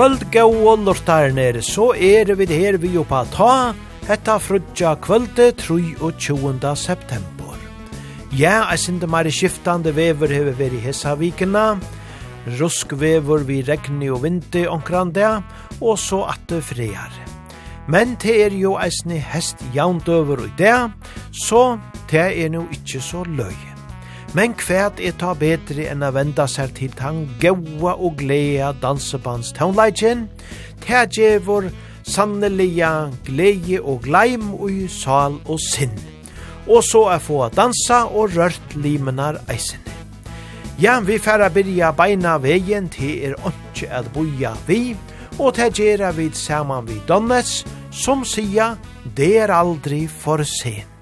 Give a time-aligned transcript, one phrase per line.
[0.00, 3.74] kvöld gau og lortarner, så er vi her vi oppa ta,
[4.08, 6.70] hetta frutja kvölde 23.
[6.72, 7.58] september.
[8.32, 11.76] Ja, jeg sinde meir skiftande vever hever veri hessa vikina,
[12.62, 15.42] ruskvever vi regni og vinti omkrande,
[15.82, 17.12] og så at det friar.
[17.86, 20.78] Men det er jo eisne hest jaundøver og det,
[21.44, 21.76] så
[22.08, 23.69] det er no ikkje så løy.
[24.30, 29.50] Men kvært er ta betri enn a venda seg til tang gaua og glea dansebands
[29.56, 30.28] taunleitjen,
[30.84, 31.66] ta djevor
[32.06, 35.96] sannelia glei og gleim ui sal og sinn,
[36.70, 39.82] og så er få dansa og rørt limenar eisen.
[40.80, 44.94] Ja, vi færa byrja beina vegen til er åndsje at boja vi,
[45.40, 48.76] og ta gjerra vid saman vi donnes, som sia,
[49.16, 50.99] det er aldri for sent.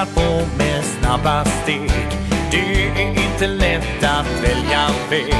[0.00, 1.90] vandrar på med snabba steg.
[2.50, 5.34] Det är inte lätt att välja väg.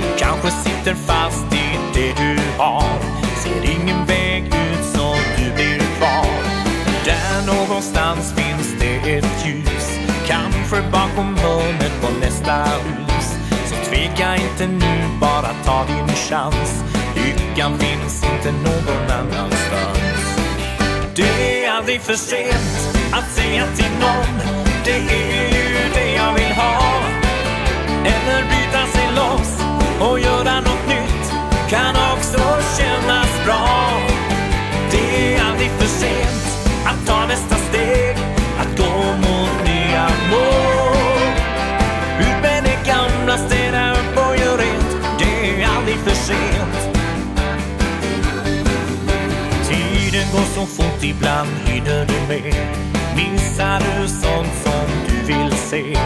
[0.00, 2.84] Du kanske sitter fast i det du har.
[3.42, 6.26] Ser ingen väg ut så du blir kvar
[7.04, 9.98] Där någonstans finns det ett ljus.
[10.26, 13.36] Kanske bakom hörnet på nästa hus.
[13.66, 16.84] Så tveka inte nu, bara ta din chans.
[17.14, 20.38] Lyckan finns inte någon annanstans.
[21.16, 22.95] Det är aldrig för sent.
[23.12, 24.40] Att säga till någon
[24.84, 27.02] Det är ju det jag vill ha.
[28.04, 29.62] Eller byta sig loss
[30.00, 31.32] Och göra något nytt
[31.68, 32.38] Kan också
[32.78, 33.88] kännas bra.
[34.90, 38.16] Det är aldrig för sent Att ta nästa steg
[38.60, 40.65] Att gå mot nya mål.
[50.36, 52.54] något så fort ibland hinner du med.
[53.16, 55.96] Missar du sånt som du vill se?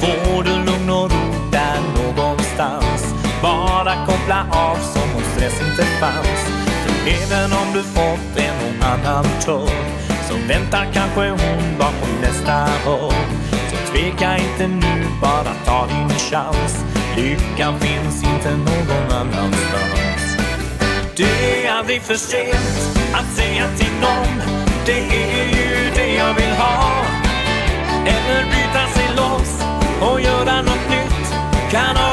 [0.00, 3.14] Får du lugn och ro där någonstans?
[3.42, 6.40] Bara koppla av som om stress inte fanns.
[6.82, 9.84] För även om du fått en och annan törn
[10.28, 13.30] Så väntar kanske hon bakom nästa hörn
[13.70, 16.84] Så tveka inte nu, bara ta din chans.
[17.16, 19.99] Lyckan finns inte någon annanstans.
[21.16, 24.42] Det är aldrig för sent att säga till någon
[24.86, 27.04] Det är ju det jag vill ha.
[28.06, 29.62] Eller byta sig loss
[30.00, 31.34] och göra något nytt
[31.70, 32.09] Kan ha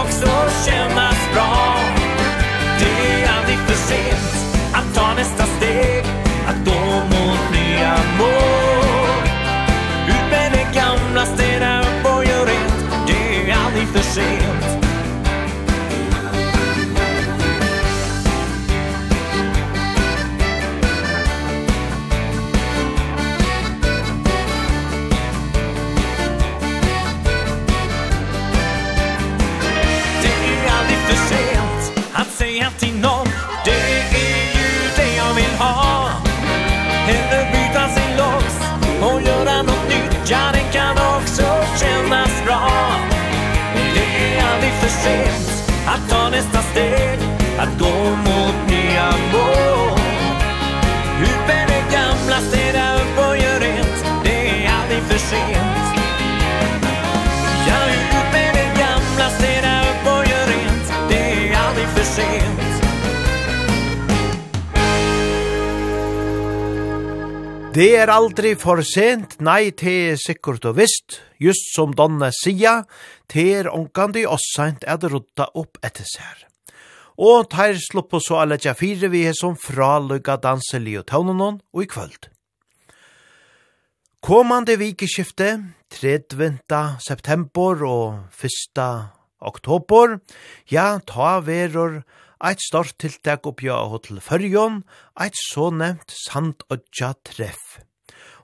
[67.78, 72.88] Det er aldri for sent, nei, det er sikkert og visst, just som Donna sier,
[73.30, 76.48] det er oss sent er det rutta opp etter seg.
[77.22, 81.84] Og teir slupper så alle tja fire vi er som fralugga danseli og tøvnen og
[81.84, 82.32] i kvöld.
[84.26, 85.62] Kommande vikeskifte,
[85.94, 86.58] 30.
[86.98, 88.82] september og 1.
[89.38, 90.18] oktober,
[90.66, 92.02] ja, ta veror
[92.44, 94.82] eit stort tiltak oppja av til Førjon,
[95.20, 97.80] eit så nevnt Sandodja treff.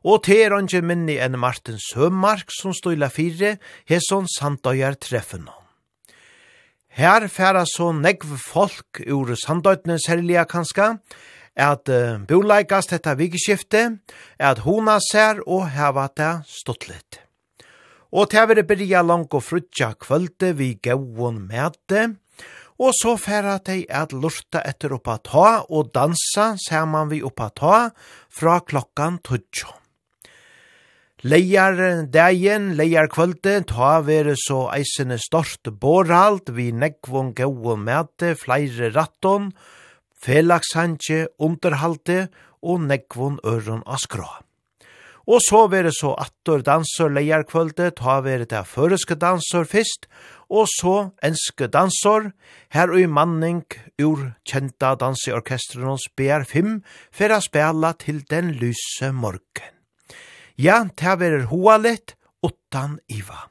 [0.04, 3.58] Og til er onge minni enn Martin Sømark som støyla fire,
[3.88, 5.48] hesson Sandodjar treffen.
[6.94, 10.98] Her færa så negv folk ur Sandodjene særliga kanska,
[11.56, 14.00] at uh, boleikast dette vikeskiftet,
[14.40, 17.20] at hona ser og heva det stått litt.
[18.14, 22.12] Og til å byrja langt og frutja kvölde vi gauon mæte,
[22.80, 27.78] og så færa dei at lurta etter oppa ta og dansa saman vi oppa ta
[28.30, 29.70] fra klokkan tutsjo.
[31.24, 31.78] Leiar
[32.12, 39.54] dagen, leiar kvölde, ta vere så eisene stort borhalt, vi nekvon gau mæte, flere ratton,
[40.20, 42.28] felagshandje, underhalte
[42.60, 44.44] og nekvon øron askra.
[45.24, 50.10] Og så vere så attor dansor leiar kvölde, ta vere det føreske dansor fyrst,
[50.54, 50.96] og så
[51.26, 52.30] enske dansor,
[52.74, 53.64] her og i manning
[54.02, 56.76] ur kjenta danseorkestrens BR5,
[57.10, 59.72] for å spela til den lyse morgen.
[60.54, 62.14] Ja, det er hoa litt,
[62.44, 63.48] utan iva.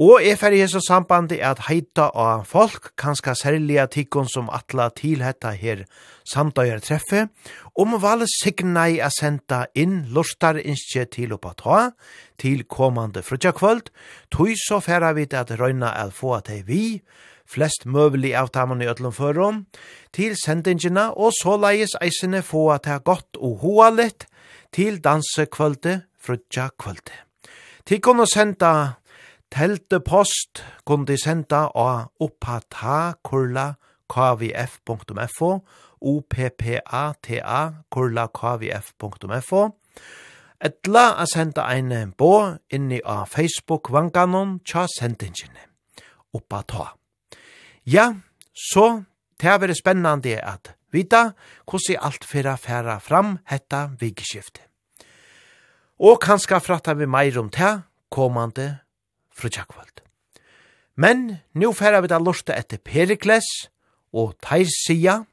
[0.00, 4.88] Og er fer i hese sambandi at heita av folk, kanska særlig tikkun som atla
[4.96, 5.82] til hetta her
[6.30, 7.26] samtøyer treffe,
[7.74, 11.78] om valg signa i a senda inn lustar innskje til oppa ta,
[12.38, 13.90] til komande frutjakvöld,
[14.30, 16.84] tog så færa vi at røyna at få at hei vi,
[17.50, 19.64] flest møvelig av tamene i ætlum førum,
[20.14, 24.28] til sendingina og så leies eisene få at hei godt og hoa litt,
[24.72, 27.26] til danse kvölde, frutja kvölde.
[27.86, 29.00] Til kunne senda
[29.50, 33.72] telte post, kunne senda av oppata kurla
[34.10, 35.50] kvf.fo,
[36.00, 37.60] oppata
[37.90, 39.62] kurla kvf.fo
[40.60, 45.68] etla a senda ein bo inni a Facebook-vanganon tja sendingene.
[46.36, 46.94] Oppa ta.
[47.84, 48.14] Ja,
[48.52, 49.04] så
[49.40, 51.32] det er spennande at vita
[51.64, 54.66] hvordan alt fyrir færa fram hetta vikeskiftet.
[56.00, 58.78] Og kanskje fratta vi meir om det komande
[59.36, 60.00] frutjakvöld.
[60.96, 63.44] Men nu færa vi da lortet etter Perikles
[64.12, 65.24] og Teirsia,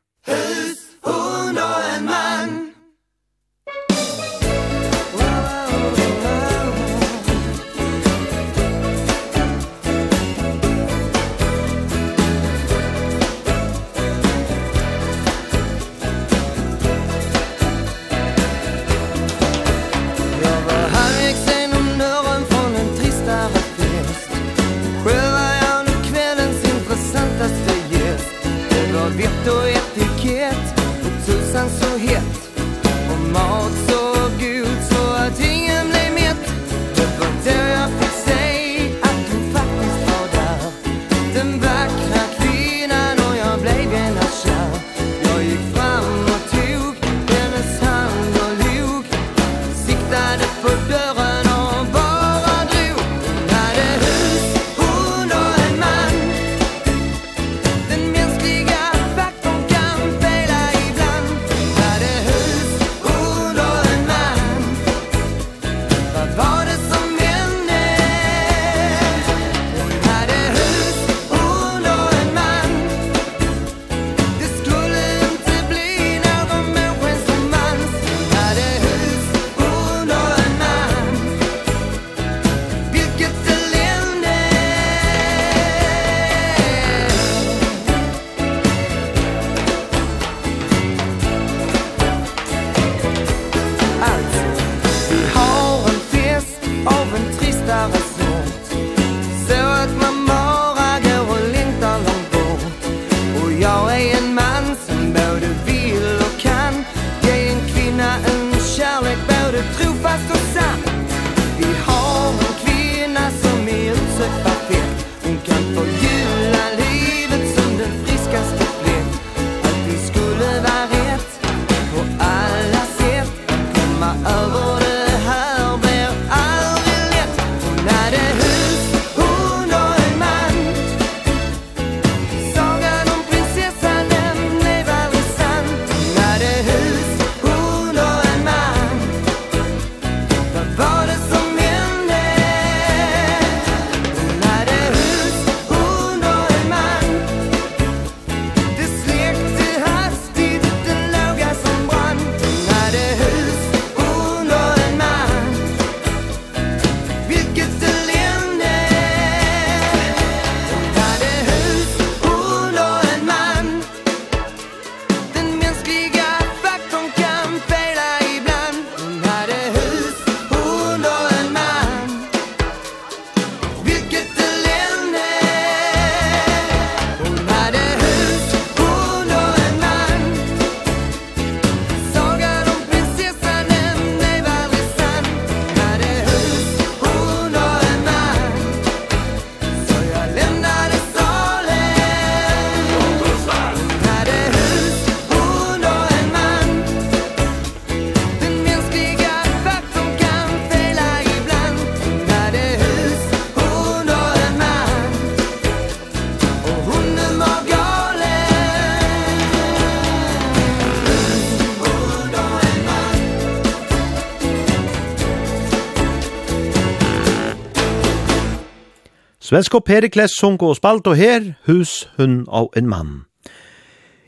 [219.47, 223.11] Svensk og Perikles sunk og spalt og her, hus, hun og en mann.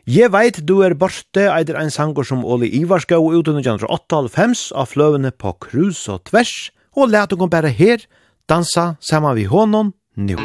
[0.07, 5.33] Je veit du er borte, eider ein sanger som Oli Ivarskau uten 1998 av fløvene
[5.35, 8.07] på krus og tvers, og let dere bare her
[8.47, 10.39] dansa saman vi honom nu.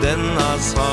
[0.00, 0.89] Denna svar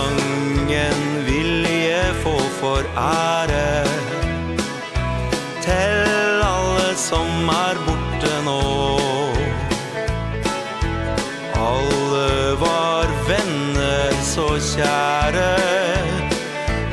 [14.77, 15.51] kjære.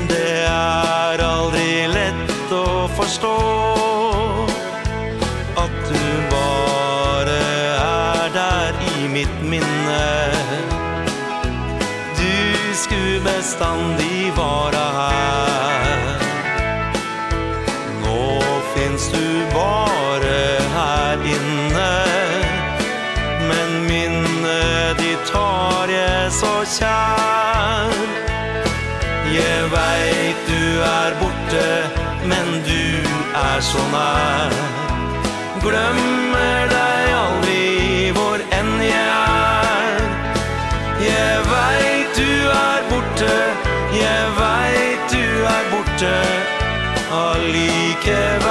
[0.09, 3.33] Det er aldri lett å forstå
[5.65, 7.37] At du bare
[7.85, 10.07] er der i mitt minne.
[12.21, 12.35] Du
[12.75, 14.94] skulle bestandig vara
[33.75, 34.53] så nær
[35.65, 40.05] Glömmer deg aldri hvor enn jeg er
[41.03, 43.35] Jeg vet du er borte
[43.99, 45.27] Jeg vet du
[45.57, 46.17] er borte
[47.25, 48.44] Allikevel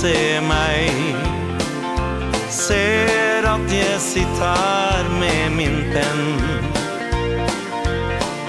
[0.00, 0.90] se mig.
[2.48, 6.40] Ser att jag sitter her med min penn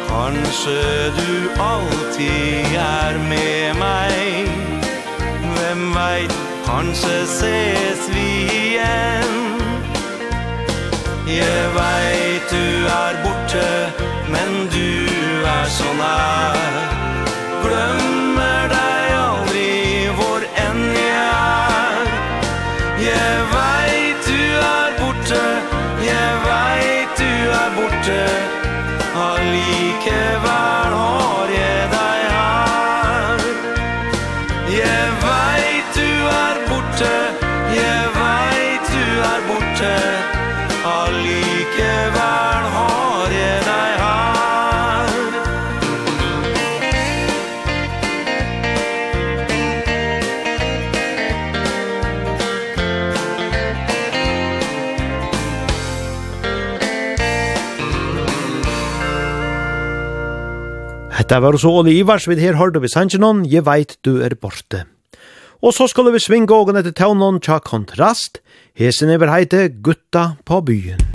[0.07, 4.47] Kanskje du alltid är med mig.
[5.55, 8.29] Hvem vet, kanskje ses vi
[8.67, 9.59] igen.
[11.27, 13.91] Jeg veit du er borte
[14.31, 14.89] Men du
[15.45, 16.57] er så nær
[17.61, 18.18] Gløm
[30.09, 30.48] ikke
[61.29, 64.87] Det var så Oli Ivars vid her hørte vi sannsjenon, «Je veit du er borte».
[65.61, 68.41] Og så skulle vi svinge ågen etter taunon tja kontrast.
[68.73, 71.08] Hesen er heite gutta på byen.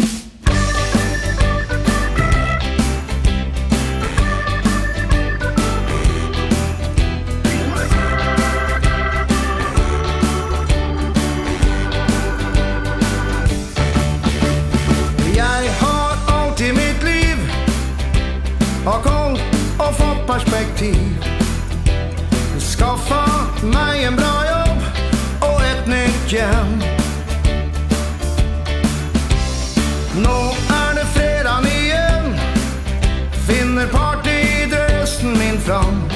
[35.65, 36.09] fram.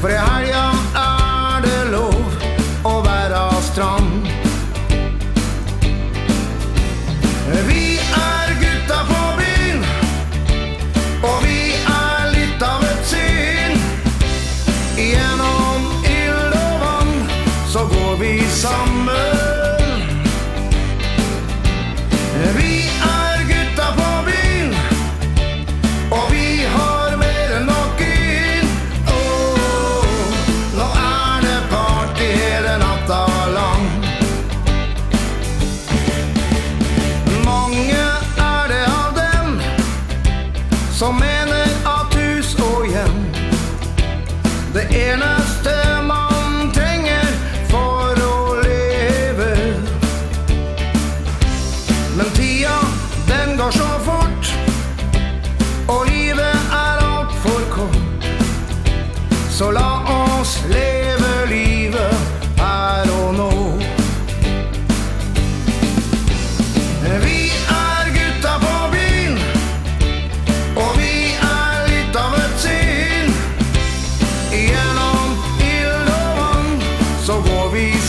[0.00, 0.81] För det här jag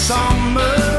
[0.03, 0.92] sommer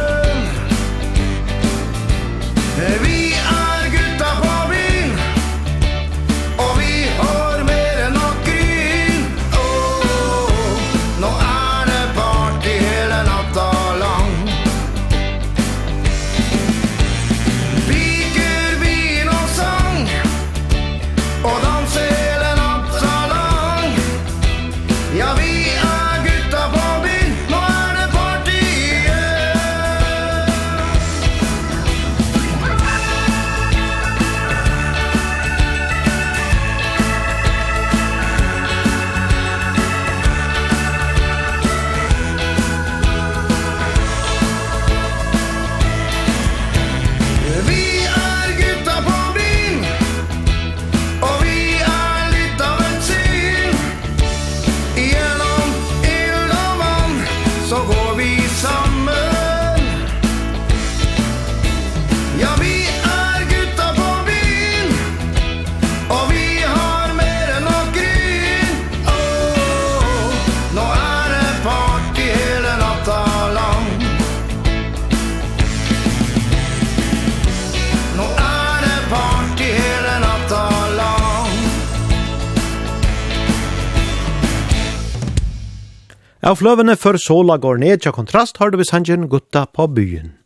[86.54, 90.36] Av fløvene før sola går ned til kontrast har du vi sangen gutta på byen.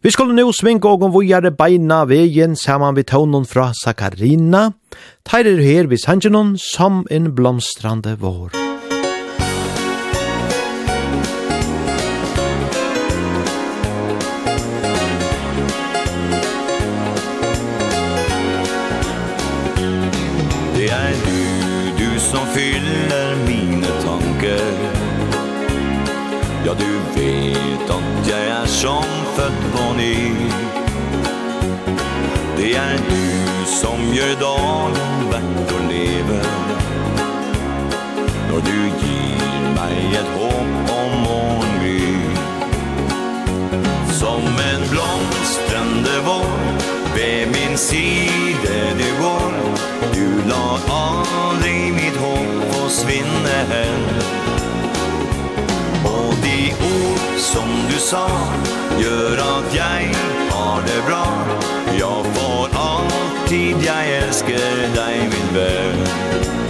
[0.00, 4.70] Vi skulle nå svinge og om vågjere beina veien saman vi tånen fra Sakarina.
[5.28, 8.56] Teir er her vi sangen som en blomstrande vår.
[28.78, 29.04] som
[29.36, 30.16] født på ny.
[32.56, 36.36] Det er du som gjør dagen verdt å leve.
[38.50, 42.14] Når du gir meg et håp om morgongry
[44.20, 46.48] Som en blomstrande vår
[47.18, 49.60] Ved min side du går.
[50.14, 54.37] Du lar aldri mitt hopp forsvinne hen
[57.58, 58.26] som du sa
[58.98, 60.14] Gjør at jeg
[60.50, 61.24] har det bra.
[61.98, 66.67] Jag får alltid, jeg elsker dig min venn.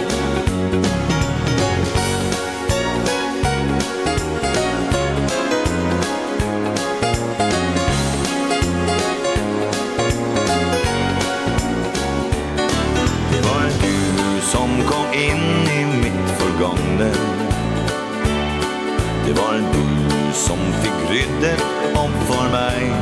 [21.18, 21.56] brydde
[21.94, 22.92] om för mig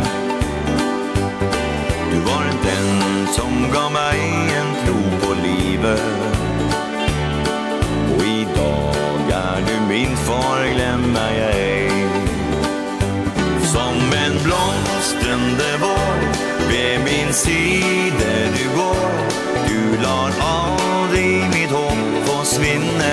[2.12, 4.20] Du var den som gav mig
[4.58, 6.00] en tro på livet.
[8.16, 8.94] Og i dag
[9.30, 11.90] er du min far, glömmer jag ej
[13.62, 16.18] Som en blomstrende vår
[16.68, 19.10] Vid min sida du går.
[19.68, 22.62] Du lar aldri mitt hopp få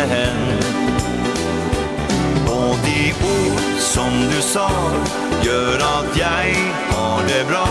[0.10, 0.43] hen.
[4.54, 4.70] sa
[5.44, 6.56] Gör att jag
[6.96, 7.68] har det bra.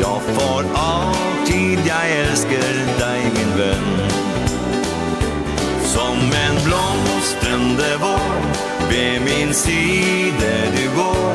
[0.00, 4.10] Jag får alltid Jag älskar dig min vän.
[5.84, 8.36] Som en blomstrande vår
[8.90, 11.34] Vid min sida du går.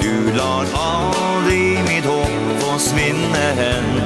[0.00, 4.02] Du lar aldrig mitt hopp försvinna hen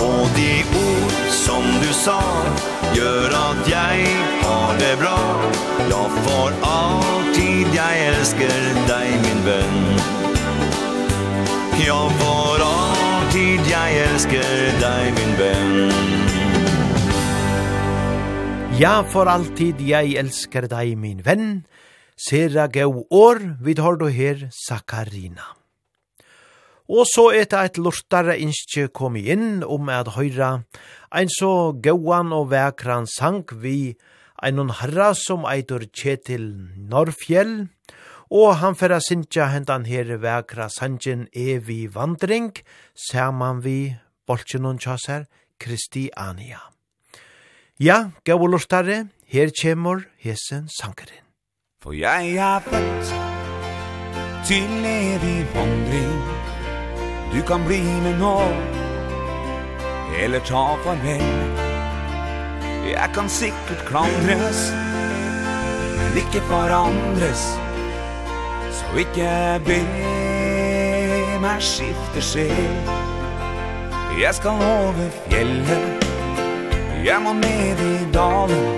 [0.00, 2.22] Och de ord som du sa
[2.96, 3.96] gör att jag
[4.42, 5.50] har det bra
[5.90, 9.98] Jag for alltid, jag älskar dig min vän
[11.86, 16.14] Jag for alltid, jag älskar dig min vän
[18.74, 21.62] Ja, for alltid jeg elsker deg, min venn.
[22.18, 25.46] Sera gau år, vid har du her, Sakarina.
[26.88, 30.64] Og så er det et lortare innskje kom inn om at høyra
[31.14, 33.94] ein så gauan og vekran sang vi
[34.42, 37.68] ein herra som eitur Kjetil Norrfjell,
[38.30, 42.52] og han færa sinja hendan her vekra sangen evi vandring,
[42.94, 45.24] saman vi bolchen og Kristi
[45.58, 46.60] Kristiania.
[47.78, 51.24] Ja, gau og lortare, her kjemur hesen sangeren.
[51.80, 53.08] For jeg er født
[54.46, 56.43] til evig vandring,
[57.34, 58.42] Du kan bli med nå
[60.22, 61.22] Eller ta farvel
[62.86, 64.68] Jeg kan sikkert klandres
[65.96, 67.42] Men ikke forandres
[68.70, 69.30] Så ikke
[69.66, 69.80] be
[71.42, 72.92] meg skifte skjel
[74.20, 76.06] Jeg skal over fjellet
[77.04, 78.68] Jeg må ned i dalen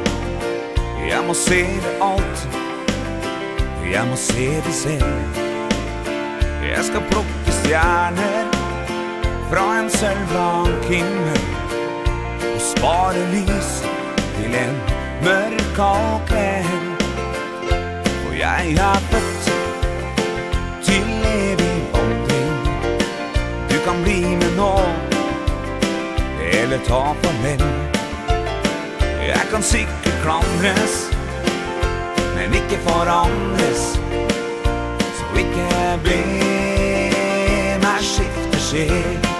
[1.10, 2.48] Jeg må se det alt
[3.92, 5.36] Jeg må se det selv.
[6.66, 8.46] Jeg skal plukke stjerner
[9.50, 11.40] Fra en sølvblank himmel
[12.54, 13.70] Og spare lys
[14.36, 14.76] til en
[15.24, 16.84] mørk og klem
[18.28, 19.50] Og jeg er født
[20.86, 22.54] til evig vandring.
[23.70, 24.72] Du kan bli med nå
[26.52, 27.66] Eller ta farvel
[29.26, 31.00] Jeg kan sikkert klandres
[32.36, 33.88] Men ikke forandres
[35.18, 36.65] Så ikke blir
[38.76, 39.35] ser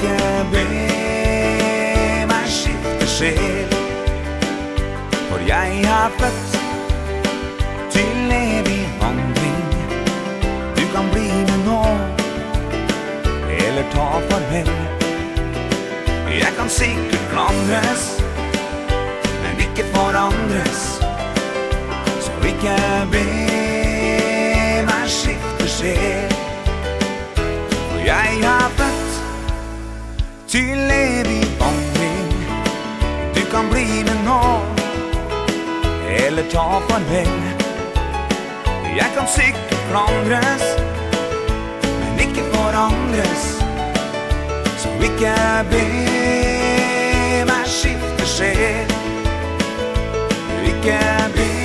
[0.00, 0.66] tilbake
[2.26, 3.74] Meg skifter sjel.
[5.28, 6.58] For jeg har født
[7.90, 9.64] Til evig vandring.
[10.76, 11.82] Du kan bli med nå
[13.50, 14.70] Eller ta farvel.
[16.30, 18.22] Jeg kan sikkert klandres
[19.42, 20.82] Men ikke forandres
[22.20, 22.76] Så ikke
[23.12, 23.24] be
[24.86, 26.34] Meg skifter sjel.
[27.36, 28.75] For jeg har
[30.48, 32.46] Till evig omkring
[33.34, 34.76] Du kan bli med nån
[36.08, 37.28] Eller ta farväl
[38.96, 40.62] Jeg kan sikkert klandres
[41.82, 43.64] Men ikke forandres
[44.78, 45.34] Som ikke
[45.70, 48.96] ber Meg skifter skjer
[50.66, 51.00] Ikke
[51.34, 51.55] be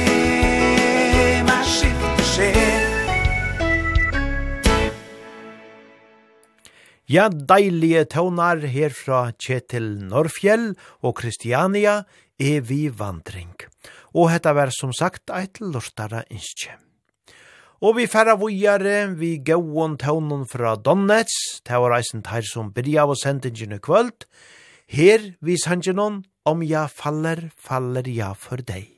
[7.11, 10.69] Ja, deilige tøvnar her fra Kjetil Norrfjell
[11.03, 12.05] og Kristiania
[12.39, 13.49] er vi vandring.
[14.15, 16.77] Og hetta var som sagt eit lortara innskje.
[17.83, 23.03] Og vi færa vujare, vi gauon tøvnen fra Donnets, det var eisen teir som byrja
[23.03, 24.29] av sendingen kvöld.
[24.87, 28.90] Her vi sangenon, om ja faller, faller ja for deg.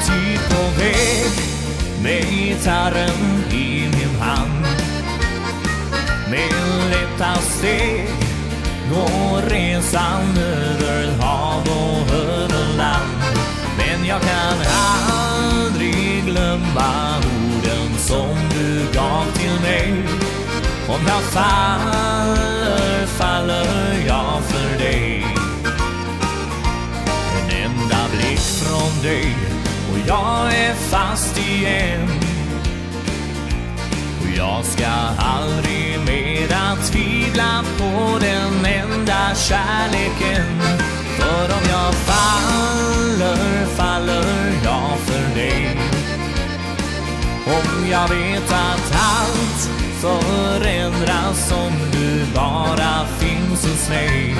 [0.00, 1.30] alltid på väg
[2.02, 4.66] Med gitarren i min hand.
[6.30, 8.08] Med lätta steg
[8.90, 13.22] Går resan över hav och över land
[13.78, 14.58] Men jag kan
[15.12, 19.92] aldrig glömma orden som du gav till mig.
[20.88, 25.24] Om jag faller, faller jag för dig.
[27.34, 29.59] En enda blick från dig.
[30.10, 32.08] Jag är fast igen
[34.20, 34.86] Och jag ska
[35.18, 40.60] aldrig mera tvivla på den enda kärleken.
[41.18, 44.24] För om jag faller, faller
[44.64, 45.76] jag för dig.
[47.46, 49.70] Om jag vet att allt
[50.00, 54.36] förändras om du bara finns hos mig.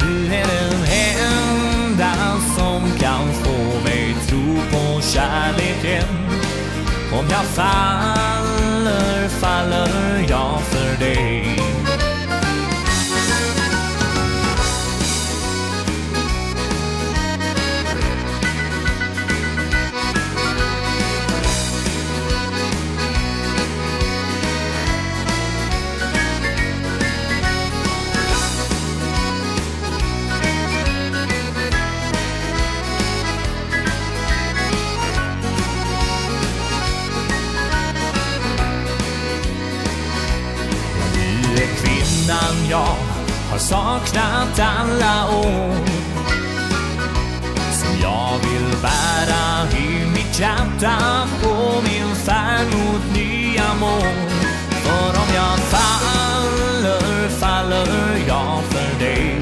[0.00, 0.84] Du är den
[1.24, 2.14] enda
[2.56, 3.57] som kan få
[4.98, 6.08] och kärleken
[7.12, 11.47] Om jag faller, faller jag för dig.
[42.28, 42.96] innan jag
[43.50, 45.76] har saknat alla år
[47.72, 54.30] Som jag vill bära i mitt hjärta på min färd mot nya mål.
[54.70, 59.40] För om jag faller, faller jag för dig.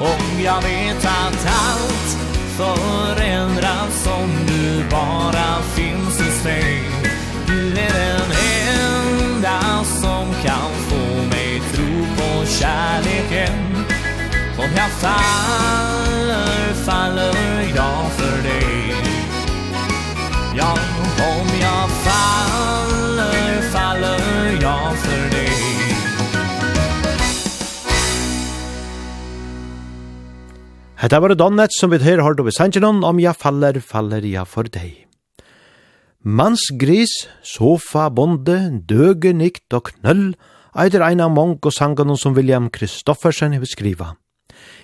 [0.00, 2.18] Om jag vet att allt
[2.56, 6.90] förändras om du bara finns hos mig.
[7.46, 8.32] Du är den
[8.68, 11.07] enda som kan få
[12.48, 13.84] kärleken
[14.58, 17.34] Om jag faller, faller
[17.76, 18.94] jag för dig.
[20.56, 20.72] Ja,
[21.18, 25.52] om jag faller, faller jag för dig.
[30.96, 34.66] Hetta var Donnet som vi høyre hørt over Sanchinon om jeg faller, faller jeg for
[34.66, 35.06] deg.
[36.26, 40.34] Mansgris, sofa, bonde, døge, nikt og knøll,
[40.74, 44.14] eitir ein av mange sangen som William Kristoffersen hevur skriva.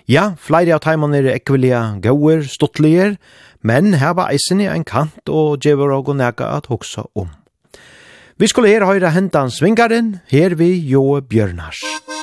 [0.06, 3.16] Ja, flere av teimene er ekvelige gauer, stuttliger,
[3.64, 7.30] men her var eisen i en kant og djever og nega at hoksa om.
[8.36, 11.80] Vi skulle her høyre hentan svingaren, her vi Joe Bjørnars.
[11.80, 12.13] Musikk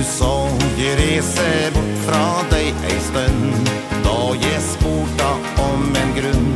[0.00, 0.48] du sa
[0.80, 3.68] Jeg reser bort fra deg ei stund.
[4.04, 6.49] Da jeg sporta om en grunn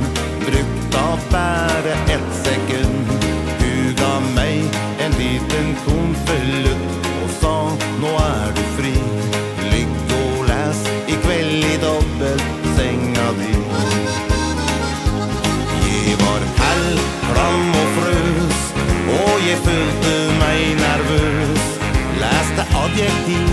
[22.95, 23.49] adjektiv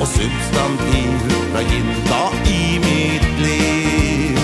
[0.00, 1.10] Og substantiv
[1.52, 4.38] Fra ginta i mitt liv.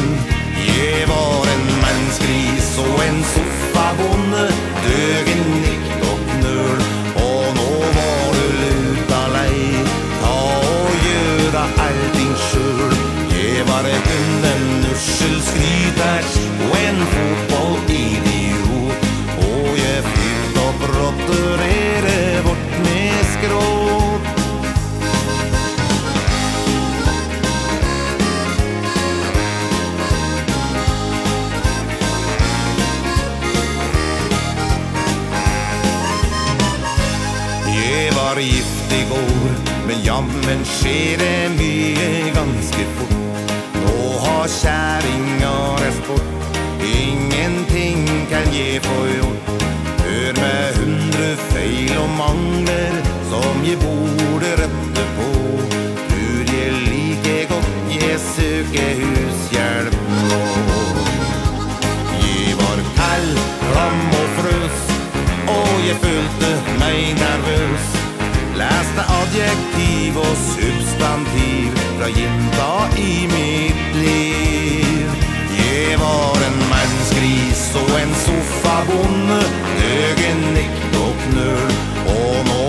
[0.66, 3.51] Jeg var en mennskris Og en sol
[40.62, 43.54] Men skjer det mye ganske fort.
[43.82, 46.58] Nå har kjæringa rest bort.
[46.86, 49.64] Ingenting kan je få gjort
[50.04, 52.94] Hør med hundre feil og mangler
[53.30, 55.30] Som je borde rette på.
[56.12, 59.98] Tur je like godt je søker hushjelp
[60.30, 60.44] nå.
[62.22, 63.28] Je var kall,
[63.66, 64.86] klam og frøs
[65.58, 67.92] Og je følte meg nervøs.
[68.54, 70.51] Läste adjektiv och
[72.22, 75.08] tinta i mitt liv.
[75.58, 79.40] Jeg var en mannsgris og en soffabonde
[79.78, 81.72] Nøgen nikt og knull
[82.14, 82.61] Og nå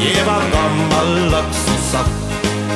[0.00, 2.20] Jeg var gammal laks og satt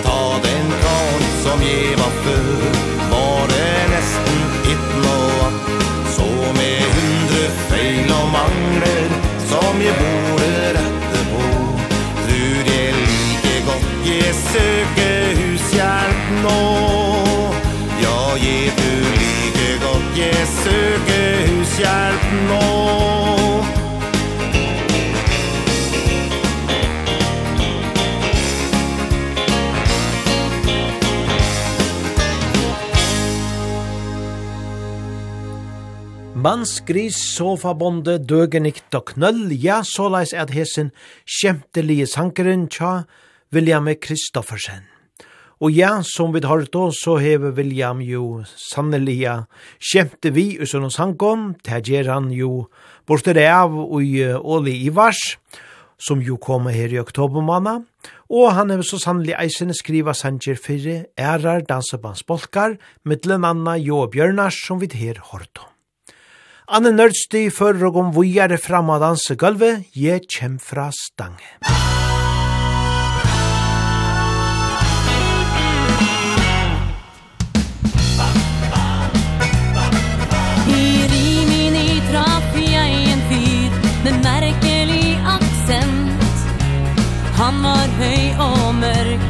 [0.05, 2.67] Ta den ran som jeg var før
[3.13, 5.49] Var det nesten ett blåa
[6.17, 6.27] Så
[6.59, 9.17] med hundre feil og mangler
[9.49, 11.47] Som jeg borde rette på.
[12.27, 16.59] Tror jeg like godt jeg søker hushjelp nå.
[18.03, 23.44] Ja, jeg tror like godt jeg søker hushjelp nå.
[36.45, 40.91] Mansgris sofabonde døgenikt og knøll, ja, såleis at hesen
[41.25, 43.07] kjemtelige sankeren tja
[43.55, 44.83] William Kristoffersen.
[45.65, 49.47] Og ja, som vi har då, så hever William jo sannelige
[49.81, 52.69] kjemte vi i sånne sankon, til gjer han jo
[53.09, 55.39] borte det av i Åli Ivars,
[55.97, 57.79] som jo kommer her i oktobermanna,
[58.29, 62.77] og han hever så sannelig eisene skriva sanger fyrre ærar dansebandsbolkar,
[63.09, 65.74] mittlen Anna Jo Bjørnars som vi her hård om.
[66.65, 71.45] Anne Nørsti fører og om vujere fram av dansegulvet, jeg kjem fra stange.
[80.73, 86.49] I Rimini traff jeg en fyr med merkelig aksent.
[87.43, 89.29] Han var høy og mørk,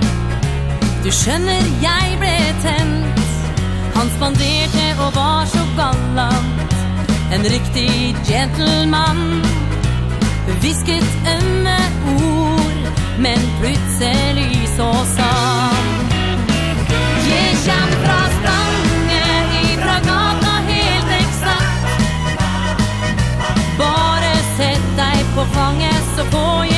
[1.03, 3.27] du skjønner jeg ble tent.
[3.99, 6.74] Han spanderte og var så gallant
[7.35, 9.43] En riktig gentleman.
[10.61, 15.87] Visket ömme ord Men plutselig så sa han
[17.29, 22.07] Jeg kjem fra spranget Ifra gata helt eksakt.
[23.79, 26.74] Bare sett deg på fanget Så får jeg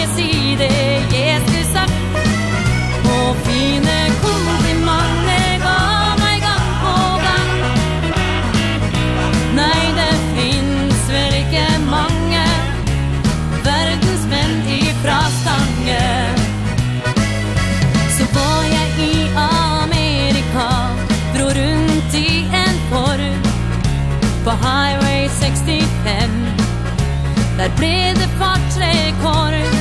[27.56, 29.76] Der ble det fartrekorv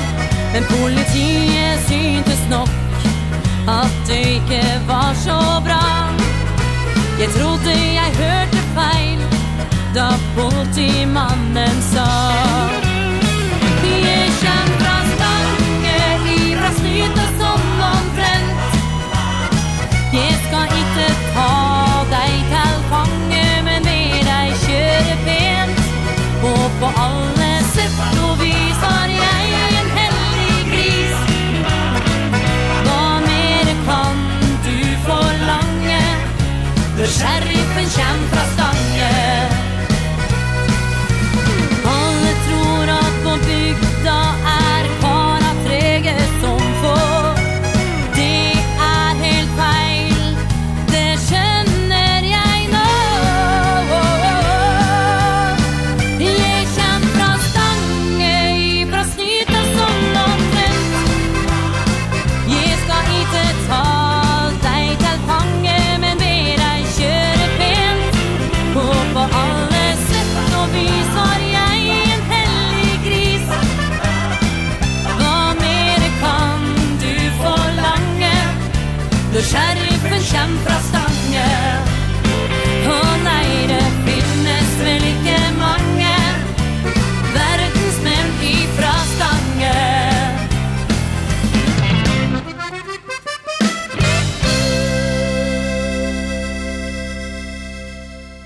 [0.53, 2.69] Men politiet syntes nok
[3.67, 5.83] At det ikke var så bra.
[7.19, 9.19] Jeg trodde jeg hørte feil
[9.95, 12.84] Da politimannen sa.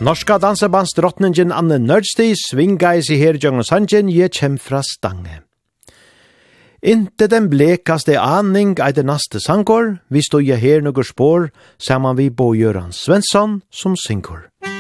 [0.10, 5.44] Norska dansebands drottningen Anne Nørdsti svinga i sig her Jørgen Sanjen je kjem fra stange.
[6.82, 12.32] Inte den blekaste aning er det naste sangor, vi stod her noen spår, saman vi
[12.34, 14.50] Bo Göran Svensson som synger.
[14.50, 14.79] Musikk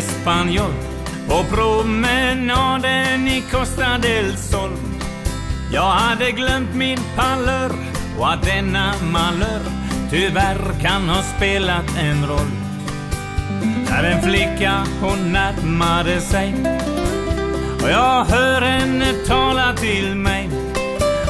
[0.00, 0.72] espanjol
[1.28, 4.70] På promenaden i Costa del Sol.
[5.72, 7.72] Jag hade glömt min pallör
[8.18, 9.62] och att denna malör
[10.10, 12.50] Tyvärr kan ha spelat en roll.
[13.90, 16.54] När en flicka hon närmade sig
[17.82, 20.50] Och jag hör henne tala till mig.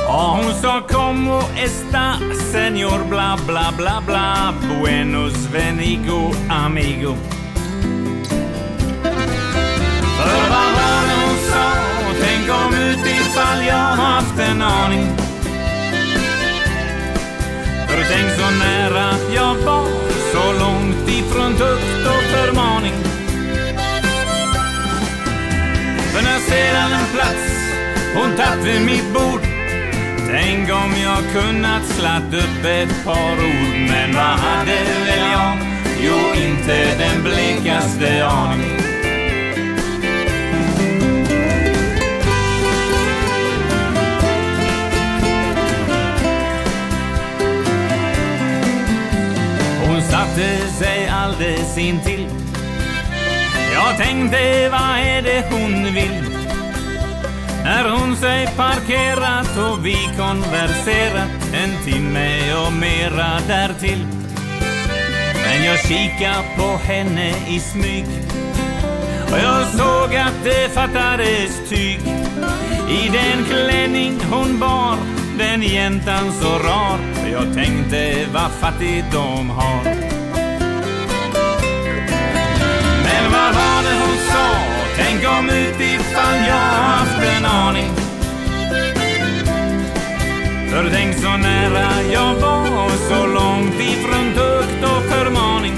[0.08, 2.14] Och hon sa como esta
[2.52, 4.54] señor bla bla bla bla.
[4.68, 7.39] Buenos venigo amigo Amigo.
[11.52, 11.66] sa
[12.22, 15.16] Tänk om utifall jag haft en aning.
[17.88, 19.86] För tänk så nära jag var
[20.32, 22.94] Så långt ifrån tukt och förmaning.
[26.12, 27.44] För när sedan en plats
[28.14, 29.60] Hon tatt vid mitt bord
[30.32, 33.76] Tänk om jag kunnat slatt upp ett par ord.
[33.90, 34.72] Men vad hade
[35.06, 35.58] väl jag?
[36.00, 38.89] Jo, inte den blekaste aning.
[50.30, 52.26] satte sig alldeles intill
[53.72, 56.24] Jag tänkte, vad är det hon vill?
[57.64, 64.06] När hon sig parkerat och vi konverserat En timme och mera därtill.
[65.44, 68.06] Men jag kika på henne i smyg.
[69.32, 72.00] Och jag såg att det fattades tyg.
[72.88, 74.96] I den klänning hon bar
[75.38, 76.98] den jäntan så rar.
[77.14, 79.84] För jag tänkte vad fattigt de har.
[83.04, 84.48] Men vad var det hon sa?
[84.96, 87.90] Tänk om utifall jag haft en aning.
[90.70, 95.74] För tänk så nära jag var så långt ifrån tukt och förmaning.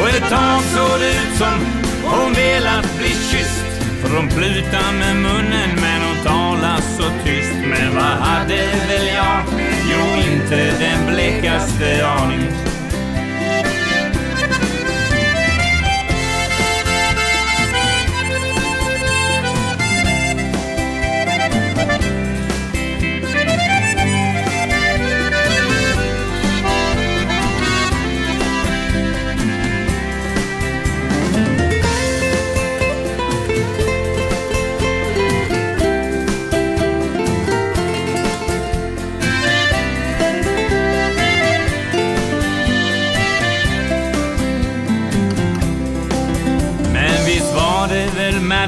[0.00, 1.78] Och ett tag såg det ut som
[2.10, 3.64] Hon velat bli kysst.
[4.02, 8.56] För hon pluta med munnen men talar så tyst Men vad hade
[8.88, 9.42] väl jag?
[9.90, 12.67] Jo, inte den blekaste aning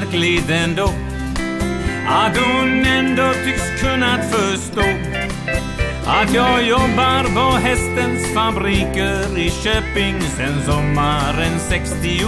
[0.01, 0.93] att glid ändå
[2.07, 4.81] Att hon ändå tycks kunnat förstå
[6.05, 12.25] Att jag jobbar på hästens fabriker i Köping sen sommaren 62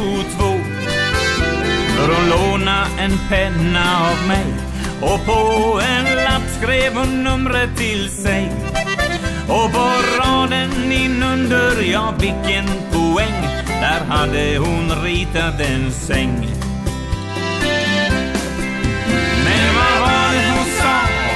[1.98, 4.46] För hon låna en penna av mig
[5.02, 8.52] Och på en lapp skrev hon numret till sig.
[9.48, 13.44] Och på raden inunder, ja vilken poäng!
[13.68, 16.63] Där hade hon ritat en säng.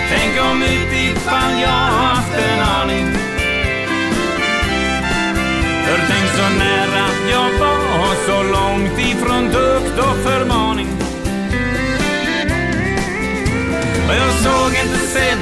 [0.09, 3.05] Tänk om utifall jag haft en aning.
[5.85, 10.87] För tänk så nära jag var Så långt ifrån dukt och förmaning.
[14.07, 15.39] Och jag såg inte sen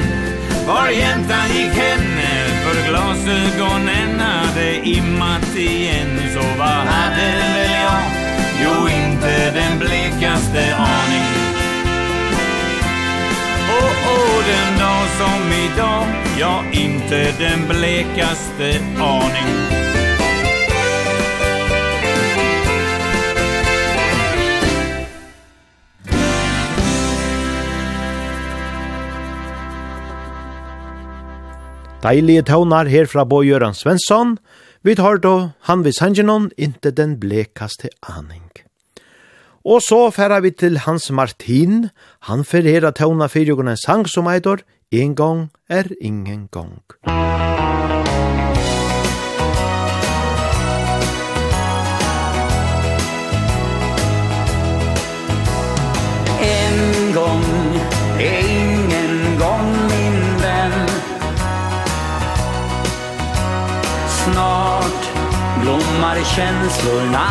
[0.66, 6.20] Var jäntan gick henne För glasögonen hade immat igen.
[6.34, 8.02] Så vad hade väl jag?
[8.62, 11.35] Jo, inte den blekaste aning
[13.76, 16.04] oh, oh, den dag som idag
[16.38, 18.68] Jag inte den blekaste
[18.98, 19.76] aning
[32.06, 34.36] Deilige tøvnar her fra Bo Jøran Svensson.
[34.86, 38.65] Vi tar då han vid Sangenon, inte den blekaste aning.
[39.66, 41.88] Og så færa vi til Hans Martin.
[42.28, 44.62] Han ferera tåna fyrjogene en sang som eitor
[44.92, 46.78] En gang er ingen gang.
[56.38, 56.78] En
[57.16, 57.46] gang
[58.20, 60.78] er ingen gang, min venn.
[64.18, 65.10] Snart
[65.60, 67.26] blommar känslorna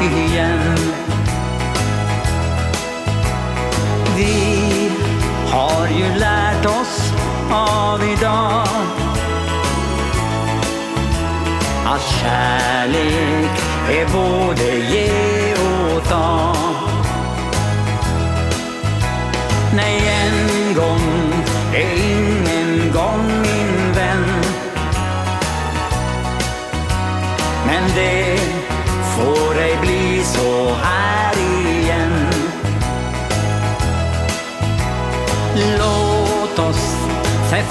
[0.00, 0.95] igen.
[5.56, 7.12] har ju lärt oss
[7.50, 8.66] av idag
[11.86, 16.54] Att kärlek är både ge och ta.
[19.76, 21.32] Nej, en gång
[21.74, 24.24] är ingen gång min vän.
[27.66, 28.38] Men det
[29.16, 30.65] får ej bli så.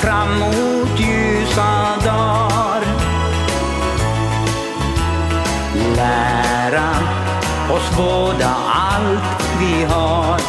[0.05, 2.81] fram mot ljusa dagar.
[5.95, 6.89] Lära
[7.75, 10.39] oss båda allt vi har.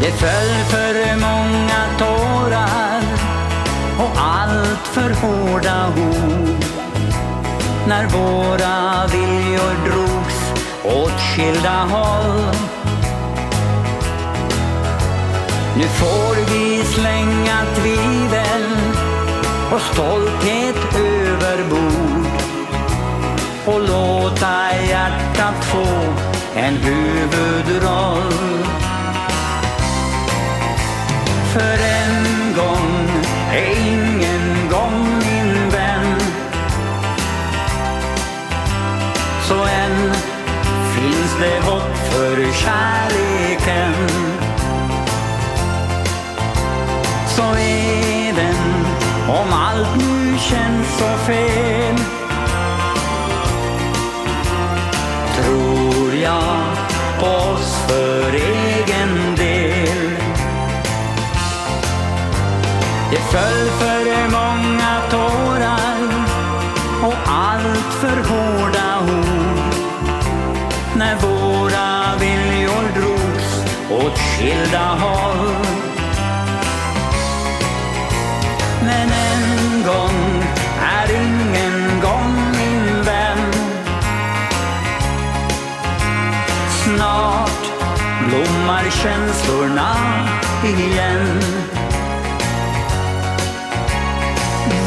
[0.00, 3.02] Det föll för många tårar
[3.98, 6.64] och allt för hårda ord
[7.86, 10.52] När våra viljor drogs
[10.84, 12.81] åt skilda håll.
[15.76, 18.76] Nu får vi slänga tvivel
[19.74, 22.26] och stolthet över bord.
[23.66, 25.86] Och låta hjärtat få
[26.56, 28.32] en huvudroll.
[31.52, 33.10] För en gång
[33.52, 36.20] är ingen gång min vän.
[39.48, 40.12] Så än
[40.94, 44.31] finns det hopp för kärleken
[47.36, 48.84] så är den
[49.28, 51.96] Om allt nu känns så fel
[55.36, 56.62] Tror jag
[57.20, 60.10] på oss för egen del.
[63.10, 65.98] Det föll för många tårar
[67.02, 69.74] Och allt för hårda ord
[70.96, 75.91] När våra viljor drogs åt skilda håll
[79.82, 80.42] ingen gång
[80.80, 83.52] är ingen gång min vän.
[86.70, 87.62] Snart
[88.28, 89.96] blommar känslorna
[90.64, 91.40] igen.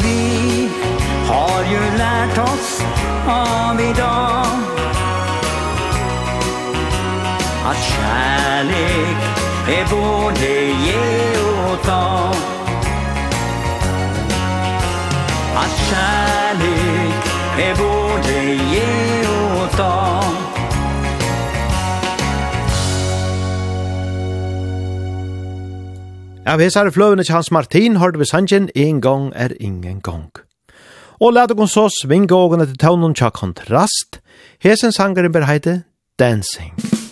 [0.02, 0.70] Vi
[1.28, 2.82] har ju lärt oss
[3.26, 4.46] av idag
[7.64, 9.16] Att kärlek
[9.68, 11.38] är både ge
[11.70, 12.55] och ta.
[15.90, 17.24] kärlek
[17.58, 19.26] är både ge
[19.62, 20.22] och ta
[26.46, 30.30] Ja, vi ser fløvene til Hans Martin, hørte vi sangen, en gang er ingen gang.
[31.20, 34.20] Og lad oss så svinge ågene til tøvnen til kontrast.
[34.62, 35.82] Hesen sangeren ber heite
[36.18, 36.72] Dancing.
[36.76, 37.05] Dancing.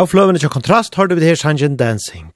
[0.00, 2.30] Av fløvene til kontrast hørte vi her sangen Dancing.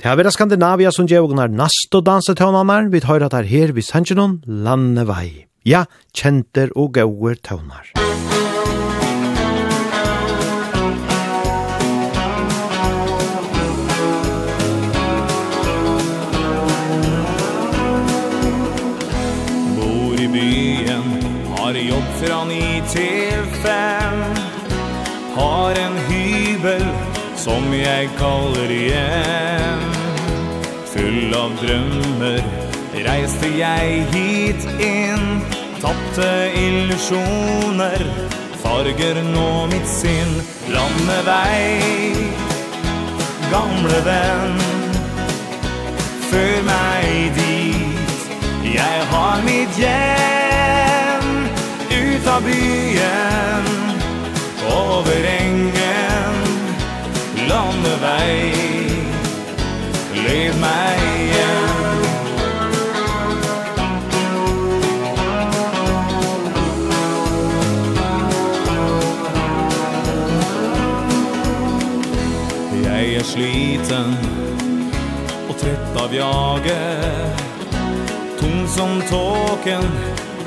[0.00, 3.70] Det har vært Skandinavia som gjør ugnar nast og dansetøvnanar, vi høyre at her her
[3.76, 5.46] vi sangen Landevei.
[5.62, 7.92] Ja, kjenter og gauer tøvnar.
[19.78, 21.08] Bor i byen,
[21.54, 22.62] har jobb fra 9
[22.96, 24.22] til 5,
[25.38, 25.99] har en
[27.40, 29.84] Som jeg kaller hjem
[30.92, 32.42] Full av drømmer
[33.06, 35.40] Reiste jeg hit inn.
[35.80, 36.28] Tappte
[36.58, 38.04] illusioner
[38.60, 40.36] Farger nå mitt sinn.
[40.68, 42.12] Landevei
[43.48, 44.60] Gamle venn.
[46.28, 51.36] Før meg dit Jeg har mitt hjem.
[51.88, 53.70] Ut av byen
[54.76, 55.79] Over engen
[57.50, 58.90] lange vei.
[60.14, 61.00] Lev meg
[61.32, 61.80] hjem
[72.84, 74.14] Jeg er sliten
[75.48, 77.46] og trett av jaget
[78.40, 79.86] Tung som tåken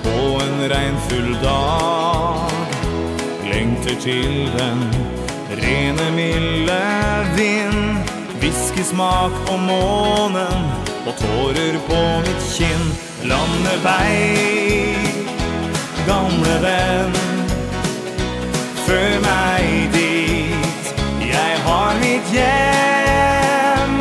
[0.04, 2.54] på en regnfull dag.
[3.48, 5.03] Lengter til den
[5.64, 6.82] Rene, milde
[7.36, 7.98] vind
[8.40, 10.72] Viskesmak på månen
[11.08, 12.88] Og tårer på mitt kinn.
[13.24, 14.96] Landevei
[16.08, 17.16] Gamle venn
[18.84, 20.92] Før meg dit.
[21.24, 23.96] Jeg har mitt hjem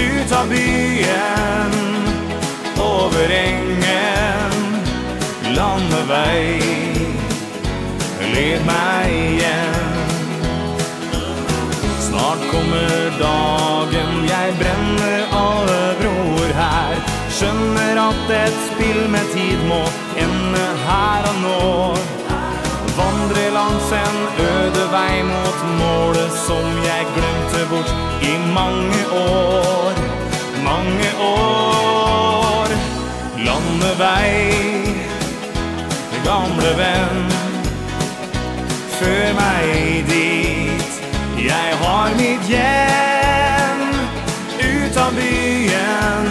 [0.00, 1.78] Ut av byen
[2.88, 4.58] Over engen
[5.54, 6.58] Landevei
[8.34, 9.73] Led meg hjem
[12.54, 14.10] kommer dagen.
[14.28, 16.96] Jeg brenner alle broer her.
[17.34, 19.82] Skjønner at et spill med tid må
[20.24, 21.62] ende her og nå.
[22.98, 27.90] Vandre langs en øde vei mot målet Som jeg glemte bort
[28.22, 29.98] i mange år.
[30.68, 32.76] Mange år.
[33.46, 34.94] Landevei
[36.24, 37.26] Gamle venn.
[38.94, 40.33] Før meg dit
[41.54, 43.82] Jeg har mitt hjem
[44.58, 46.26] Utan byen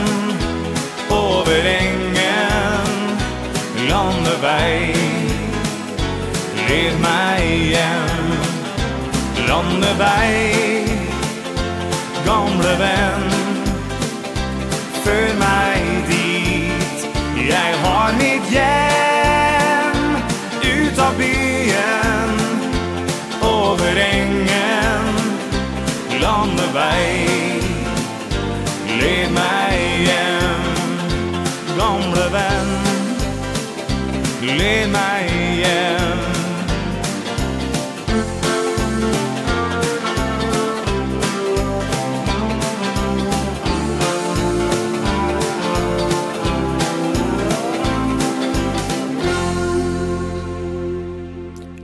[1.10, 2.90] Over engen
[3.90, 4.96] Landevei
[6.68, 8.34] Led meg hjem
[9.48, 10.84] Landevei
[12.28, 13.30] Gamle venn
[15.04, 17.08] Før meg dit.
[17.48, 20.04] Jeg har mitt hjem
[20.64, 22.44] Ut av byen
[23.54, 24.53] Over engen
[26.74, 27.62] vei.
[29.00, 29.74] Led meg
[30.06, 30.64] hjem
[31.78, 32.72] Gamle venn.
[34.42, 35.30] Led meg
[35.62, 36.33] hjem.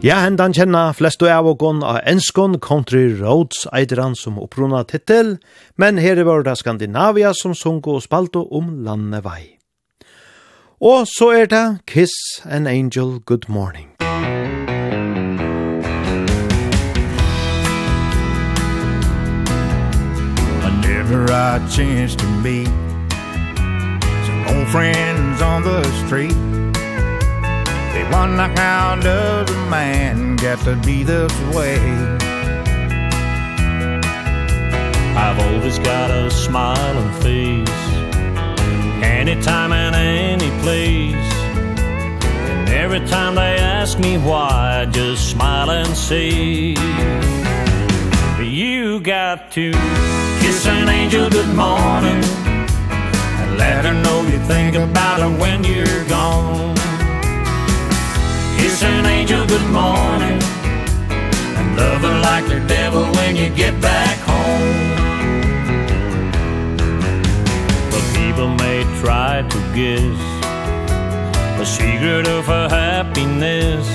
[0.01, 5.33] Ja, hendan kjenna flestu av ogon av enskon Country Roads eitran som opprona tittel,
[5.75, 9.59] men her er det Skandinavia som sunko og spalto om landevei.
[10.79, 13.91] Og så er det Kiss an Angel Good Morning.
[20.63, 22.71] I never a chance to meet
[24.23, 26.68] some old friends on the street
[28.11, 31.79] Wonder how does a man get to be this way.
[35.15, 37.69] I've always got a smiling face
[39.03, 41.33] Anytime and any place.
[42.49, 46.75] And every time they ask me why I just smile and say
[48.41, 49.71] You got to
[50.41, 52.23] kiss an angel good morning
[53.39, 56.75] And let her know you think about her when you're gone.
[58.59, 60.41] Kiss an angel good morning.
[61.57, 64.89] And love her like the devil when you get back home.
[67.91, 70.19] But people may try to guess
[71.57, 73.87] The secret of her happiness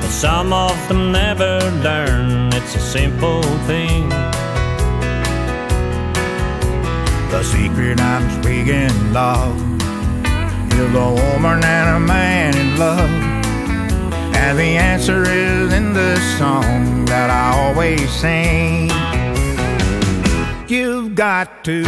[0.00, 2.52] But some of them never learn.
[2.52, 4.10] It's a simple thing.
[7.30, 9.79] The secret I'm speaking, love
[10.80, 13.10] is a woman and a man in love.
[14.34, 18.88] And the answer is in the song that I always sing.
[20.68, 21.82] You've got to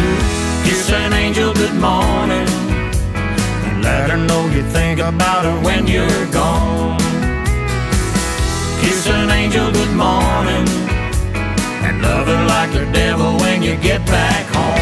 [0.65, 2.49] kiss an angel good morning.
[3.67, 6.99] And let her know you think about her when you're gone.
[8.83, 10.67] Kiss an angel good morning.
[11.85, 14.82] And love her like the devil when you get back home.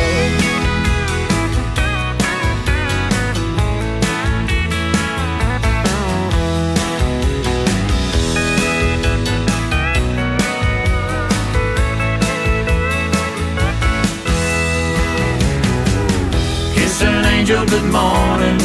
[17.61, 18.61] till the morning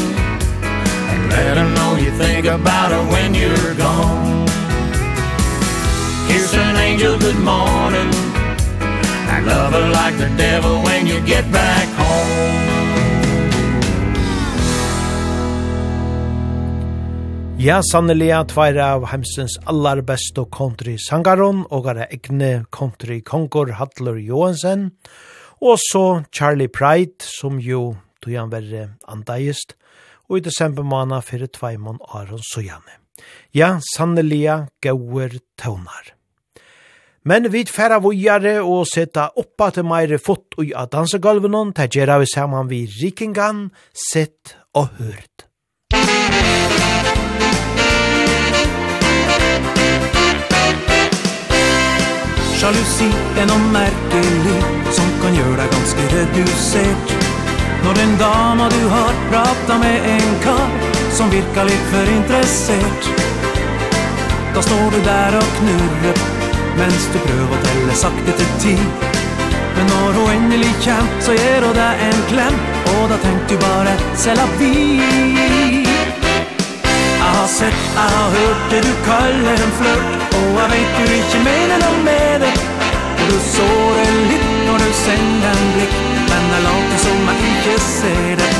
[1.12, 4.48] And let her know you think about her when you're gone.
[6.28, 8.10] Here's an angel, good morning.
[9.36, 12.54] I love her like the devil when you get back home.
[17.58, 23.74] Ja, sannelig at tveir av heimsens allar beste country sangaron og er egne country kongor
[23.80, 24.92] Hadler Johansen.
[25.62, 27.96] Og så Charlie Pride som jo
[28.26, 29.76] tog han verre andeist,
[30.30, 32.98] og i desember måned fyrir tveimån Aron Sojane.
[33.54, 36.16] Ja, sannelia gauer tøvnar.
[37.26, 42.20] Men vi færa vujare og setta oppa til meire fot ui av dansegolvenon, ta gjerra
[42.22, 45.48] vi saman vi rikingan, sett og hørt.
[52.56, 53.10] Sjalusi
[53.42, 54.60] er noe merkelig
[54.96, 57.25] som kan gjøre deg ganske redusert
[57.86, 60.70] Når en dama du har pratat med en kar
[61.12, 63.04] Som virkar lite för intresserad
[64.56, 66.18] Då står du där och knurrar
[66.78, 68.86] Mens du prövar att eller sakta till tid.
[69.76, 72.58] Men når hun endelig kjem Så gir hun deg en klem
[72.96, 74.74] Og da tenk du bare Sella vi
[77.20, 81.16] Jeg har sett, jeg har hørt det du kaller en flørt Og jeg vet du
[81.20, 82.54] ikke mener noe med det.
[83.22, 87.76] Og du sårer litt når du sender en blikk men det later som jeg ikke
[87.82, 88.52] ser det.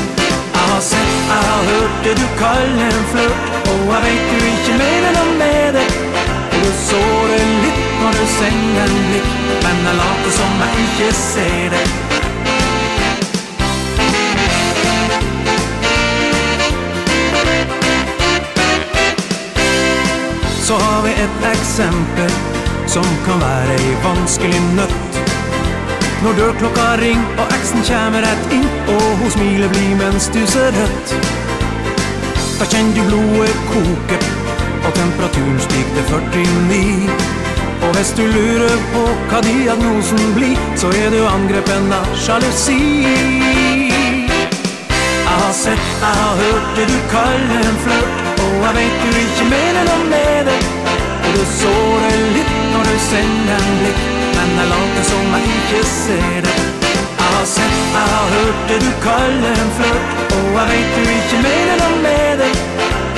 [0.56, 3.44] Jeg har sett, jeg har hørt det du kaller en flørt.
[3.70, 5.86] Og jeg vet du ikke mener noe med det.
[6.52, 9.32] Og du sårer litt når du sender en blikk
[9.64, 11.86] Men det later som jeg ikke ser det.
[20.66, 22.30] Så har vi et eksempel
[22.86, 25.25] som kan være i vanskelig nøtt.
[26.22, 30.72] Når dørklokka ring og eksen kommer rett inn Og hun smiler bli mens du ser
[30.78, 31.12] rødt.
[32.56, 34.18] Da kjenner du blodet koke
[34.86, 37.10] Og temperaturen stig til 49
[37.84, 42.80] Og hvis du lurer på hva diagnosen blir Så er du angrepen av sjalusi.
[45.26, 49.22] Jeg har sett, jeg har hørt det du kaller en flørt Og jeg vet du
[49.26, 50.58] ikke mener noe med det.
[51.26, 54.15] Og du sårer litt når du sender en blikk
[54.46, 56.54] men jeg later som jeg ikke ser det.
[57.18, 61.02] Jeg har sett, jeg har hørt det du kaller en flørt Og jeg vet du
[61.16, 62.52] ikke mener noe med det.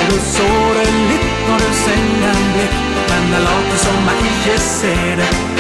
[0.09, 5.17] Du sårer litt når du sender en blikk Men jeg later som jeg ikke ser
[5.23, 5.58] det.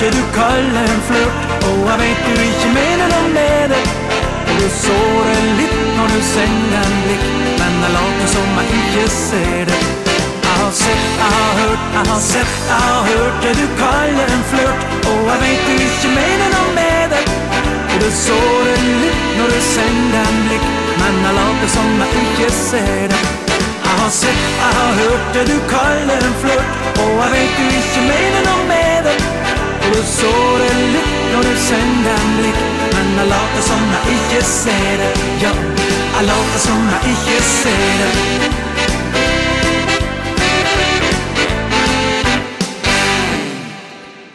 [0.00, 1.36] det du kaller en flørt
[1.68, 3.82] Og jeg vet du ikke mener noe med det.
[4.48, 7.24] Du sårer litt når du sender en blikk
[7.60, 9.80] Men jeg later som jeg ikke ser det.
[10.44, 14.32] Jeg har sett, jeg har hørt, jeg har sett, jeg har hørt Det du kaller
[14.36, 17.24] en flørt Og jeg vet du ikke mener noe med det.
[17.98, 20.70] Du sårer litt når du sender en blikk
[21.02, 23.22] Men jeg later som jeg ikke ser det.
[23.88, 27.68] Jeg har sett, jeg har hørt det du kaller en flørt Og jeg vet du
[27.82, 29.47] ikke mener noe med det.
[29.88, 32.58] Og du sårer litt når du sender en blikk
[32.92, 35.52] Men jeg later som jeg ikke ser det Ja,
[36.18, 38.10] jeg later som jeg ikke ser det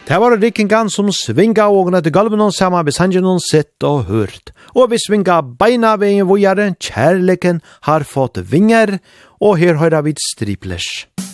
[0.04, 4.52] Det var rikingan som svinga ågna til galvenon saman ved sangenon sett og hørt.
[4.76, 8.98] Og vi svinga beina ved en vojare, kjærleken har fått vinger,
[9.40, 11.06] og her høyra vi striplers.
[11.16, 11.33] Musikk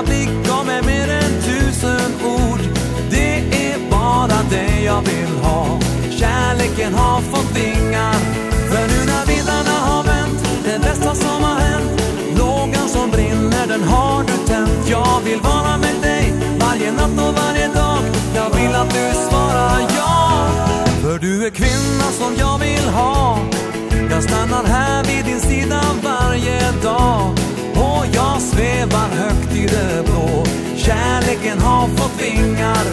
[0.00, 2.60] jag fick gav mig mer än tusen ord.
[3.10, 5.80] Det är bara det jag vill ha.
[6.10, 8.14] Kärleken har fått vingar.
[8.70, 12.02] För nu när vindarna har vänt Det bästa som har hänt.
[12.38, 14.88] Lågan som brinner den har du tänt.
[14.90, 18.02] Jag vill vara med dig Varje natt och varje dag.
[18.34, 20.46] Jag vill att du svarar ja.
[21.02, 23.38] För du är kvinnan som jag vill ha.
[24.10, 27.39] Jag stannar här vid din sida varje dag.
[28.20, 30.44] Jag svävar högt i det blå.
[30.76, 32.84] Kärleken har fått vingar.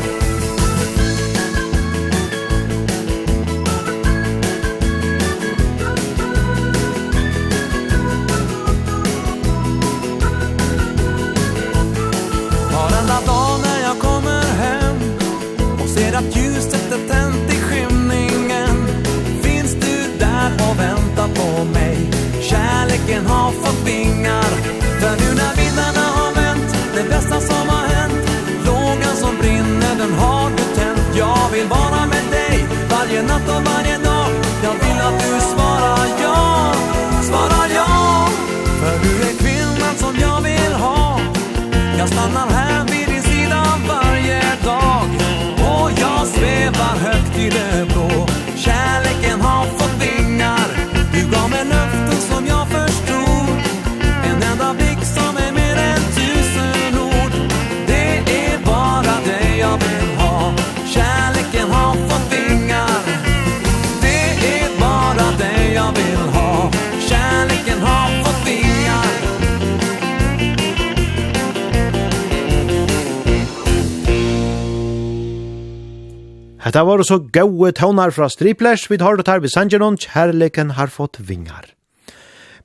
[76.77, 80.91] Hetta var så gode tonar fra striplers, vi tar det her ved Sangeron, kjærleken har
[80.93, 81.71] fått vingar.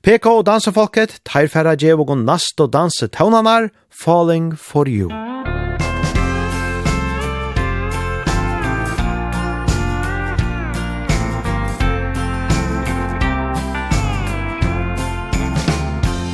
[0.05, 5.09] PK og dansefolket, tar færre djev og nast og danse tonanar, Falling for you.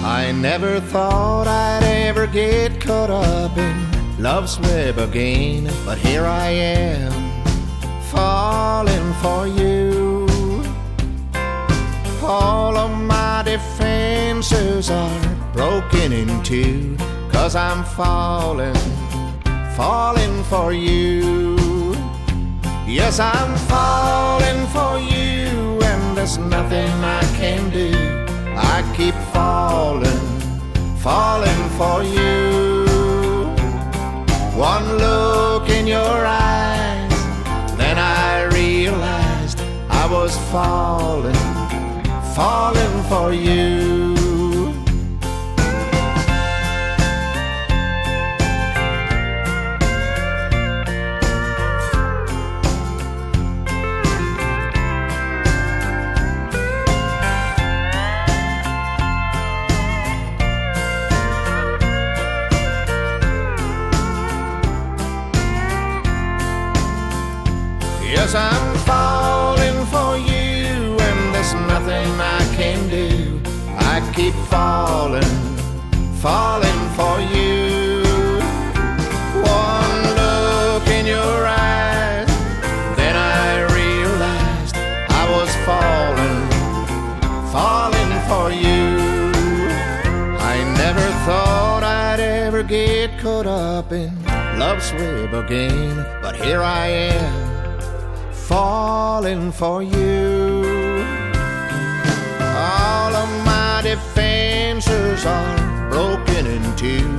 [0.03, 3.73] I never thought I'd ever get caught up in
[4.19, 7.38] love's web again, but here I am
[8.11, 10.27] falling for you.
[12.23, 16.95] All of my defenses are broken in two
[17.31, 18.75] Cause I'm falling,
[19.75, 21.55] falling for you.
[22.85, 27.91] Yes, I'm falling for you And there's nothing I can do.
[28.55, 30.23] I keep falling,
[30.97, 32.85] falling for you.
[34.55, 36.68] One look in your eyes
[40.09, 41.35] was falling
[42.35, 44.15] falling for you.
[68.01, 68.68] Yes, I'm
[72.17, 73.41] nothing I can do
[73.77, 75.23] I keep falling,
[76.21, 78.03] falling for you.
[79.41, 82.27] One look in your eyes
[82.97, 86.39] Then I realized I was falling,
[87.51, 89.31] falling for you.
[90.39, 94.11] I never thought I'd ever get caught up in
[94.57, 101.18] love's web again But here I am, falling for you.
[102.71, 107.09] All of my defenses are broken in two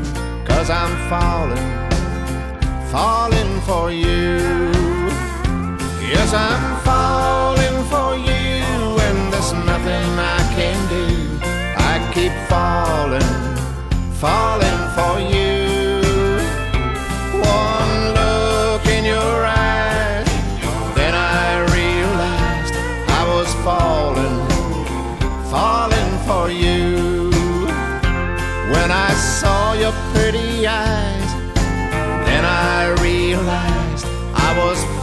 [0.45, 1.69] Cause I'm falling,
[2.93, 4.39] falling for you.
[6.13, 8.61] Yes, I'm falling for you
[9.07, 11.07] And there's nothing I can do.
[11.91, 13.31] I keep falling,
[14.23, 15.50] falling for you.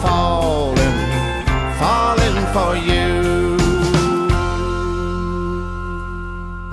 [0.04, 0.98] falling
[1.80, 3.08] falling for you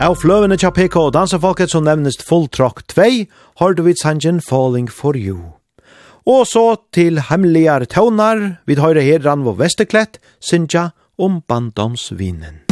[0.04, 3.06] Av fløvene tja PK og dansefolket som nevnest Full Trock 2
[3.60, 5.54] har du vidt sangen Falling for You.
[6.26, 12.63] Og så til hemmeligere tøvnar, vi høyre her Ranvo Vesterklett, Sinja om bandomsvinen.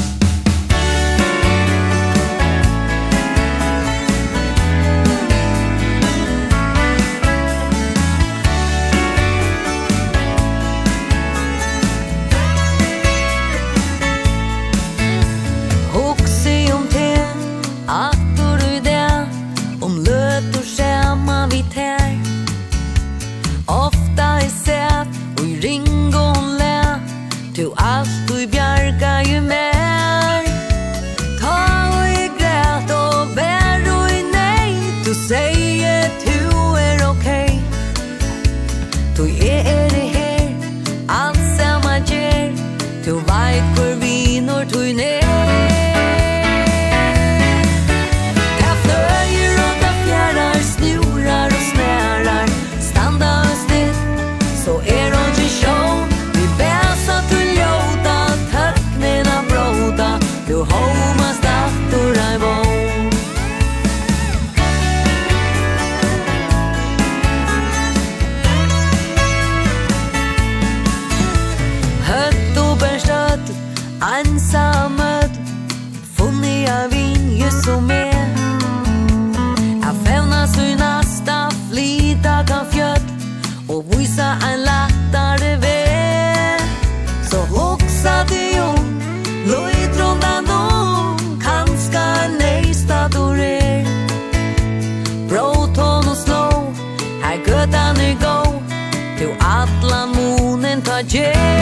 [101.13, 101.62] Yeah.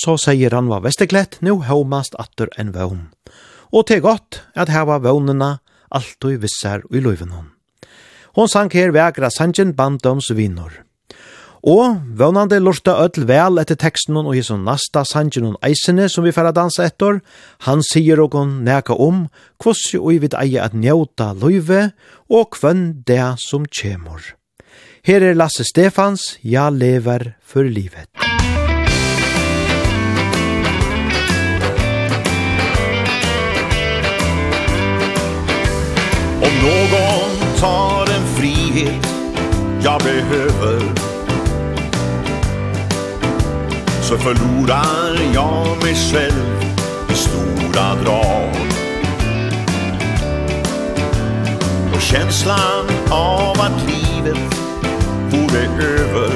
[0.00, 3.08] så sier han var vesteklett, nu homast atter en vogn.
[3.70, 5.58] Og til godt at hava vognene
[5.90, 7.50] og visser i løyven hon.
[8.38, 10.70] Hon sank her vegra sanjen bandoms vinnor.
[11.60, 16.24] Og vånande lorta öll vel etter teksten og i sånn nasta sanjen og eisene som
[16.24, 17.20] vi færa dansa etter,
[17.66, 19.26] han sier okon neka om
[19.60, 21.90] kvossi og i vid eie at njauta løyve
[22.32, 24.22] og kvønn det som kjemur.
[25.04, 28.29] Her er Lasse Stefans, ja lever for livet.
[36.42, 39.06] Om någon tar en frihet
[39.82, 40.80] jag behöver
[44.02, 46.64] Så förlorar jag mig själv
[47.10, 48.56] i stora drag.
[51.94, 54.56] Och känslan av att livet
[55.30, 56.30] vore över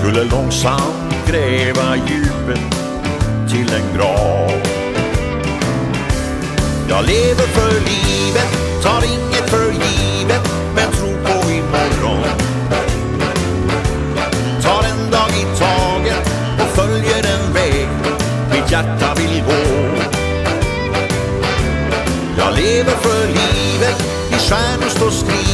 [0.00, 2.76] Skulle långsamt gräva djupet
[3.48, 4.75] till en grav.
[6.88, 10.40] Jag lever för livet, tar inget för givet
[10.74, 12.24] Men tror på imorgon.
[14.62, 16.30] Tar en dag i taget
[16.60, 17.88] och följer en väg
[18.52, 19.86] Mitt hjärta vill gå.
[22.38, 25.45] Jag lever för livet, i stjärnor står skrivet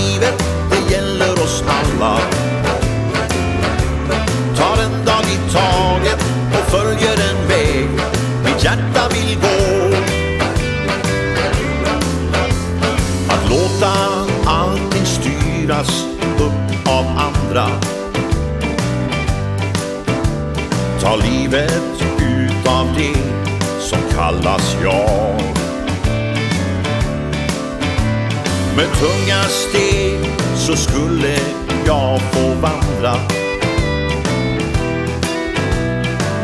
[17.52, 17.68] andra
[21.00, 23.18] Ta livet ut av det
[23.80, 25.40] som kallas jag.
[28.76, 30.20] Med tunga steg
[30.56, 31.38] så skulle
[31.86, 33.14] jag få vandra.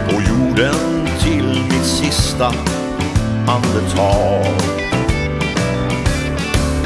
[0.09, 2.52] På jorden till mitt sista
[3.46, 4.88] andetag.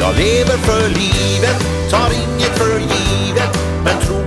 [0.04, 1.58] Jag lever för livet,
[1.90, 4.21] tar inget för givet Men tror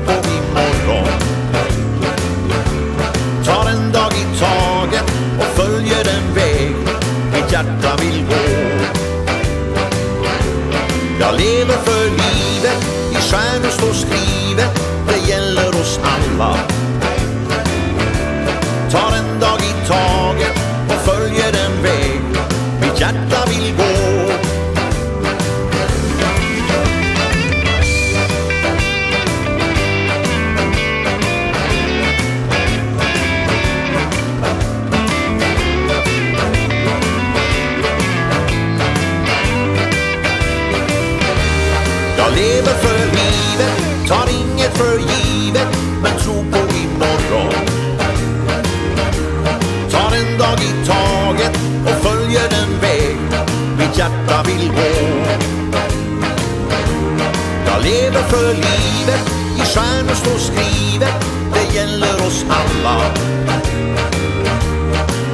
[58.29, 59.21] för livet
[59.57, 63.01] I stjärnor står skrivet Det gäller oss alla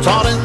[0.03, 0.40] Ta den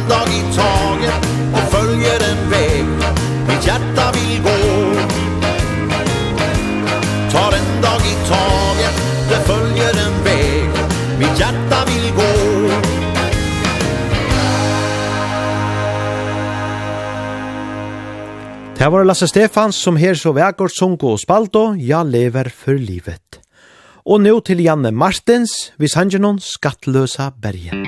[18.77, 23.39] Det var Lasse Stefans som her så vekkert sunko og spalto, ja lever for livet.
[24.05, 27.87] Og nå til Janne Martins, vi sanger noen skattløsa bergen.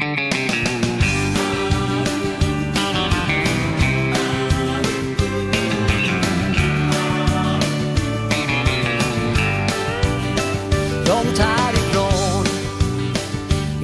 [11.05, 12.49] Långt härifrån,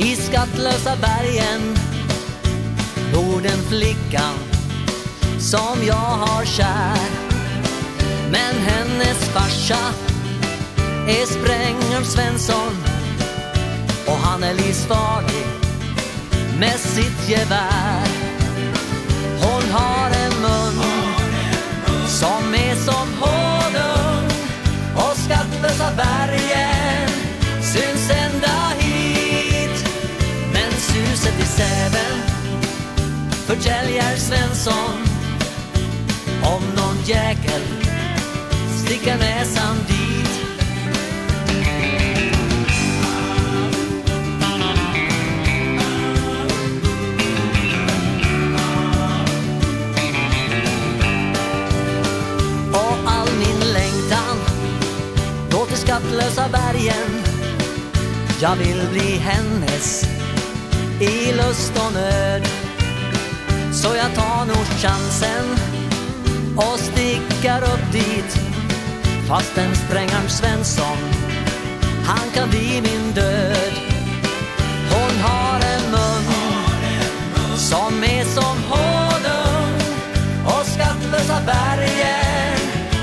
[0.01, 1.69] i skattlösa bergen,
[3.13, 4.54] bor den flickan
[5.45, 6.99] som jag har kär.
[8.30, 9.78] Men hennes farsa
[11.09, 12.72] är Sprängulf Svensson.
[14.07, 15.47] Och han är livsfarlig
[16.59, 18.09] med sitt gevär.
[19.42, 20.84] Hon har en mun
[22.09, 24.30] som är som honung.
[24.97, 27.09] Och skattlösa bergen
[27.62, 29.86] syns ända hit.
[30.53, 32.22] Men suset i säven
[33.47, 35.04] förtäljer Svensson.
[36.45, 37.62] Om någon jäkel
[38.84, 39.95] stickar näsan dit.
[52.72, 54.37] Och all min längtan
[55.50, 57.25] Då till skattlösa bergen.
[58.41, 60.04] Jag vill bli hennes
[61.00, 62.42] I lust och nöd.
[63.72, 65.74] Så jag tar nog chansen
[66.57, 68.39] och stickar upp dit.
[69.29, 70.99] Fast en sprängarn Svensson,
[72.05, 73.72] han kan bli min död.
[74.91, 79.75] Hon har en mun, som är som honung
[80.47, 82.59] Och skattlösa bergen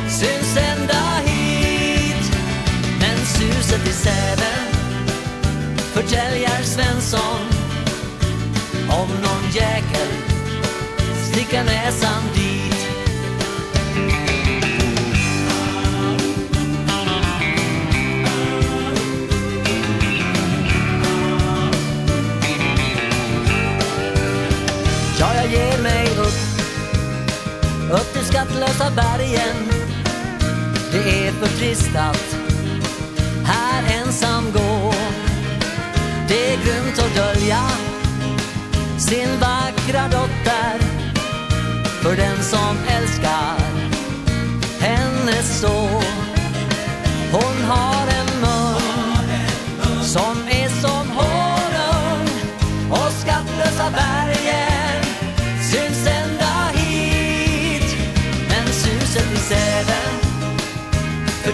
[0.10, 2.32] syns ända hit.
[3.00, 4.68] Men suset i säven
[5.78, 7.42] förtäljer Svensson
[8.90, 10.08] Om någon jäkel
[11.32, 12.51] sticker näsan dit.
[28.52, 29.56] rotlösa bergen.
[30.92, 32.36] Det är för trist att
[33.46, 34.94] här ensam gå.
[36.28, 37.62] Det är grymt att dölja
[38.98, 40.80] sin vackra dotter.
[42.02, 43.58] För den som älskar
[44.80, 45.88] henne så
[47.32, 48.11] Hon har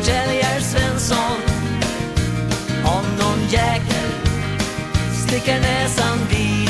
[0.07, 1.39] förtäljer Svensson
[2.85, 4.09] Om någon jäkel
[5.13, 6.69] sticker näsan dit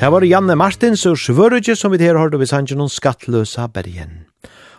[0.00, 4.28] Det var Janne Martins og Svørudje som vi her hørte ved sangen om skattløsa bergen.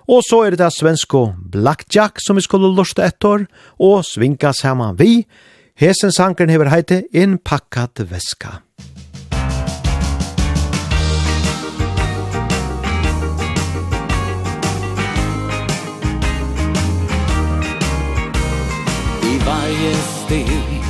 [0.09, 3.45] Og så er det det svensko Blackjack som vi skulle lusta etter,
[3.77, 5.27] og svinka saman vi.
[5.77, 8.57] Hesen sankeren hever heite Innpakkat veska.
[19.29, 20.83] I varje steg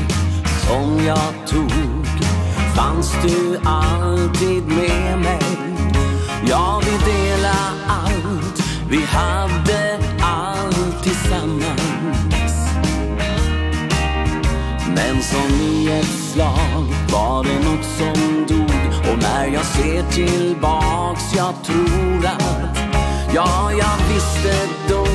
[0.63, 2.07] som jag tog
[2.75, 5.48] fanns du alltid med mig
[8.89, 12.55] Vi hade allt tillsammans.
[14.95, 19.11] Men som i ett slag var det något som dog.
[19.11, 22.77] Och när jag ser tillbaks jag tror att
[23.33, 25.05] Ja, jag visste då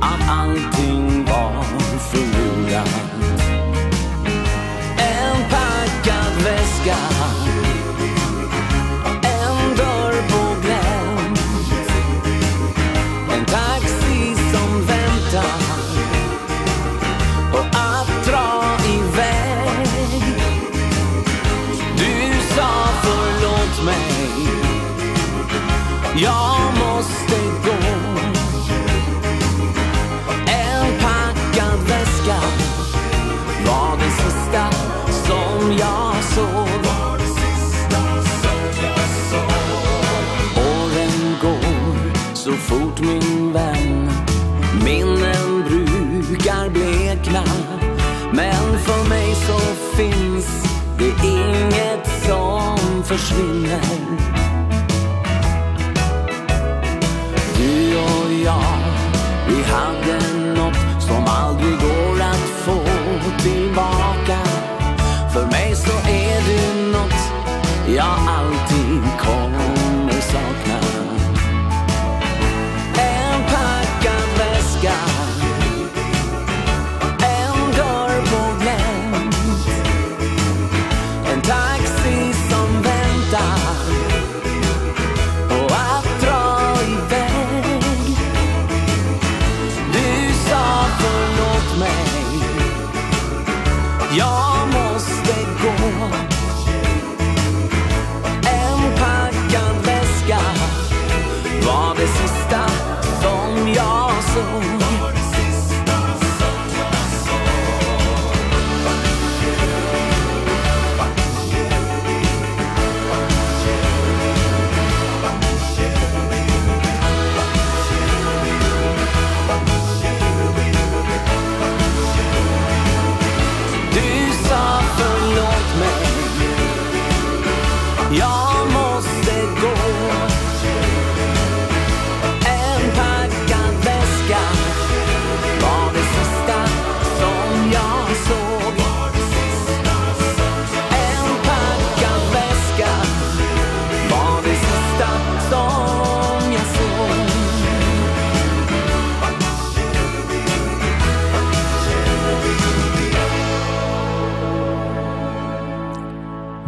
[0.00, 1.67] att allting var
[53.08, 53.97] försvinner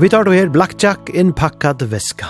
[0.01, 2.27] Vi tar då her Blackjack innpakkad veska.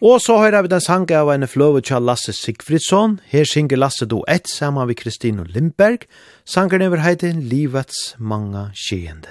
[0.00, 3.20] Og så hører vi den sang av en fløve til Lasse Sigfridsson.
[3.30, 6.08] Her synger Lasse do ett sammen med Kristine Lindberg.
[6.44, 9.28] Sangeren over heiter Livets mange skjeende.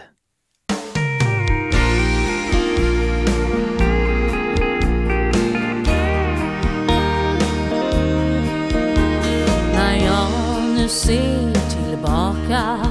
[9.73, 10.29] När jag
[10.75, 12.86] nu ser tillbaka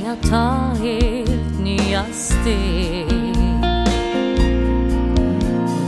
[0.00, 3.36] tränga ta helt nya steg.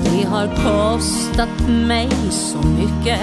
[0.05, 3.21] Det har kostat mig så mycket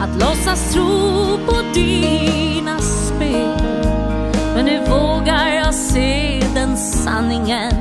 [0.00, 3.62] Att låtsas tro på dina spel.
[4.54, 7.72] Men nu vågar jag se den sanningen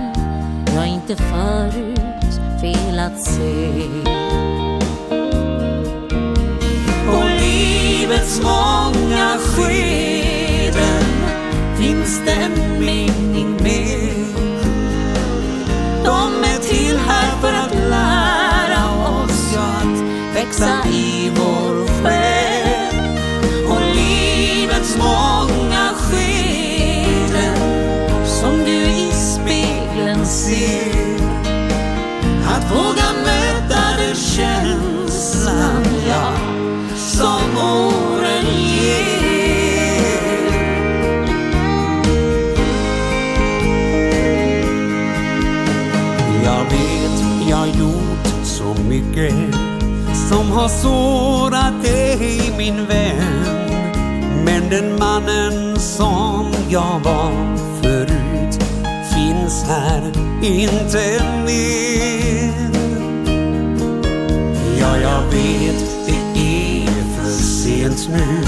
[0.75, 3.79] Jag inte förut velat se.
[7.07, 11.02] Och livets många skeden
[11.83, 14.13] finns det en mening med.
[16.05, 19.99] De är till här för att lära oss ja, att
[20.35, 22.95] växa i vår själ.
[23.67, 27.57] Och livets många skeden
[28.25, 31.17] som du i spegeln ser.
[32.47, 33.02] Att våga
[49.13, 49.55] mycket
[50.29, 53.43] Som har sårat dig min vän.
[54.45, 58.63] Men den mannen som jag var förut
[59.15, 60.11] Finns här
[60.43, 62.69] inte mer.
[64.79, 68.43] Ja, jag vet det är för sent nu.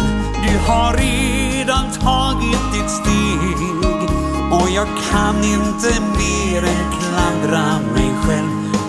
[0.48, 3.86] Du har redan tagit ditt steg.
[4.52, 8.05] Och jag kan inte mer än klandra mig.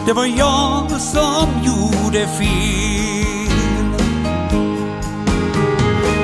[0.07, 3.57] Det var jag som gjorde fel.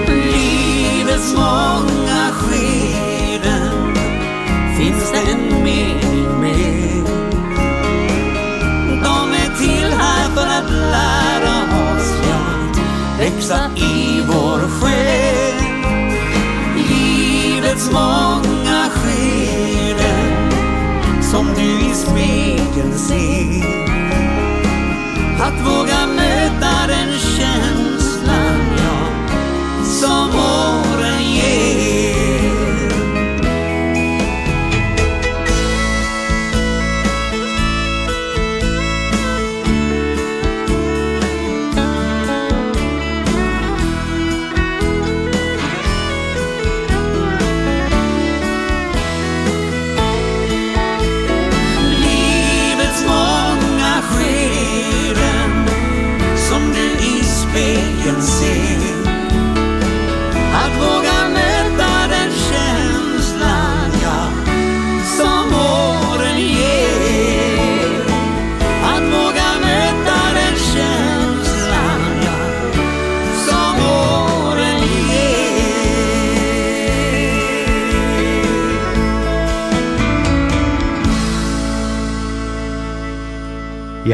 [0.06, 3.94] Livets många skeden
[4.78, 7.06] Finns det en mening med.
[9.04, 11.56] De är till här för att lära
[11.94, 12.82] oss Ja,
[13.18, 15.54] växa i vår själ.
[16.88, 20.52] Livets många skeden
[21.22, 23.41] Som du i spegeln ser.
[25.42, 29.28] Att våga möta den känslan ja,
[29.84, 30.81] som åker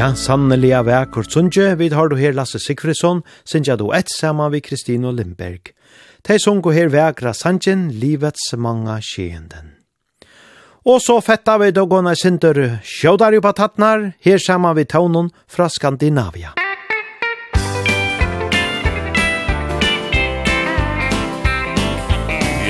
[0.09, 4.63] Ja, sanneliga vekur sunje, vi har du her Lasse Sigfridsson, sinja du ett saman vid
[4.65, 5.69] Kristino Lindberg.
[6.25, 9.75] Tei sunko her vekra sanjen, livets manga skjenden.
[10.85, 15.69] Og så fetta vi då gåna sinter sjådar jo patatnar, her saman vid taunon fra
[15.69, 16.55] Skandinavia.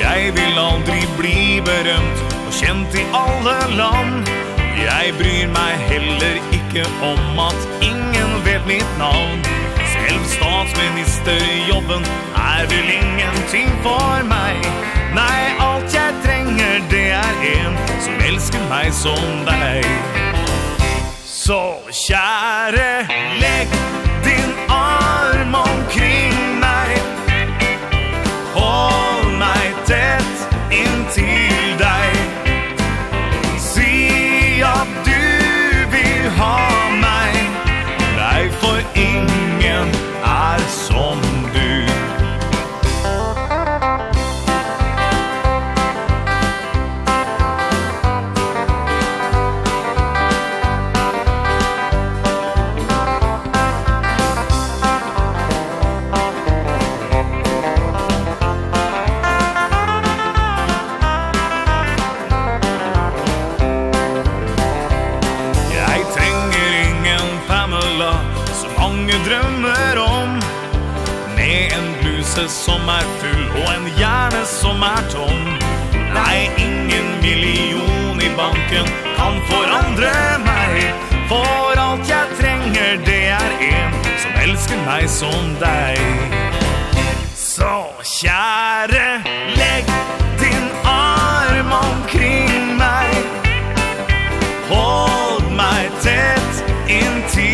[0.02, 4.28] Jeg vil aldri bli berømt, og kjent i alle land,
[4.80, 9.42] Jeg bryr meg heller ikke om at ingen vet mitt navn.
[9.92, 12.04] Selv statsministerjobben
[12.36, 14.56] er vel ingenting for meg.
[15.14, 19.84] Nei, alt jeg trenger det er en som elsker meg som deg.
[21.26, 22.90] Så kjære,
[23.42, 23.99] legg
[72.90, 75.42] er full og en hjerne som er tom.
[76.14, 78.88] Nei, ingen million i banken
[79.18, 80.12] kan forandre
[80.46, 80.80] meg.
[81.30, 86.00] For alt jeg trenger, det er en som elsker meg som deg.
[87.38, 87.74] Så
[88.16, 89.06] kjære,
[89.60, 89.94] legg
[90.42, 93.14] din arm omkring meg.
[94.70, 97.49] Hold meg tett inntil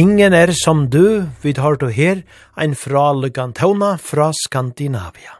[0.00, 2.22] Ingen er som du, vi tar du her,
[2.56, 5.34] ein fra Lugantona fra Skandinavia.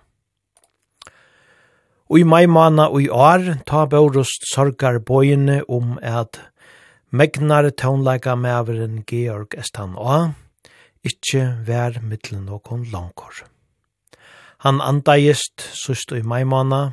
[2.11, 6.43] Og i mai mana og i år, ta Borust sorgar bøyene om at
[7.11, 10.35] Megnar tånleika mæveren Georg Estan A,
[11.09, 13.47] ikkje vær mittlen nokon langkor.
[14.66, 16.91] Han andagist sust i mai mana,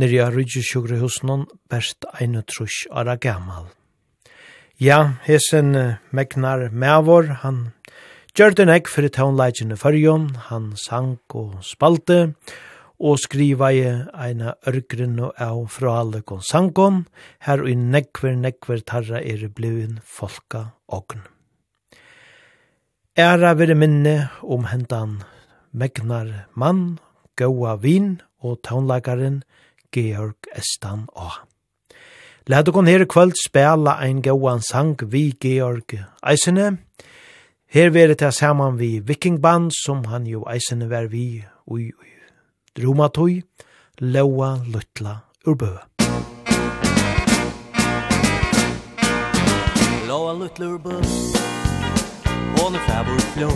[0.00, 3.75] nirja rydje sjugre husnon, berst einu trusk ara gammal.
[4.76, 7.70] Ja, hesen uh, Megnar Mavor, han
[8.36, 12.34] gjør den ekk for tånleikene fyrjon, han sank og spalte,
[13.00, 17.06] og skriva i eina ørgren og av fra alle konsankon,
[17.48, 21.24] her og i nekver, nekver tarra er blivin folka ogn.
[23.16, 25.22] Æra vire minne om hentan
[25.72, 26.98] Megnar mann,
[27.40, 29.40] Gaua Vin og tånleikaren
[29.88, 31.45] Georg Estan Åh.
[32.48, 36.78] Læt okon her i kvöld spela ein gauan sang vi Georg Eisene.
[37.66, 42.12] Her veri det saman vi vikingband som han jo Eisene var vi ui ui.
[42.76, 43.42] Drumatoi,
[44.00, 45.16] Laua Lutla
[45.46, 45.72] Urbø.
[50.08, 50.94] Laua Lutla Urbø,
[52.56, 53.02] hon er fra
[53.34, 53.50] flå,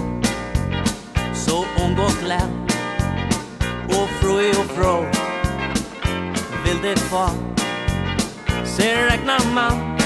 [1.34, 2.50] så omgått lær,
[3.86, 4.94] og frå og frå,
[6.64, 7.34] vil det far,
[8.76, 9.97] ser regna man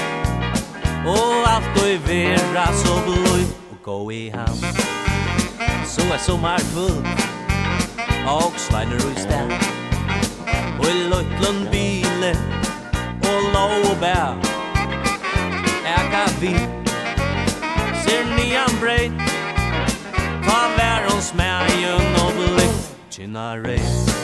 [1.05, 4.57] Og alt og i vera så bløy Og gå i ham
[5.85, 6.97] Så er sommerkvull
[8.27, 9.53] Og sveiner og i sted
[10.79, 12.31] Og i løytlund bile
[13.25, 14.33] Og lov og bær.
[15.97, 16.55] Eka vi
[18.05, 19.21] Ser nian breit
[20.47, 22.81] Ta vær hos mægen og blikk
[23.11, 24.15] Kina reit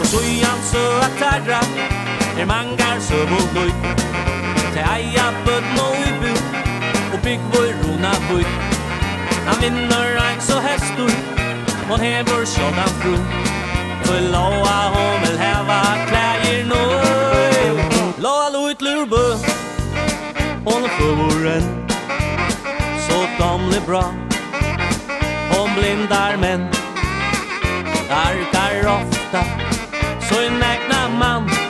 [0.00, 2.03] Og så i han sø at
[2.38, 3.70] er mangar som og løy
[4.74, 6.32] Te eia bøtna og ubu
[7.14, 8.44] og bygg vår rona bøy.
[9.46, 11.12] Han vinner ein så hestor
[11.90, 13.14] og hever sjådan fru
[14.04, 17.78] For loa hon vil heva klæger nøy.
[18.24, 19.24] Loa loit lurbø
[20.66, 21.66] Hon er favoren
[23.06, 24.04] Så gamle bra
[25.50, 26.68] Hon blindar menn.
[28.10, 29.44] Arkar ofta
[30.28, 31.63] Så en egna mann.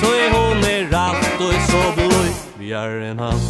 [0.00, 3.40] Så är hon är er och är så blöj Vi är en hand.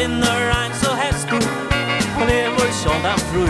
[0.00, 1.48] kvinnor ein så hästig
[2.18, 3.46] Hon er vår sådana fru.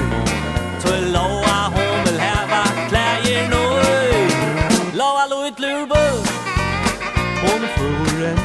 [0.83, 4.31] Så loa hon vil heva kläger nöj
[4.95, 6.03] Loa lo ett lurbo
[7.43, 8.39] Hon er furen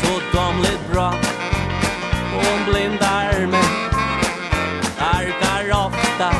[0.00, 1.14] Så damligt bra.
[2.34, 3.68] Hon blindar mig
[4.98, 6.30] Arkar ofta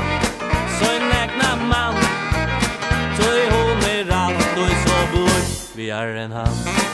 [0.78, 1.94] Så en ägna man
[3.18, 5.44] Så är hon är allt och är så blod
[5.74, 6.86] Vi är en hand.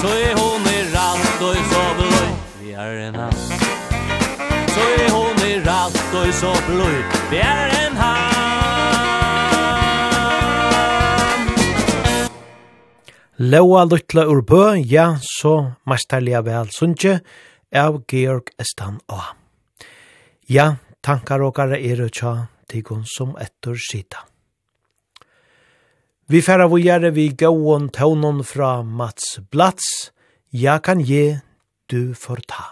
[0.00, 1.77] Så är hon är allt och är så
[2.78, 3.32] bjärna
[4.68, 8.14] Så är hon i ratt och så blöj bjärna
[13.40, 17.20] Låa luttla ur bø, ja, så masterliga vel sunnje,
[17.74, 19.20] av Georg Estan A.
[20.46, 24.24] Ja, tankar og gare er tja, tigun som etter sida.
[26.26, 30.10] Vi færa vujere vi gauon taunon fra Mats Blats,
[30.50, 31.38] ja kan je
[31.90, 32.64] du får ta.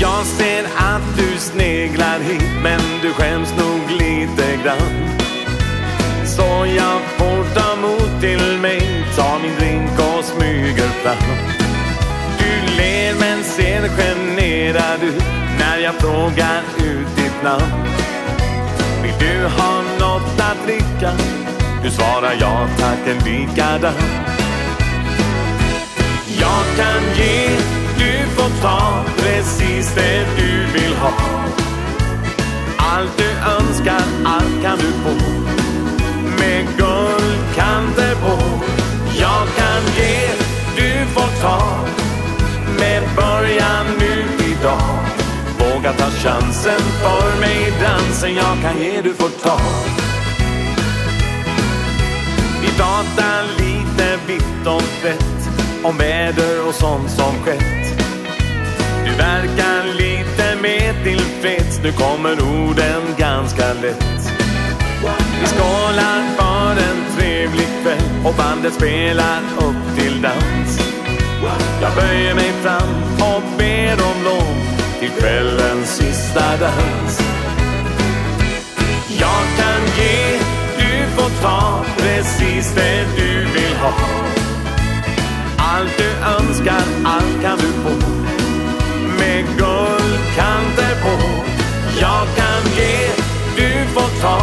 [0.00, 5.08] Jag ser att du sneglar hit Men du skäms nog lite grann
[6.26, 11.36] Så jag får ta mot till mig Ta min drink och smyger fram
[12.38, 14.25] Du ler men ser skämt
[14.66, 15.12] funderar du
[15.58, 17.72] när jag frågar ut ditt namn?
[19.02, 21.12] Vill du ha något att dricka?
[21.82, 23.94] Du svarar ja tack en likadan.
[26.40, 27.48] Jag kan ge,
[27.98, 31.12] du får ta precis det du vill ha.
[32.76, 35.14] Allt du önskar, allt kan du få.
[36.38, 38.38] Med guldkanter på
[39.18, 40.28] Jag kan ge,
[40.76, 41.86] du får ta.
[42.78, 44.98] Med början nu idag.
[45.58, 49.60] Våga ta chansen för mig dansen jag kan ge du får ta.
[52.62, 55.48] Vi pratar lite vitt och brett
[55.82, 58.02] Om väder och sånt som skett.
[59.04, 64.32] Du verkar lite mer tillfreds Nu kommer orden ganska lätt.
[65.40, 70.65] Vi skålar för en trevlig kväll Och bandet spelar upp till dans.
[71.82, 74.56] Jag böjer mig fram och ber om lov
[75.00, 77.20] Till kvällens sista dans.
[79.08, 80.38] Jag kan ge,
[80.78, 83.92] du får ta Precis det du vill ha.
[85.58, 88.10] Allt du önskar, allt kan du få.
[89.18, 91.16] Med guldkanter på
[92.00, 93.10] Jag kan ge,
[93.56, 94.42] du får ta.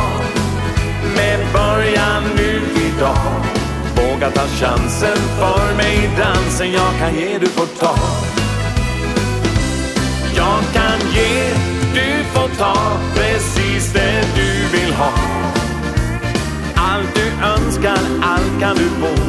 [1.16, 3.63] Med början nu idag.
[3.96, 6.10] Våga ta chansen för mig.
[6.18, 7.96] Dansen Jag kan ge, du får ta.
[10.36, 11.54] Jag kan ge,
[11.94, 12.76] du får ta
[13.16, 15.14] Precis det du vill ha.
[16.76, 19.24] Allt du önskar, allt kan du få.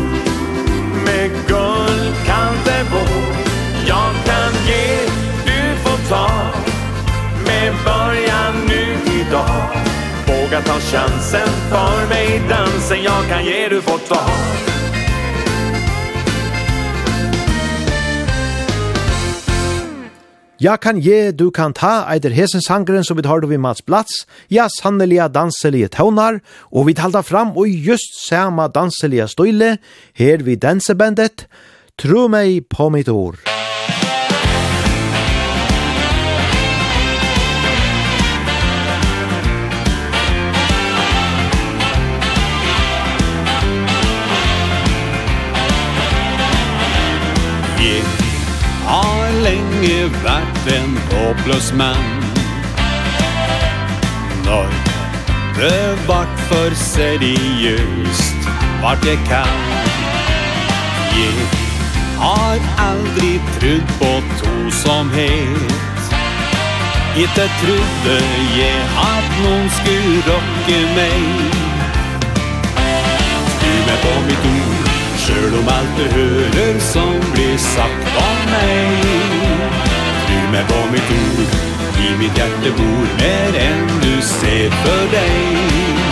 [1.04, 3.04] Med guld kan det bo
[3.86, 4.98] Jag kan ge,
[5.46, 6.30] du får ta.
[7.46, 8.63] Med början
[10.54, 12.42] våga ta chansen För mig.
[12.48, 14.20] Dansen, jag kan ge du får ta
[20.58, 24.26] Ja kan je, du kan ta, eider hesen sangren som vi har vi Mats Blats,
[24.48, 26.40] ja sannelige danselige tøvnar,
[26.72, 29.78] og vi talda fram og just sama danselige støyle,
[30.14, 31.46] her vi dansebandet,
[31.98, 33.53] tro meg på mitt ord.
[49.84, 52.24] länge vært en håpløs mann.
[54.44, 54.68] Når
[55.56, 58.48] det vart for seriøst
[58.82, 59.60] Vart jeg kan
[61.14, 61.46] Jeg
[62.18, 66.10] har aldri trudd på tosomhet
[67.16, 68.18] Ikke trodde
[68.58, 71.24] jeg at noen skulle rokke meg.
[73.54, 74.92] Styr mig på mitt ord
[75.24, 79.43] Sjøl om alt du hører som blir sagt om meg.
[80.54, 81.54] Men på mitt ord
[82.04, 86.04] i mitt hjerte bor mer enn du ser for deg.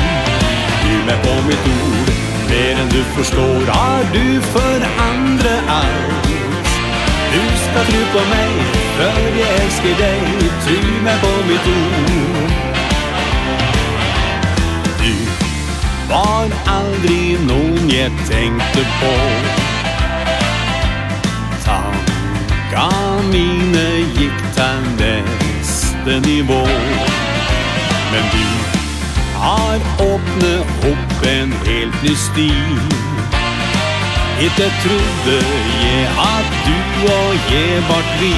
[0.83, 2.11] Du med på mitt ord
[2.51, 6.27] Mer enn du forstår Har du for andre alt?
[7.33, 10.45] Du skal tro på meg För jeg elsker deg.
[10.67, 12.53] Tro med på mitt ord.
[15.07, 15.15] Du
[16.11, 19.62] var aldri noen jeg tenkte på.
[22.73, 26.61] Gamine gikk til neste nivå
[28.13, 28.47] Men du
[29.37, 32.79] har åpnet opp en helt ny stil.
[34.47, 35.37] Ikke trodde
[35.83, 36.79] jeg at du
[37.13, 38.33] og jeg vart vi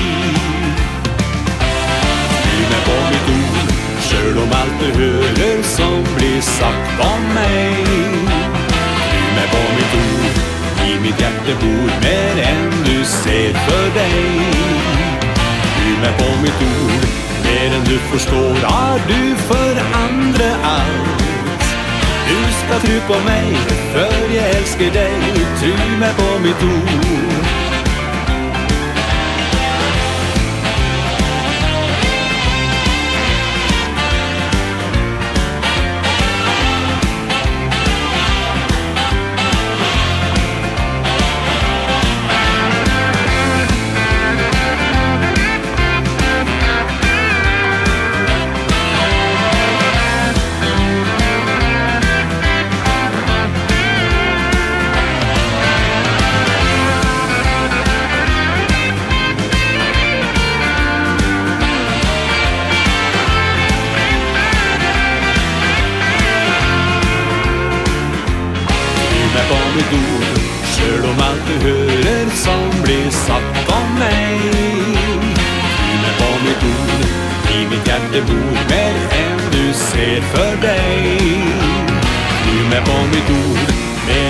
[2.42, 3.72] Du med på mitt ord
[4.08, 7.86] Selv om alt du hører som blir sagt om meg.
[9.12, 14.22] Du med på mitt ord i mitt hjerte bor mer enn du ser för dig
[15.78, 17.06] Du med på mitt ord
[17.44, 21.24] Mer enn du förstår Har du för andra allt
[22.28, 23.56] Du skal tro på mig
[23.92, 25.20] För jag älskar dig
[25.60, 27.43] Tro mig på mitt ord.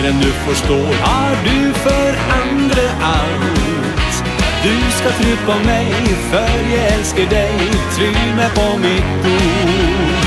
[0.04, 4.24] mer än du förstår Har du förändrat allt
[4.62, 5.92] Du ska tro på mig
[6.30, 10.24] För jag älskar dig Tro mig på mitt ord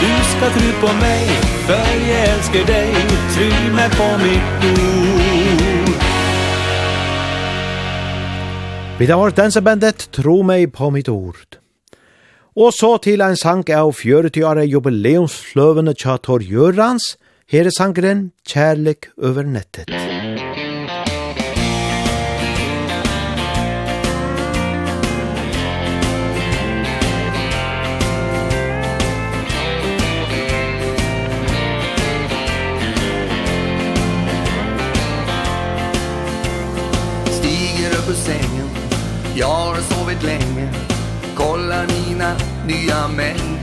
[0.00, 1.26] Du ska tro på mig
[1.66, 2.94] För jag älskar dig
[3.34, 5.94] Tro mig på mitt ord
[8.98, 11.58] Vi tar vårt dansebandet Tro mig på mitt ord.
[12.56, 17.16] Og så til ein sang av 40-åre jubileumsløvene tja Tor Jørans,
[17.52, 19.90] Her er sangren Kjærlek over nettet.
[37.28, 38.68] Stiger upp ur sängen.
[39.36, 40.72] Jag har sovit länge.
[41.36, 43.58] Kollar mina nya mejl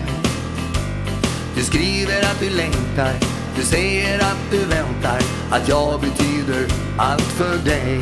[1.55, 3.40] Du skriver att du längtar.
[3.55, 5.19] Du säger att du väntar
[5.51, 6.67] Att jag betyder
[6.97, 8.01] allt för dig.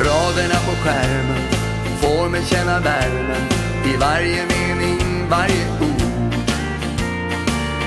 [0.00, 1.42] Raderna på skärmen
[2.00, 3.42] Får mig känna värmen
[3.94, 6.34] I varje mening, varje ord.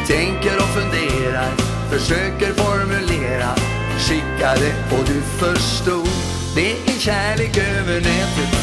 [0.08, 1.52] Tänker och funderar
[1.90, 3.56] Försöker formulera
[4.02, 6.10] Skickade och du förstod.
[6.56, 8.61] Det är kärlek över nätet.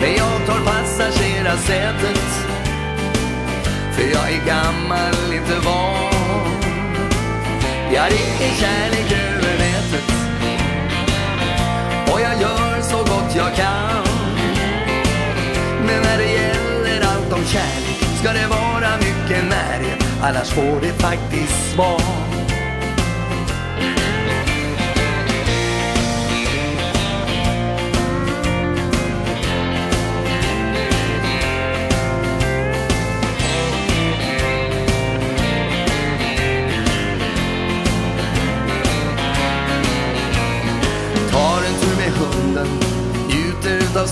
[0.00, 2.30] Men jag tar passagerarsätet.
[3.92, 6.10] För jag är gammal, inte van.
[7.94, 10.10] Jag ringer kärlek över nätet
[12.12, 14.04] Och jag gör så gott jag kan.
[15.86, 17.90] Men när det gäller allt om kärlek
[18.20, 20.04] Ska det vara mycket närhet.
[20.22, 22.49] Annars får det faktiskt vara.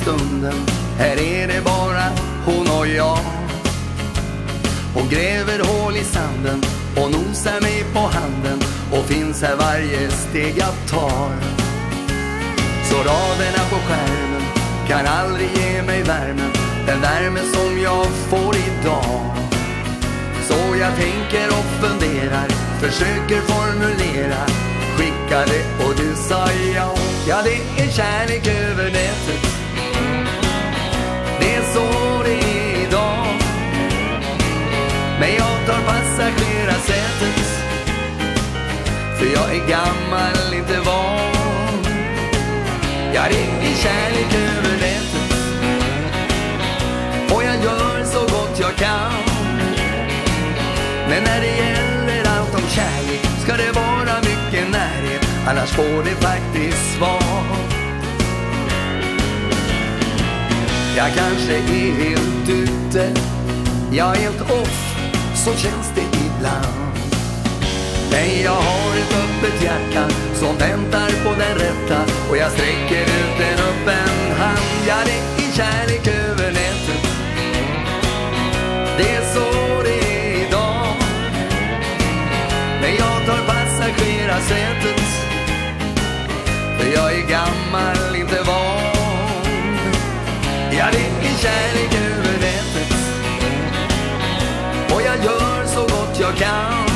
[0.09, 0.55] stunden.
[0.98, 2.05] Här är det bara
[2.44, 3.18] hon och jag.
[4.94, 6.62] Hon gräver hål i sanden
[6.97, 8.59] Och nosar mig på handen
[8.93, 11.32] Och finns här varje steg jag tar.
[12.89, 14.43] Så raderna på skärmen
[14.89, 16.52] Kan aldrig ge mig värmen
[16.86, 19.36] Den värme som jag får idag.
[20.48, 22.48] Så jag tänker och funderar
[22.80, 24.43] Försöker formulera
[24.97, 26.94] Skicka det och du sa ja.
[27.28, 29.68] Ja det är kärlek över nätet
[31.69, 33.27] resor idag.
[35.20, 37.47] Men jag tar passagerarsätet
[39.19, 41.85] För jag är gammal, inte van.
[43.15, 45.35] Jag ringer kärlek över nätet
[47.32, 49.12] Och jag gör så gott jag kan.
[51.09, 56.15] Men när det gäller allt om kärlek Ska det vara mycket närhet Annars får det
[56.15, 57.77] faktiskt svagt
[60.99, 63.12] Jag kanske är helt ute.
[63.93, 64.97] Jag är helt off
[65.35, 66.95] Så känns det ibland.
[68.11, 72.01] Men jag har ett öppet hjärta Som väntar på den rätta.
[72.31, 74.87] Och jag sträcker ut en öppen hand.
[74.87, 75.07] Jag är
[75.39, 77.05] i kärlek över nätet.
[78.99, 80.95] Det är så det är idag.
[82.81, 85.03] Men jag tar passagerarsätet.
[86.79, 88.88] För jag är gammal, inte van.
[90.78, 92.92] Jag dricker kärlek över nätet
[94.94, 96.86] Och jag gör så gott jag kan.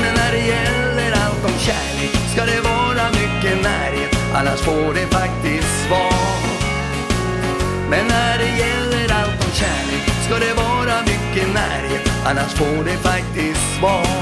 [0.00, 4.16] Men när det gäller allt om kärlek Ska det vara mycket närhet.
[4.34, 6.28] Annars får det faktiskt vara
[7.90, 12.12] Men när det gäller allt om kärlek Ska det vara mycket närhet.
[12.26, 14.18] Annars får det faktiskt vara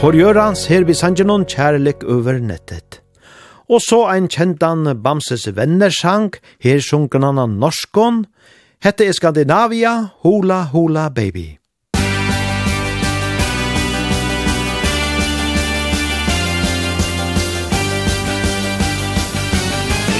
[0.00, 3.05] Tor Jørans her vi sangen noen kjærlek over nettet.
[3.66, 6.30] Og så ein kjentan Bamses vennersang,
[6.62, 8.26] her sjunken han av norskon.
[8.84, 11.58] Hette er Skandinavia, Hula Hula Baby.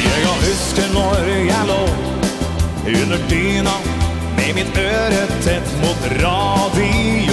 [0.07, 1.83] Jeg husker når jeg lå
[2.97, 3.77] under dyna
[4.37, 7.26] med mitt øre tett mot radio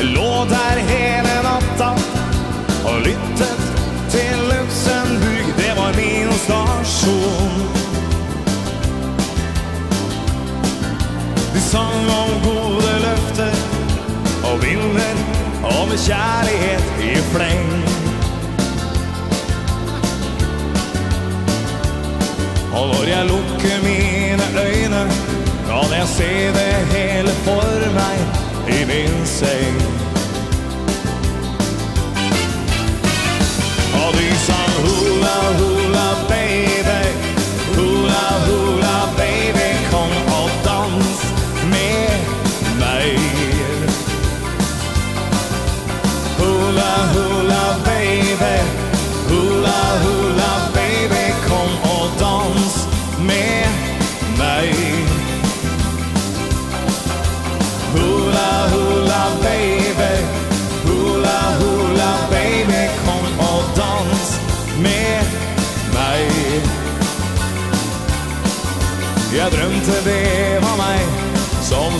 [0.00, 1.90] lå der hele natta
[2.84, 3.60] og lyttet
[4.10, 5.46] til Luxemburg.
[5.56, 7.54] Det var min stasjon.
[11.54, 13.54] De sang om gode løfter
[14.44, 15.16] og vinner
[15.62, 17.72] om kjærlighet i fleng.
[22.74, 25.04] Og når jeg lukker mine øyne,
[25.66, 28.43] kan jeg se det hele for meg
[28.84, 29.74] i min säng.
[33.94, 35.73] Och visan hula hula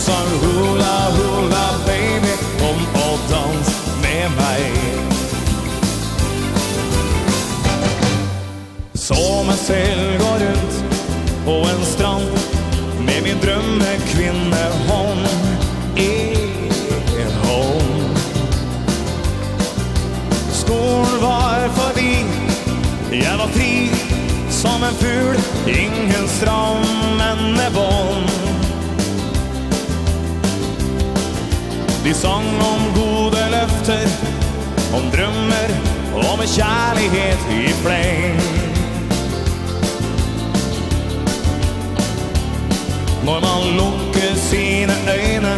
[0.04, 3.68] som hula hula baby Kom och dans
[4.02, 4.72] med mig
[8.94, 10.84] Som en sill går ut
[11.44, 12.38] på en strand
[13.06, 15.18] Med min drömmekvinne hon
[15.96, 16.36] är
[17.42, 18.16] hon
[20.52, 22.24] Skor var förbi,
[23.10, 23.90] jag var fri
[24.50, 25.36] Som en ful,
[25.66, 26.82] ingen stram,
[27.18, 28.43] men är vond
[32.14, 34.08] Vi sang om gode løfter
[34.94, 35.70] Om drømmer
[36.14, 38.38] Og med kjærlighet i fleng.
[43.24, 45.56] Når man lukker sine øyne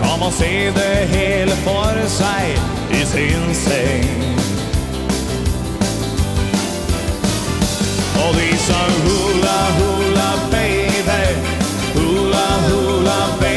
[0.00, 2.56] Kan man se det hele for seg
[2.90, 4.08] I sin seng.
[8.24, 11.24] Og de sang hula hula baby
[11.94, 13.53] Hula hula baby.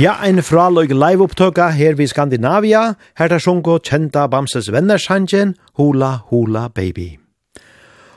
[0.00, 6.22] Ja, ein fraløg live opptøkka her vi Skandinavia, her der sjungo kjenta Bamses vennersangen Hula
[6.30, 7.18] Hula Baby.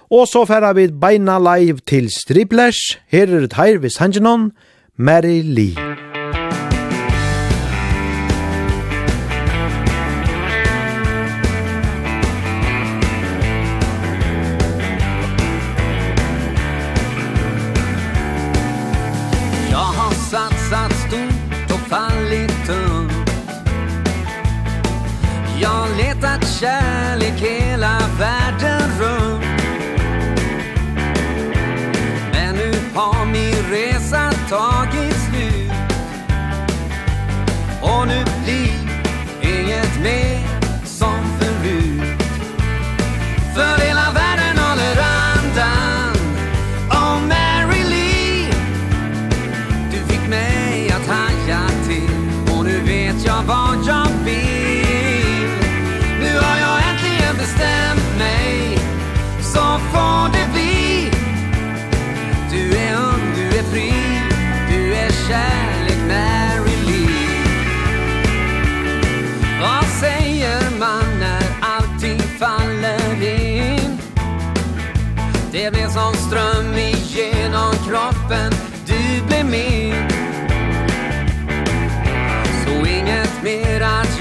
[0.08, 2.80] Og så færa vi beina live til Striplers,
[3.12, 4.52] her er det her vi sangenon,
[4.98, 5.93] Mary Lee.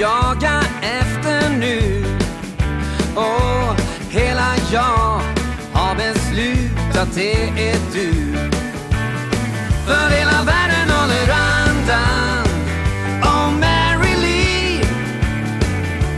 [0.03, 2.05] jaga efter nu.
[3.15, 3.81] Och
[4.11, 5.21] hela jag
[5.73, 8.35] har beslutat det är du.
[9.87, 12.47] För hela världen håller andan
[13.23, 14.85] Oh Mary Lee.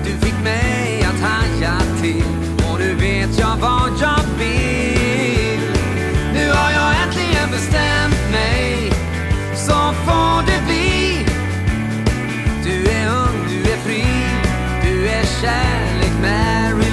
[0.05, 2.25] Du fick mig att haja till.
[2.71, 5.61] Och nu vet jag vad jag vill.
[6.35, 8.93] Nu har jag äntligen bestämt mig.
[9.57, 10.54] Så får du
[15.45, 16.84] kärlek Mary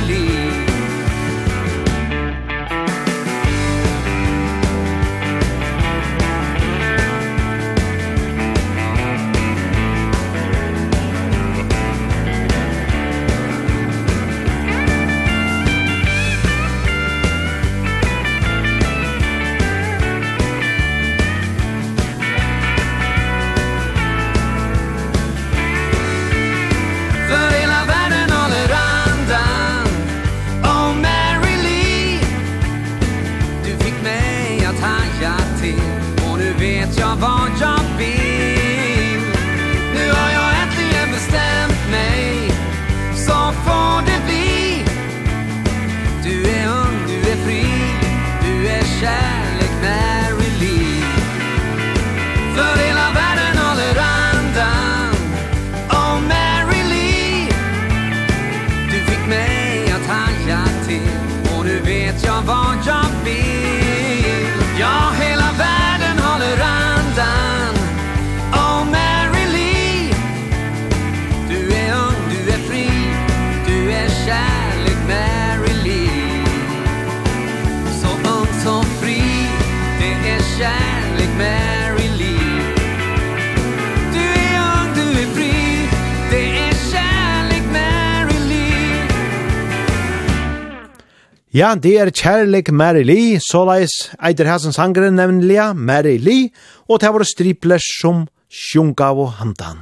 [91.52, 93.91] Ja, det er kjærlig Mary Lee, såleis
[94.23, 96.48] eitir hæsen sangren nemlig Mary Lee,
[96.88, 99.82] og det var stripler som sjunga og handan.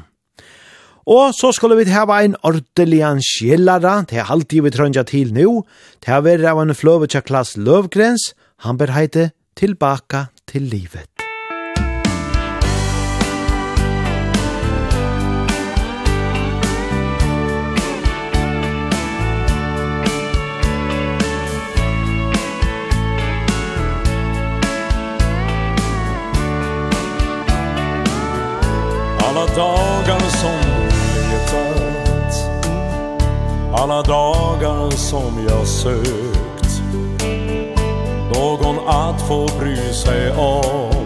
[1.05, 5.61] Og så skulle vi hava ein ordelian skjellara, det er alltid vi trønja til nu,
[6.01, 8.31] det er vera av en fløvetja klass Løvgrens,
[8.65, 11.08] han ber heite Tilbaka til livet.
[29.39, 30.59] alla dagar som
[31.31, 32.49] letat
[33.73, 36.81] Alla dagar som jag sökt.
[38.35, 41.05] Någon att få bry sig om.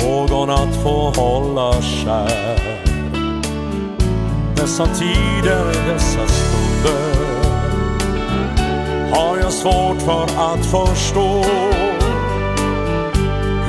[0.00, 2.78] Någon att få hålla kär.
[4.56, 7.38] Dessa tider, dessa stunder
[9.12, 11.87] Har jag svårt för att förstå.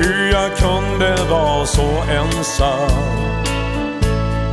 [0.02, 2.90] Hur jag kunde vara så ensam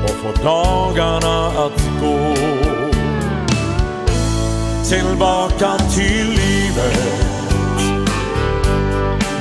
[0.05, 2.35] Och få dagarna att gå.
[4.89, 7.27] Tillbaka till livet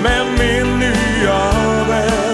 [0.03, 1.51] Med min nya
[1.89, 2.25] vän.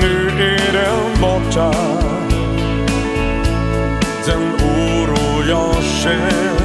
[0.00, 1.72] Nu är den borta.
[4.26, 6.62] Den oro jag känt.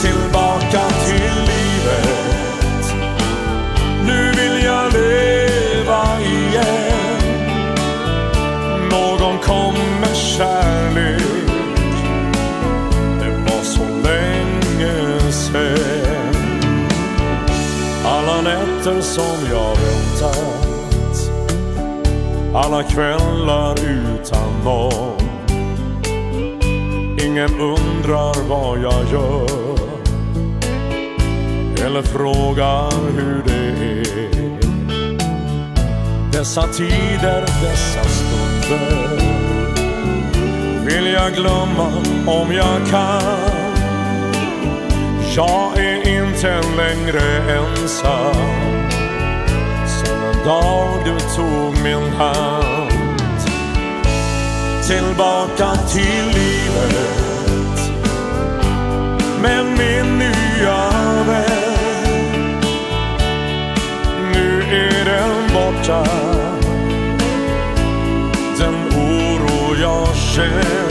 [0.00, 0.99] Tillbaka
[18.80, 20.70] nätter som jag väntat.
[22.54, 25.20] Alla kvällar utan någon
[27.24, 29.80] Ingen undrar vad jag gör.
[31.86, 34.60] Eller frågar hur det är.
[36.32, 39.20] Dessa tider, dessa stunder.
[40.84, 41.92] Vill jag glömma
[42.26, 43.59] om jag kan?
[45.36, 48.34] Jag är inte längre ensam.
[49.86, 52.90] Sen en dag du tog min hand.
[54.88, 57.92] Tillbaka till livet.
[59.42, 60.90] Med min nya
[61.26, 62.60] vän.
[64.32, 66.06] Nu är den borta.
[68.58, 70.89] Den oro jag känner.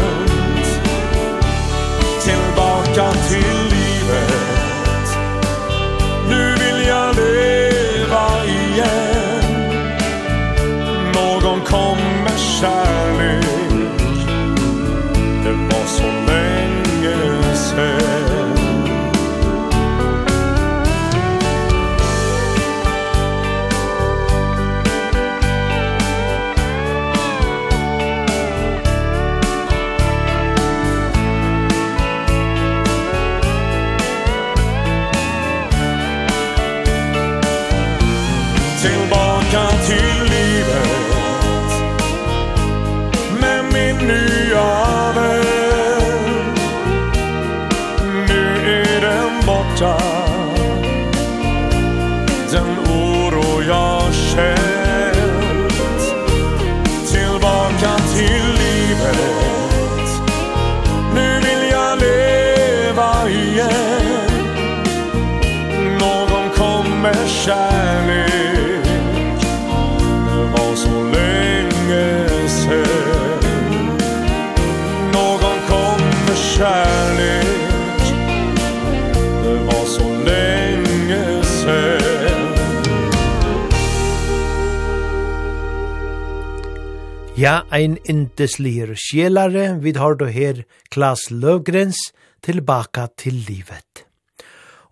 [87.80, 91.98] ein indeslir sjelare, vid har då her Klas Løvgrens,
[92.44, 94.06] tilbaka til livet.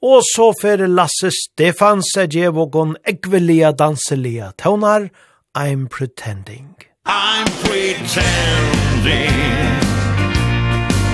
[0.01, 5.09] Og så fer Lasse Stefans er djevogon ekvelia danselia tøvnar,
[5.57, 6.75] I'm pretending.
[7.05, 9.37] I'm pretending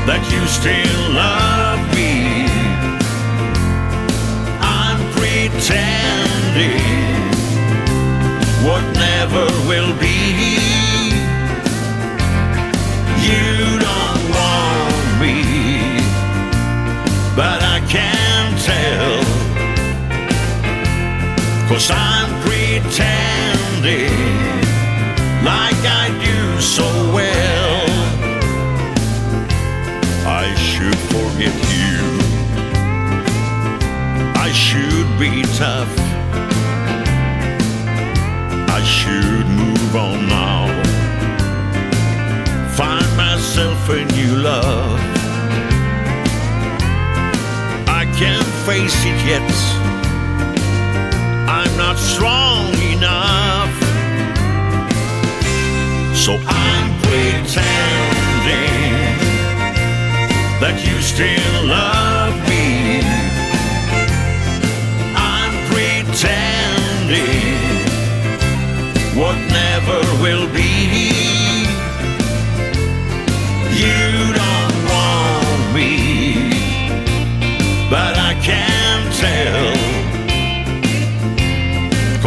[0.07, 2.13] that you still love me.
[4.59, 6.83] I'm pretending
[8.65, 10.12] what never will be.
[21.73, 24.13] Cause I'm pretending
[25.43, 27.89] Like I do so well.
[30.23, 31.97] I should forget you.
[34.35, 35.91] I should be tough.
[38.69, 40.67] I should move on now.
[42.77, 44.99] Find myself a new love.
[47.87, 49.72] I can't face it yet.
[51.73, 53.73] I'm not strong enough.
[56.15, 57.57] So I'm pretending
[60.61, 63.01] That you still love me.
[65.15, 67.17] I'm pretending
[69.17, 70.72] What never will be.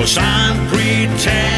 [0.06, 1.55] cause I'm pretending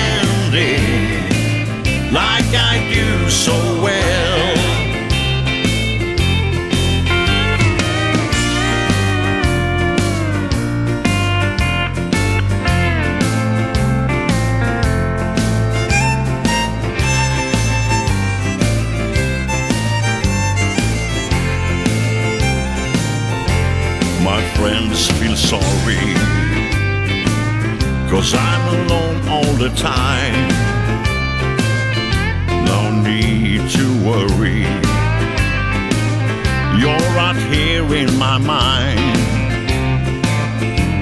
[28.18, 30.48] Cause I'm alone all the time.
[32.66, 34.62] No need to worry.
[36.80, 39.18] You're right here in my mind.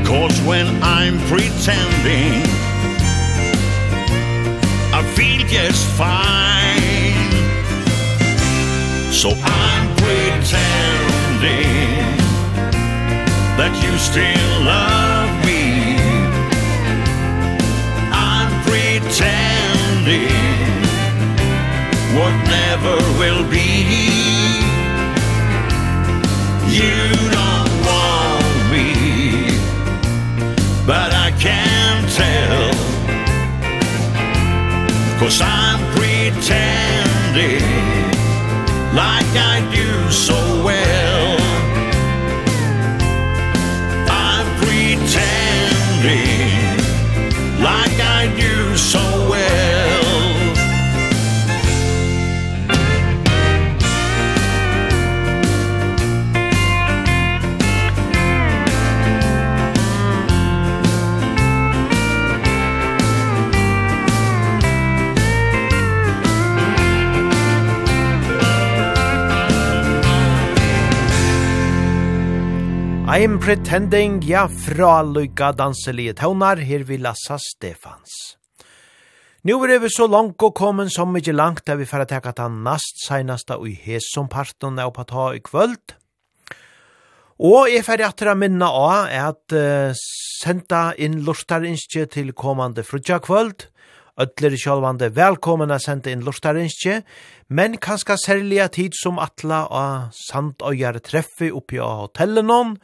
[0.07, 2.43] Cause when I'm pretending
[4.93, 7.33] I feel just fine.
[9.11, 10.37] So I'm pretending
[13.57, 15.16] That you still love
[19.17, 20.29] pretending
[22.15, 23.85] what never will be.
[26.69, 26.99] You
[27.33, 28.89] don't want me
[30.87, 32.71] but I can tell
[35.19, 37.66] cause I'm pretending
[73.17, 78.37] I'm pretending, ja, fra lykka danselige tøvnar, her vi lassa Stefans.
[79.41, 82.59] Nu er vi så langt og kommet som ikke langt, der vi får teka den
[82.67, 85.97] nast seinasta og i hesom parten er på ta i kvöld.
[87.41, 93.17] Og jeg får etter å minne av at uh, senda inn lortarinskje til kommande frutja
[93.25, 93.71] kvöld.
[94.17, 97.03] Ödler i sjálvande velkommen å senda inn lortarinskje,
[97.53, 102.79] men kanskje særlig tid som atla av sandøyar treffe oppi av hotellen noen,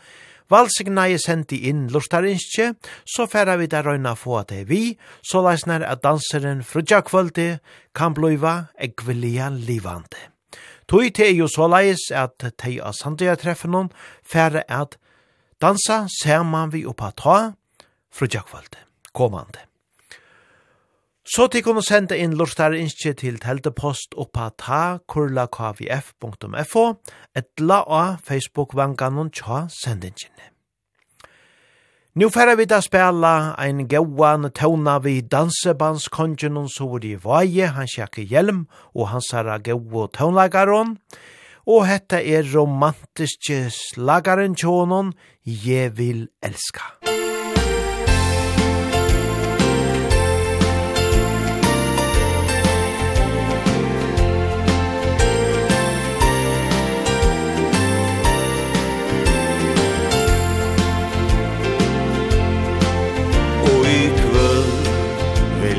[0.53, 2.74] Valsignaje sendi inn lustarinskje,
[3.09, 7.57] så færa vi der røyna få at det vi, så leisner at danseren frudja kvöldi
[7.97, 10.29] kan bliva egvelia livande.
[10.89, 13.89] Tui te jo så leis at te av sandia treffenon
[14.20, 14.99] færa at
[15.62, 17.37] dansa saman vi oppa ta
[18.12, 18.83] frudja kvöldi,
[19.16, 19.72] komande.
[21.23, 26.82] Så til kunne sende inn lortar innskje til teltepost oppa ta kurla.kvf.fo
[27.39, 30.49] etla av Facebook-vanganon tja sendingene.
[32.19, 37.70] Nå færre vi da spela ein gauan tåna vi dansebandskongenon så var det i vaje,
[37.70, 40.99] han sjekke hjelm og han sara gau tånlagaron.
[41.70, 45.15] Og hette er romantiske slagaren tjånon,
[45.47, 46.99] «Je vil elska».
[47.07, 47.31] Musikk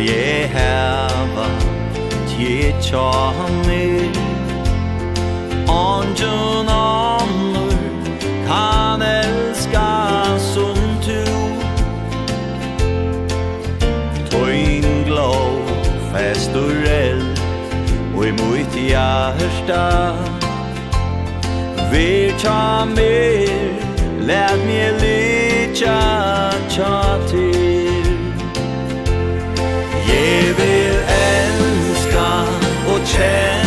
[0.06, 1.48] je hava
[2.38, 4.12] je chane
[5.68, 7.74] Anjun annor
[8.48, 10.76] kan elska som
[11.06, 11.24] tu
[14.30, 15.62] Toin glow
[16.14, 17.40] fest och eld
[18.16, 20.14] och i mitt hjärta
[21.92, 23.50] Vill ta mer,
[24.20, 26.00] lät mig lycka
[26.70, 27.20] tja
[33.24, 33.63] sen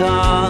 [0.00, 0.49] time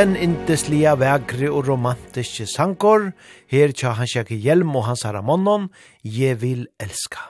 [0.00, 3.10] den indeslige vegre og romantiske sankor,
[3.52, 5.66] her tja hans jakke hjelm og hans haramonnon,
[6.00, 7.26] je vil elska.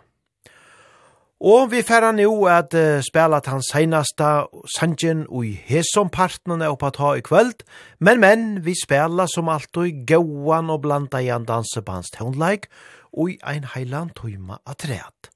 [1.41, 4.45] Og vi færa nu at uh, spela at hans seinasta
[4.77, 7.65] sangen ui hesom partnerne oppa ta i kvöld,
[7.99, 12.71] men men, vi spela som alltid gauan og blanda i en dansebands tonleik
[13.11, 15.33] ui ein heiland tøyma atreat.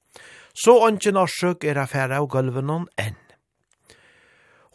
[0.55, 3.24] Så ongen orsøk er affæra av gulvenon enn.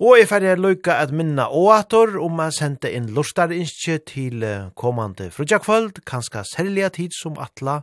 [0.01, 6.01] Og jeg ferdig lykka at minna åator om jeg sendte inn lustarinskje til kommande frutjakvöld,
[6.09, 7.83] kanska særlig tid som atla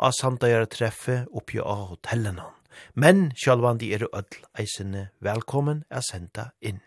[0.00, 2.46] av samtidere treffe oppi av hotellene.
[2.96, 6.80] Men sjálvandi er öll eisene velkommen er senda inn.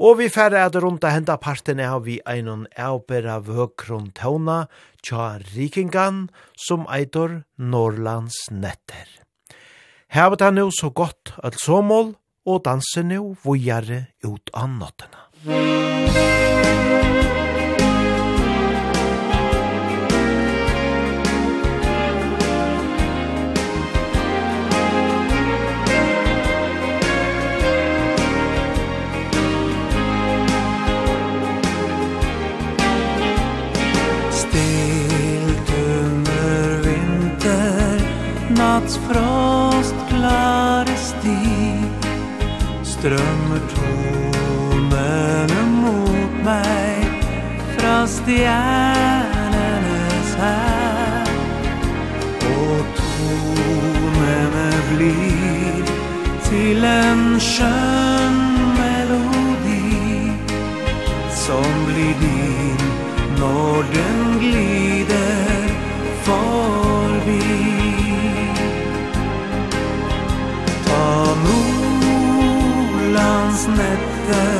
[0.00, 4.66] Og vi færre at rundt av henta parten av vi einon eubera vøkron tåna
[5.00, 6.26] tja rikingan
[6.60, 9.08] som eitor Norrlands netter.
[10.12, 15.18] Hevet han jo så godt at så mål, og danse nu vujare ut av nottena.
[34.40, 35.90] Stiltumur
[36.86, 38.00] vinter,
[38.56, 39.29] nattsfrå
[43.00, 46.94] strömmer tonen mot mig
[47.78, 49.56] Från stjärnenes
[50.38, 51.26] här
[52.40, 54.52] Och tonen
[54.96, 55.84] blir
[56.50, 58.36] till en skön
[58.78, 60.32] melodi
[61.30, 62.80] Som blir din
[63.40, 64.19] når den
[73.70, 74.59] rahmetten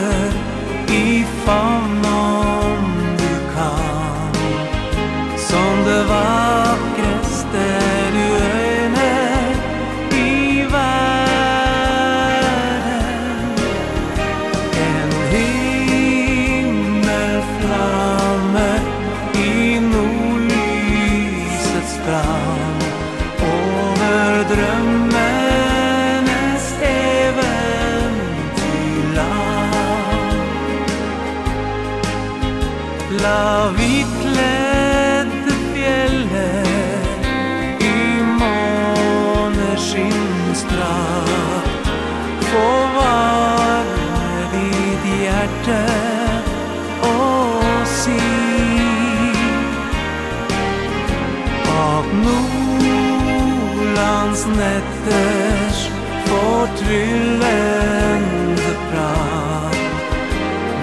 [56.90, 59.78] fyllende brann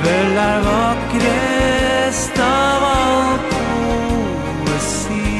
[0.03, 5.33] Vel er vakrest av all poesi.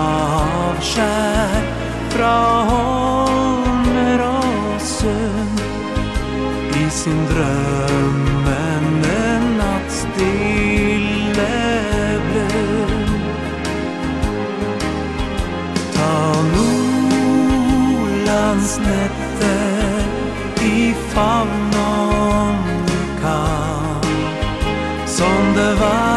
[0.71, 1.67] avskjær
[2.15, 2.39] Fra
[2.71, 5.53] holmer og sønn
[6.81, 9.21] I sin drømmende
[9.61, 11.55] natt stille
[12.27, 13.15] bløm
[15.95, 16.15] Ta
[16.51, 20.03] Nordlands netter
[20.67, 20.69] I
[21.13, 22.59] favn om
[22.91, 24.11] du kan
[25.19, 26.12] Som det var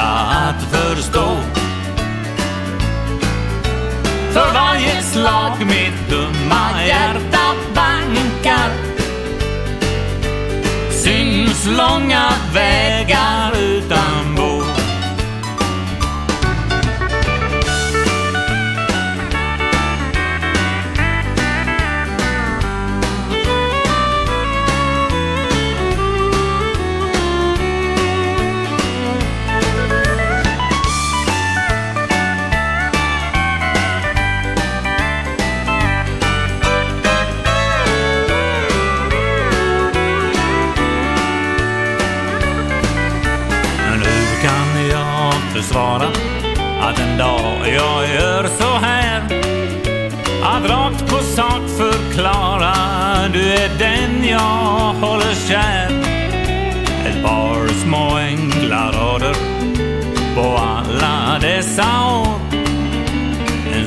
[0.00, 1.36] att förstå.
[4.32, 8.70] För varje slag mitt dumma hjärta bankar.
[10.90, 13.59] Syns långa vägar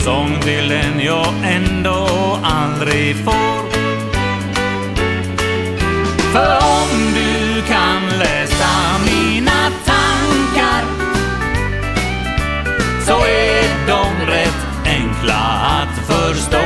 [0.04, 2.08] sång till en jag ändå
[2.44, 3.72] aldrig får.
[6.34, 10.84] För om du kan läsa mina tankar
[13.06, 15.44] Så är de rätt enkla
[15.80, 16.64] att förstå.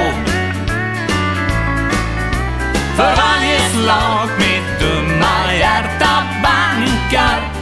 [2.96, 7.58] För varje slag mitt dumma hjärta bankar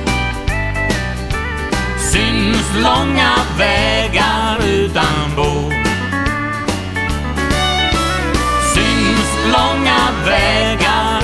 [2.11, 5.24] Syns långa vägar utan
[10.35, 11.14] lägga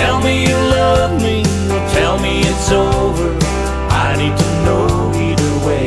[0.00, 3.28] Tell me you love me Or tell me it's over.
[4.06, 4.86] I need to know
[5.26, 5.86] either way.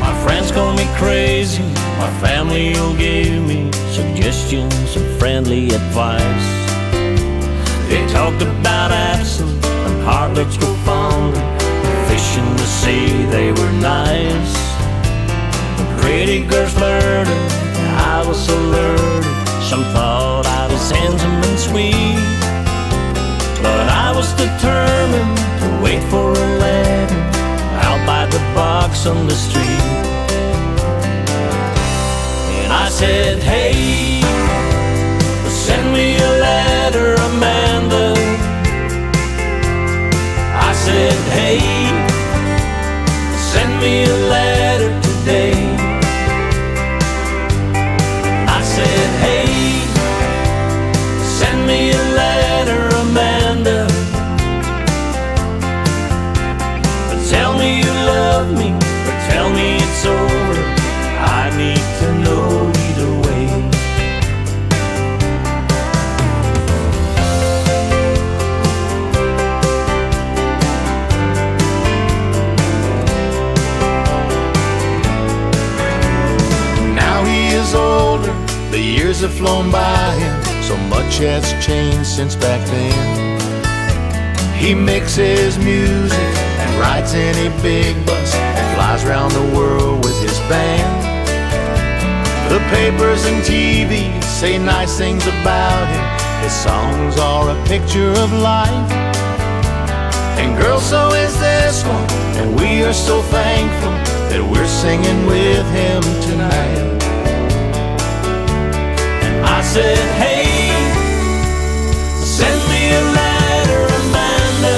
[0.00, 1.62] My friends call me crazy
[2.02, 6.48] My family will give me Suggestions and friendly advice.
[7.90, 9.52] They talked about absence
[9.86, 10.78] And hard heartlets go
[12.08, 14.54] fish in the sea they were nice.
[15.78, 17.44] The pretty girls flirting
[18.12, 19.17] I was so alert
[19.68, 22.16] Some thought I was handsome sweet.
[23.60, 27.20] But I was determined to wait for a letter
[27.84, 29.84] Out by the box on the street.
[32.62, 34.22] And I said, hey,
[35.50, 38.14] send me a letter, Amanda.
[40.68, 41.60] I said, hey,
[43.52, 44.47] send me a letter.
[79.38, 80.62] flown by him.
[80.62, 83.38] So much has changed since back then.
[84.58, 86.30] He mixes music
[86.62, 90.92] and rides in a big bus and flies around the world with his band.
[92.50, 96.06] The papers and TV say nice things about him.
[96.42, 98.90] His songs are a picture of life.
[100.40, 102.08] And girl so is this one
[102.38, 103.94] and we are so thankful
[104.30, 106.97] that we're singing with him tonight
[109.68, 110.48] said, hey
[112.24, 114.76] Send me a letter, Amanda.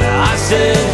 [0.00, 0.89] Now I said,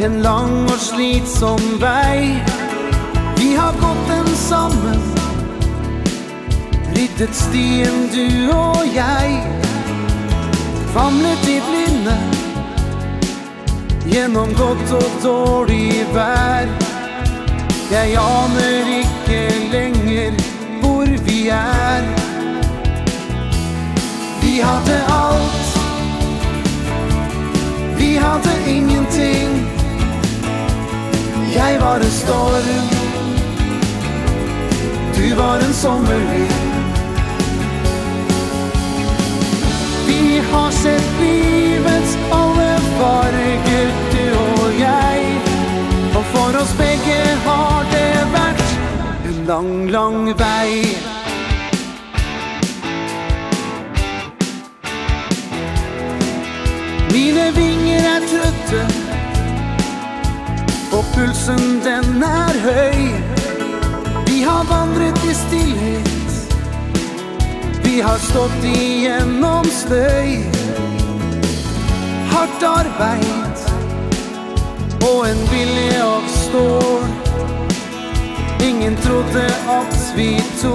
[0.00, 2.40] En lang og slitsom vei.
[3.36, 5.02] Vi har gått den sammen
[6.94, 9.42] Ryddet stien du og jeg.
[10.94, 12.16] Famlet i blinde
[14.08, 16.72] Gjennom godt og dårlig vær.
[17.92, 19.40] Jeg aner ikke
[19.72, 20.40] lenger
[20.80, 22.08] hvor vi er.
[24.40, 25.76] Vi hadde alt.
[28.00, 29.69] Vi hadde ingenting.
[31.54, 32.90] Jeg var en storm.
[35.16, 36.52] Du var en sommervind
[40.06, 45.24] Vi har sett livets alle farger Du og jeg.
[46.14, 48.64] Og for oss begge har det vært
[49.26, 50.70] En lang, lang vei.
[57.12, 58.99] Mine vinger er trøtte.
[60.92, 63.02] Og pulsen den er høy
[64.26, 66.32] Vi har vandret i stillhet.
[67.84, 70.40] Vi har stått igjennom støy
[72.32, 73.62] Hardt arbeid
[75.06, 77.06] Og en vilje av stål
[78.66, 79.46] Ingen trodde
[79.76, 80.74] at vi to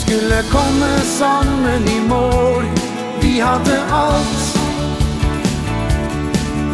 [0.00, 2.64] Skulle komme sammen i mål.
[3.20, 4.56] Vi hadde alt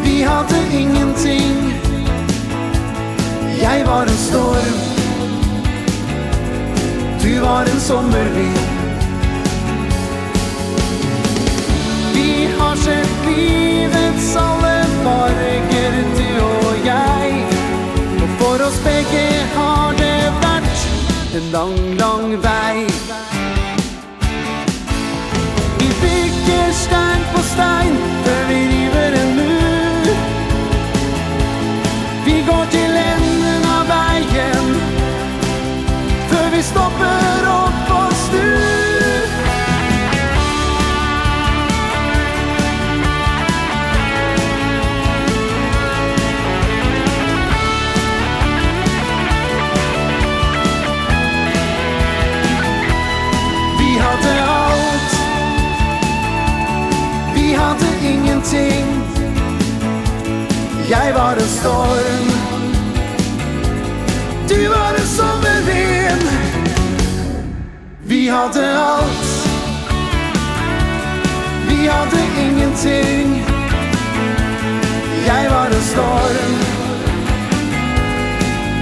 [0.04, 1.85] Vi hadde ingenting.
[3.62, 4.96] Jeg var en storm.
[7.22, 8.58] Du var en sommervind
[12.14, 17.46] Vi har sett livets alle farger Du og jeg.
[18.22, 19.24] Og for oss begge
[19.56, 20.86] har det vært
[21.36, 22.86] En lang, lang vei.
[25.78, 28.15] Vi bygger stein på stein.
[58.54, 59.02] ingenting.
[60.90, 62.26] Jeg var en storm.
[64.48, 66.28] Du var en sommervind.
[68.02, 69.48] Vi hadde alt.
[71.68, 73.44] Vi hadde ingenting.
[75.26, 76.54] Jeg var en storm.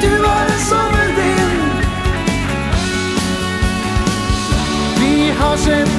[0.03, 1.85] Du var en sommervind.
[4.99, 5.94] Vi har sett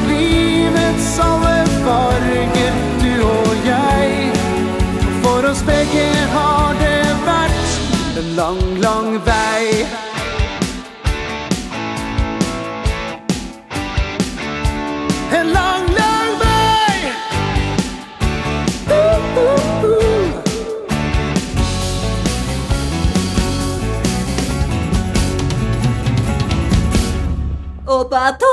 [28.16, 28.46] bato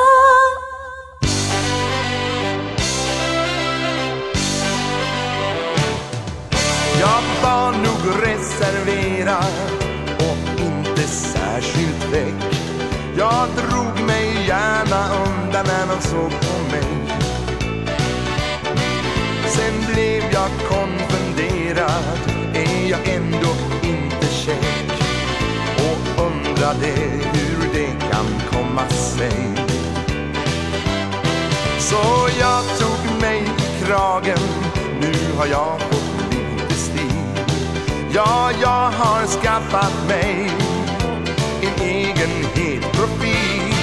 [7.00, 9.52] Jag var nog reserverad
[10.18, 12.54] och inte särskilt väck.
[13.18, 17.18] Jag drog mig gärna undan när de såg på mig.
[19.46, 22.18] Sen blev jag konfunderad
[22.54, 24.92] Är jag ändå inte käck
[25.76, 27.41] Och undrade hur
[28.72, 29.54] glömma sig
[31.78, 34.38] Så jag tog mig i kragen
[35.00, 37.52] Nu har jag fått lite stil
[38.14, 40.50] Ja, jag har skaffat mig
[41.62, 43.74] En egen het profil.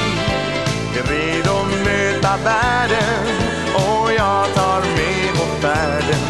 [0.95, 3.26] Jag är redo att möta världen
[3.76, 6.22] Och jag tar med på färden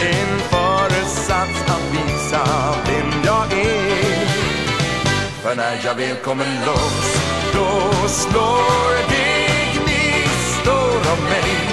[0.00, 2.44] En föresats att visa
[2.86, 4.26] vem jag är.
[5.42, 7.19] För när jag väl kommer loss
[7.54, 11.69] Då slår det gnistor om mig.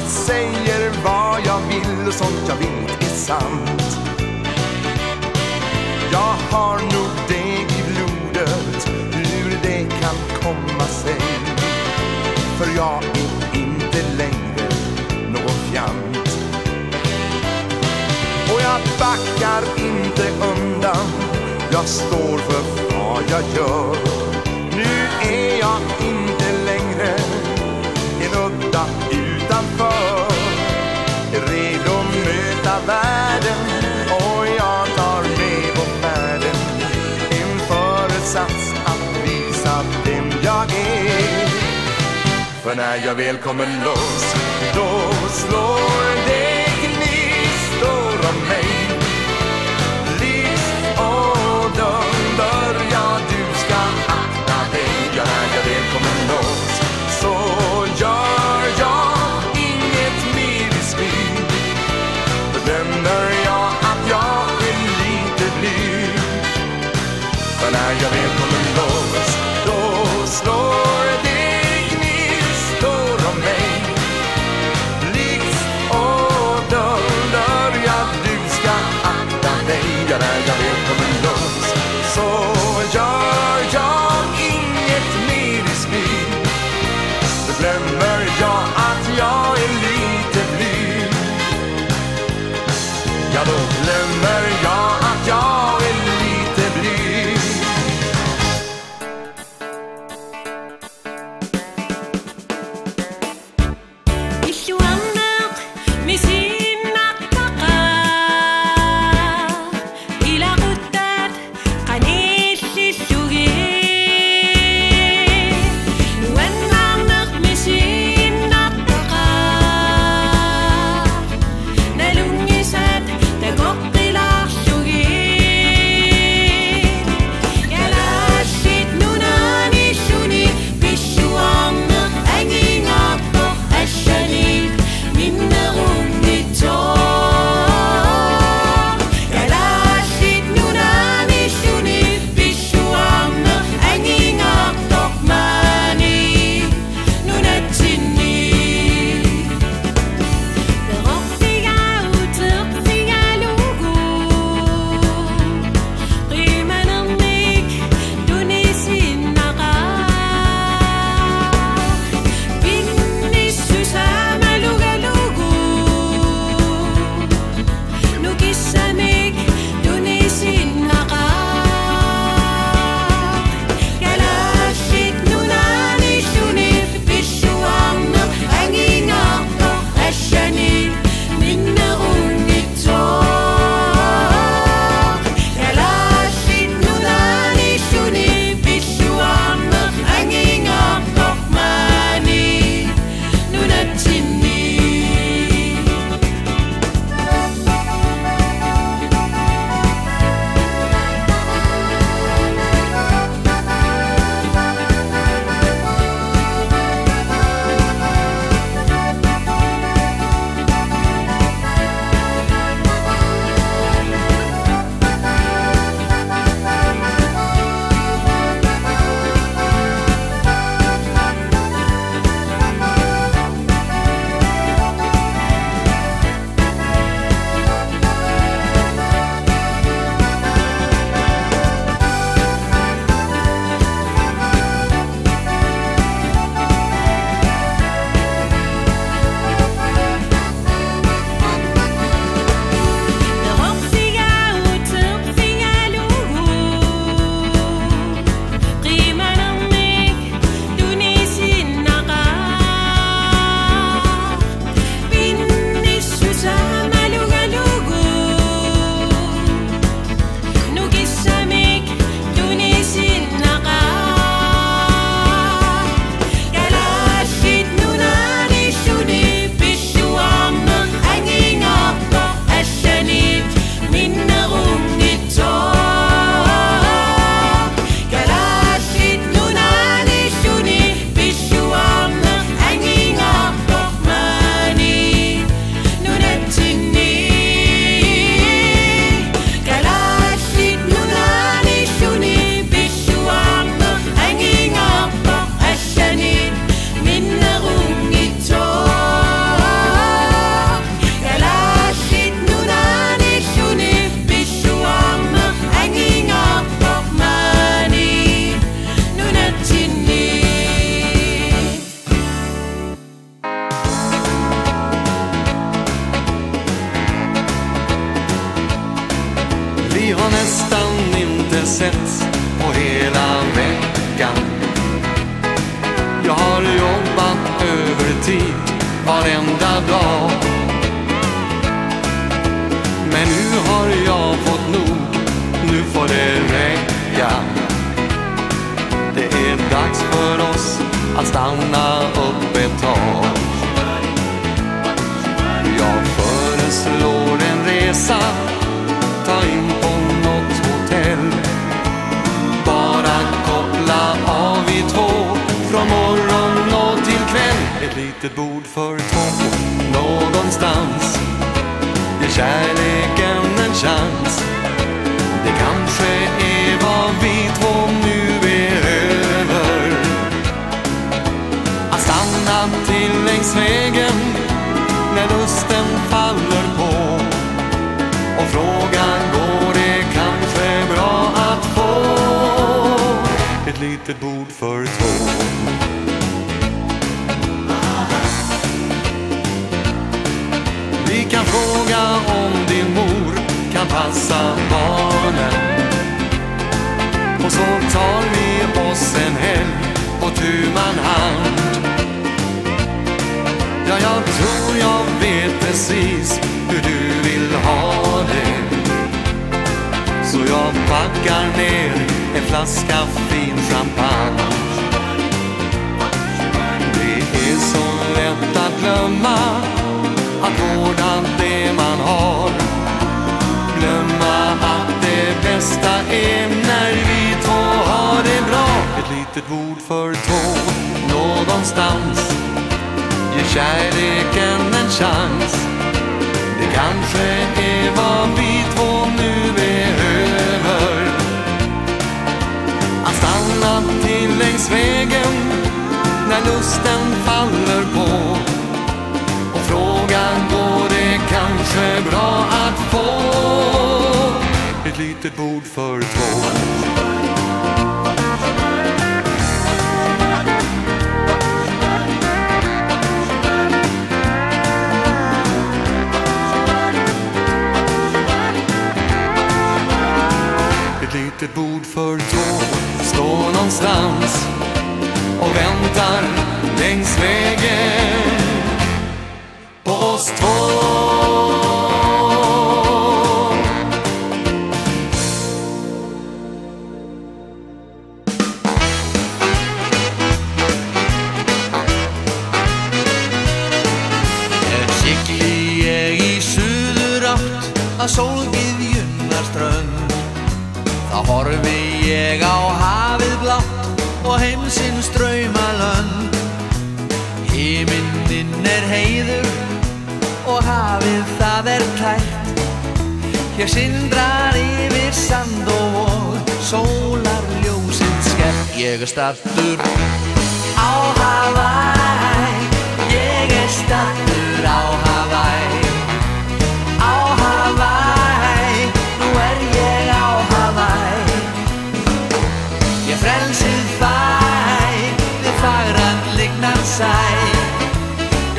[0.00, 3.98] Jag säger vad jag vill och sånt jag vet är sant.
[6.12, 11.20] Jag har nog det i blodet Hur det kan komma sig.
[12.58, 14.68] För jag är inte längre
[15.32, 16.28] någon fjant.
[18.52, 21.06] Och jag backar inte undan.
[21.72, 22.62] Jag står för
[22.94, 23.96] vad jag gör.
[24.76, 27.16] Nu är jag inte längre
[28.20, 28.59] en udda
[42.62, 44.34] För när jag väl kommer loss
[44.74, 44.90] Då
[45.30, 48.70] slår det gnistor om mig.
[50.20, 51.56] Livsådern
[52.36, 54.92] börjar Du ska akta dig.
[55.16, 56.80] Ja, när jag väl kommer loss
[57.20, 57.34] Så
[58.04, 59.12] gör jag
[59.54, 61.46] inget mer i smyg
[62.54, 66.18] Bedömer jag att jag är lite blyg.
[67.60, 68.39] För när jag väl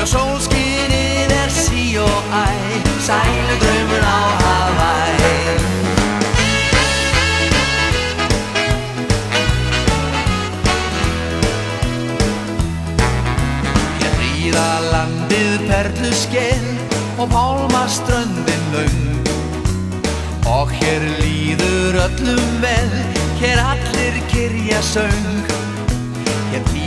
[0.01, 5.51] Ja, solskin i der si og ei Seile drømmer av Hawaii.
[14.01, 14.55] Jeg
[14.89, 16.65] landið perlusken
[17.19, 18.99] Og palma strøndin løng
[20.49, 22.97] Og her líður öllum vel
[23.37, 25.70] Her allir kyrja söng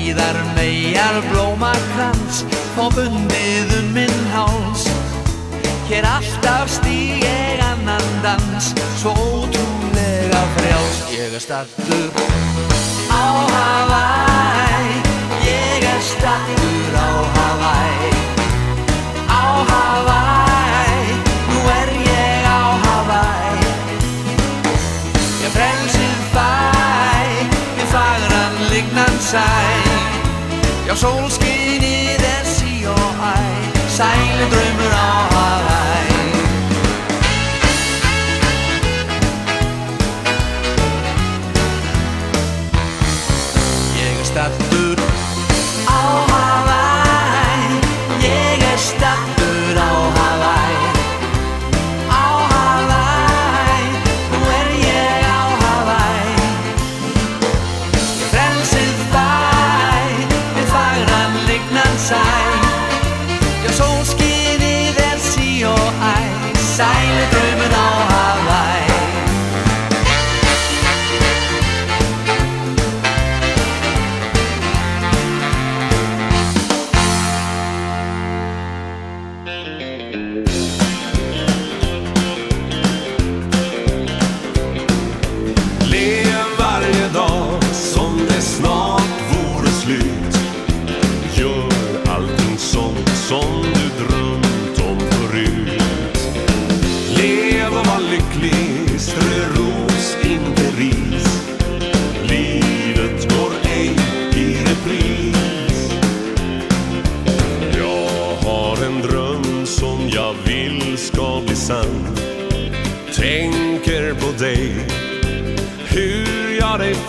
[0.05, 2.43] síðar megar blómakrans
[2.77, 4.85] og bundið um minn háls.
[5.89, 8.67] Hér alltaf stíg ég annan dans
[9.01, 12.09] svo ótrúlega frjáls Ég er stattur
[13.13, 13.25] á
[13.55, 14.97] Hawaii
[15.45, 18.13] Ég er stattur á Hawaii.
[19.29, 21.17] Á Hawaii
[21.49, 23.73] Nú er ég á Hawaii.
[25.45, 26.53] Ég frelsið fæ
[27.77, 29.84] Við fagran lignan sæ.
[30.95, 34.94] Ja, solskin i det sier jeg Seile drømmer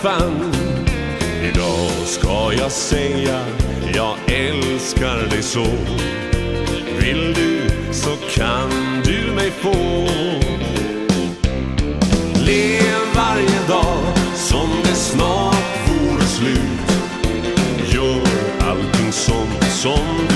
[0.05, 0.53] fann
[1.43, 3.45] Idag ska jag säga
[3.95, 5.65] Jag älskar dig så.
[6.99, 8.69] Vill du så kan
[9.05, 10.07] du mig få.
[12.45, 13.97] Lev varje dag
[14.35, 16.91] som det snart vore slut.
[17.93, 18.21] Gör
[18.59, 20.34] allting sånt som du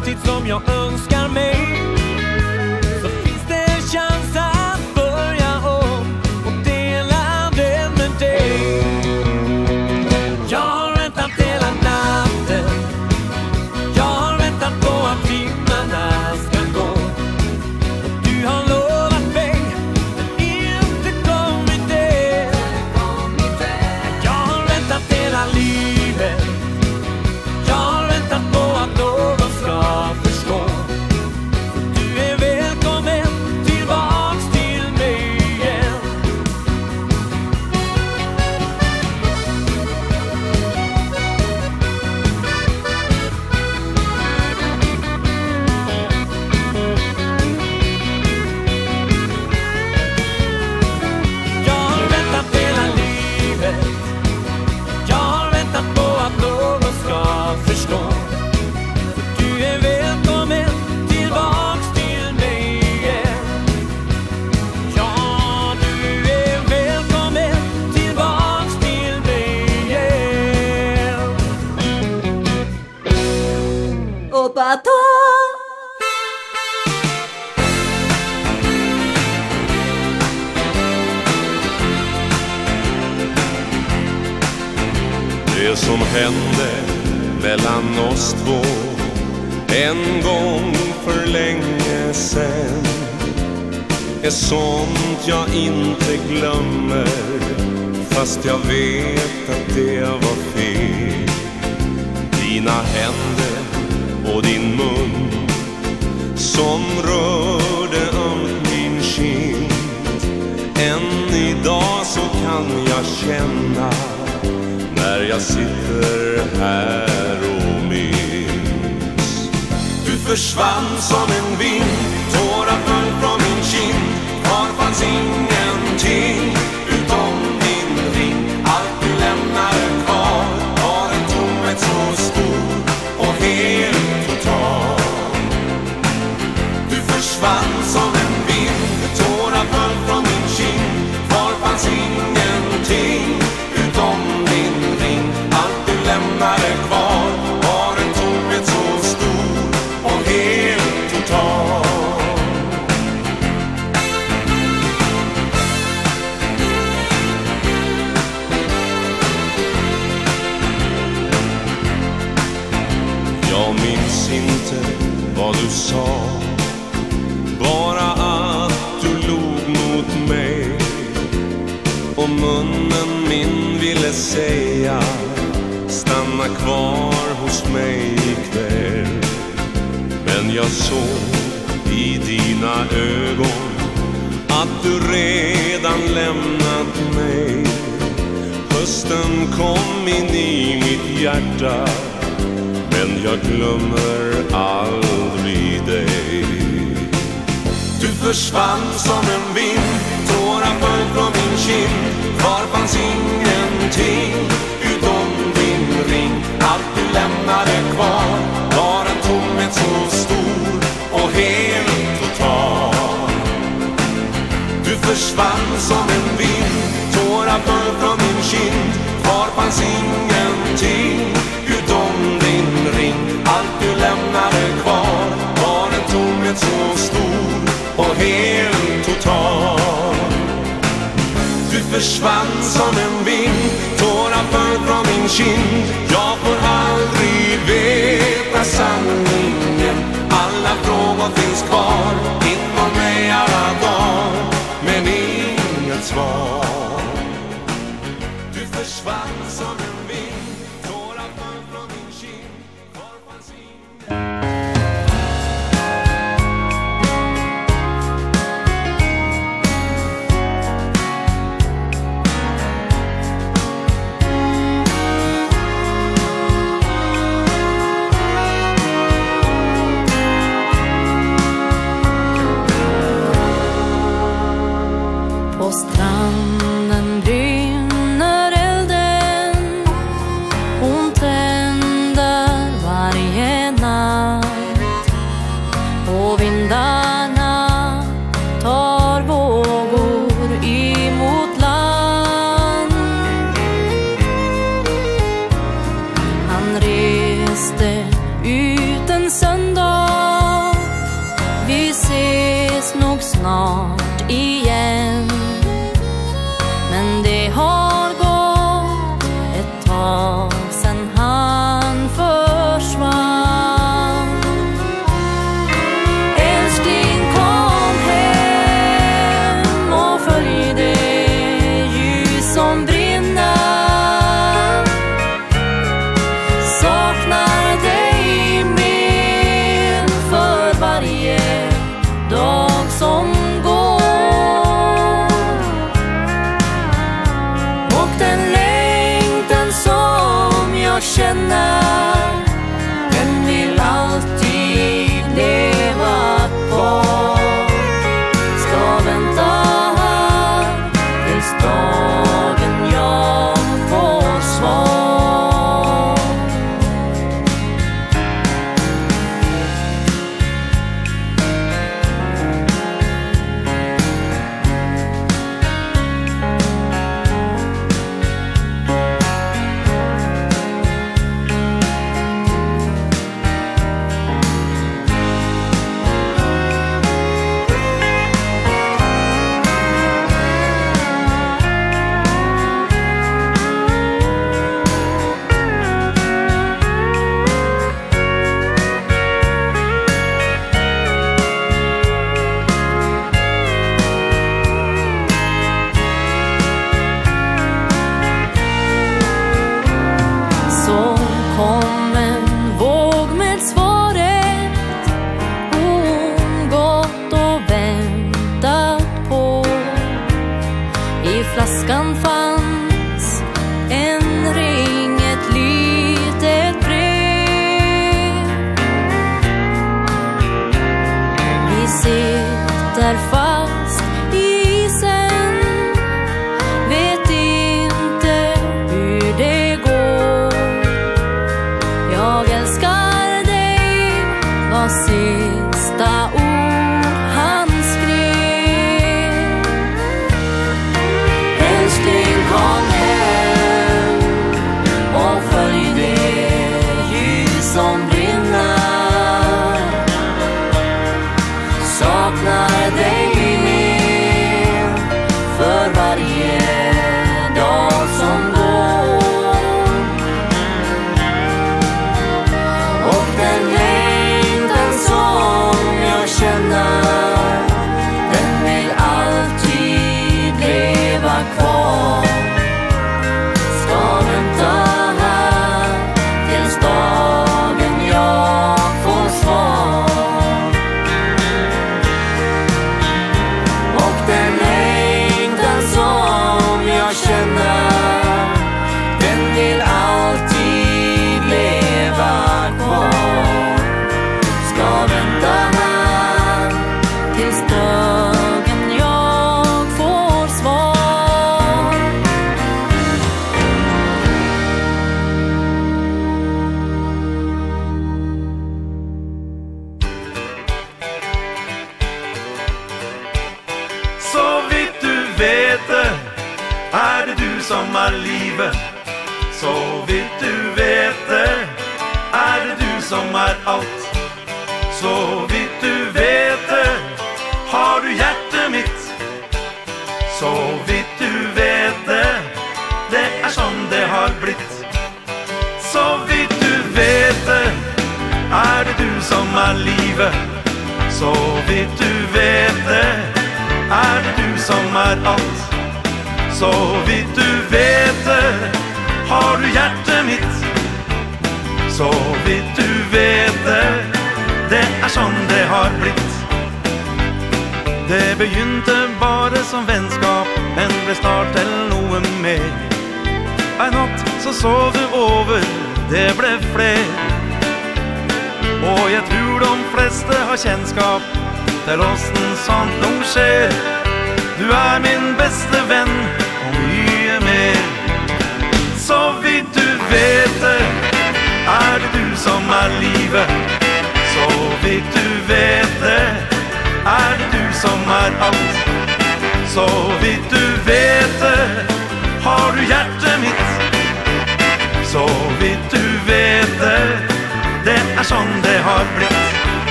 [0.00, 1.69] framtid som jag önskar mig.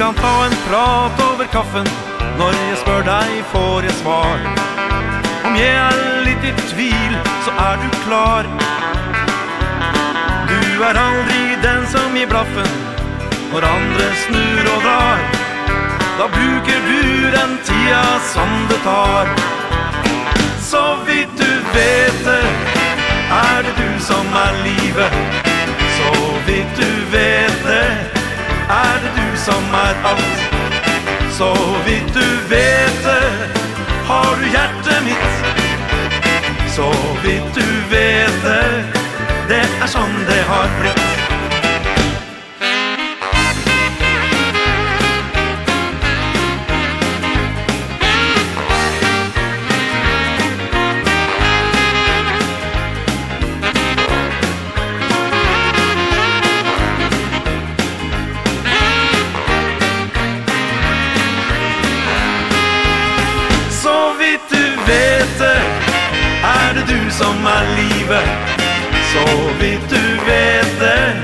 [0.00, 1.88] kan ta en prat over kaffen.
[2.38, 4.38] Når jeg spør deg får jeg svar.
[5.44, 8.48] Om jeg er litt i tvil så er du klar.
[10.48, 12.70] Du er aldri den som gir blaffen
[13.52, 15.20] Når andre snur og drar.
[16.16, 17.02] Da bruker du
[17.36, 19.28] den tida som det tar.
[20.70, 22.44] Så vidt du vet det
[23.42, 25.20] Er det du som er livet.
[25.98, 26.14] Så
[26.48, 27.84] vidt du vet det
[28.80, 30.36] Er det du sommartakt
[31.30, 31.54] Så
[31.86, 33.30] vidt du vet det
[34.06, 35.34] Har du hjertet mitt.
[36.76, 38.64] Så vidt du vet det
[39.48, 41.09] Det er sånn det har blitt.
[68.10, 68.28] livet.
[69.12, 69.24] Så
[69.60, 71.16] vidt du vet det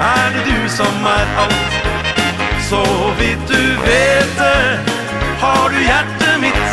[0.00, 1.72] Er det du som er alt.
[2.68, 2.82] Så
[3.18, 4.78] vidt du vet det
[5.40, 6.68] Har du hjertet mitt.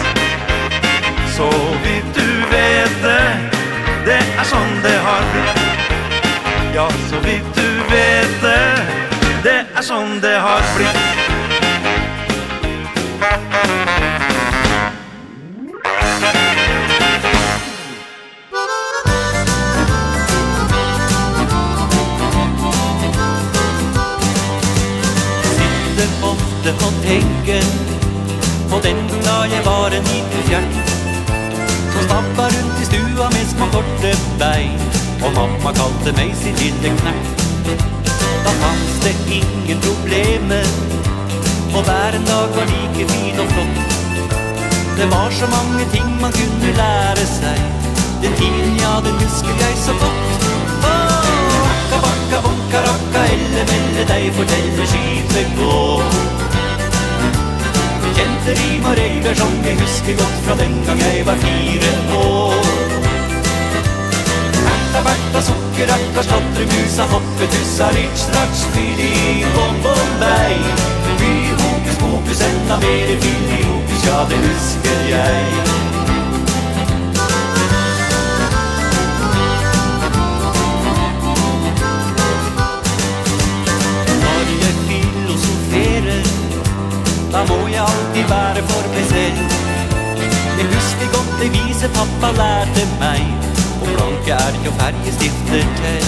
[1.37, 1.49] Så
[1.83, 3.27] vidt du vet det
[4.05, 5.63] Det er sånn det har blitt.
[6.75, 8.61] Ja, så vidt du vet det
[9.43, 11.04] Det er sånn det har blitt.
[29.95, 30.89] har en liten fjert
[31.93, 34.79] Som stappar rundt i stua med små korte bein.
[35.23, 37.43] Og mamma kalte meg sitt lille knert
[38.45, 40.67] Da fanns det ingen problemer.
[41.75, 43.95] Og hver en dag var like fin og flott.
[44.97, 47.59] Det var så mange ting man kunne lære seg.
[48.23, 50.47] Den tiden, ja, den husker jeg så godt.
[50.91, 56.34] Åh, akka, bakka, bunka, rakka, elle, melle deg, fortell, skipet skyte, gå
[58.15, 62.55] kjente rim og regler som jeg husker godt fra den gang jeg var fire år.
[64.73, 69.11] Erta, berta, sukker, erta, sladre, musa, hoppe, tussa, rich, straks Fyri,
[69.55, 70.59] bom, bom, bei
[71.05, 75.94] Fyri, hokus, pokus, enda mer, fyri, hokus, ja det husker jeg.
[87.35, 89.39] da må jeg alltid være for meg selv.
[90.57, 93.23] Jeg husker godt det vise pappa lærte meg
[93.81, 96.05] Og blanke er jo fergestifter til.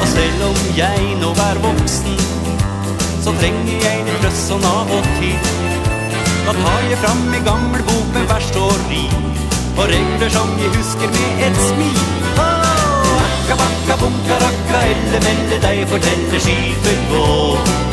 [0.00, 2.18] Og selv om jeg nå er voksen
[3.22, 5.48] Så trenger jeg litt trøst sånn av og til
[6.48, 9.32] Da tar jeg fram en gammel bok med vers og rim
[9.78, 12.04] Og regler som jeg husker med et smil.
[12.42, 17.85] Akka, bakka, bunka, rakka, elle, melle, deg forteller skipet gå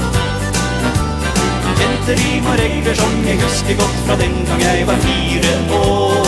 [2.08, 6.28] rim og regler som jeg husker godt fra den gang jeg var fire år.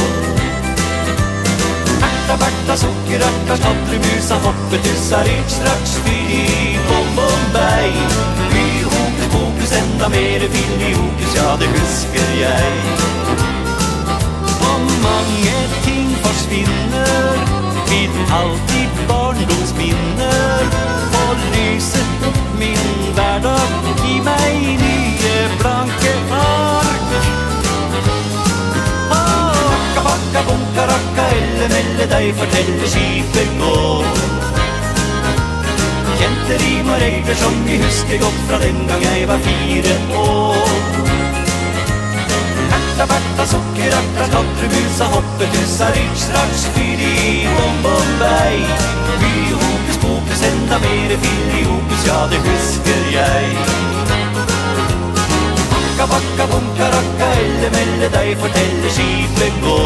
[2.08, 2.76] Erta, berta,
[4.06, 7.92] musa, hoppe, hoppetussa, ryrt, straks, fyri, bom, bom, bei
[8.54, 12.72] Fy, hokus, pokus, enda mere hokus, ja det husker jeg.
[14.72, 17.36] Og mange ting forsvinner,
[17.92, 20.76] vidt alltid barndomsminner,
[21.22, 27.14] og lyset opp min hverdag Gi meg nye blanke ark.
[29.12, 33.76] Hakka, bakka, bunka, rakka, elle, melle deg Fortelle skipet gå.
[36.16, 40.76] Kjente rim og regler som vi husker godt Fra den gang jeg var fire år.
[42.72, 48.62] Herta, berta, sokker, herta, skatrebusa Hoppetusa, rykk, straks, fyr i bom, bom, bei,
[49.20, 49.55] By
[50.46, 53.46] sända med det Filiopis, ja det husker jeg.
[55.78, 59.80] Akka, bakka, bunka, rakka, elle, melle deg fortelle, skipen gå.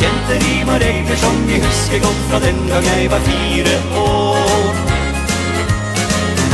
[0.00, 4.80] Kjente rim og regler som jeg husker godt fra den gang jeg var fire år.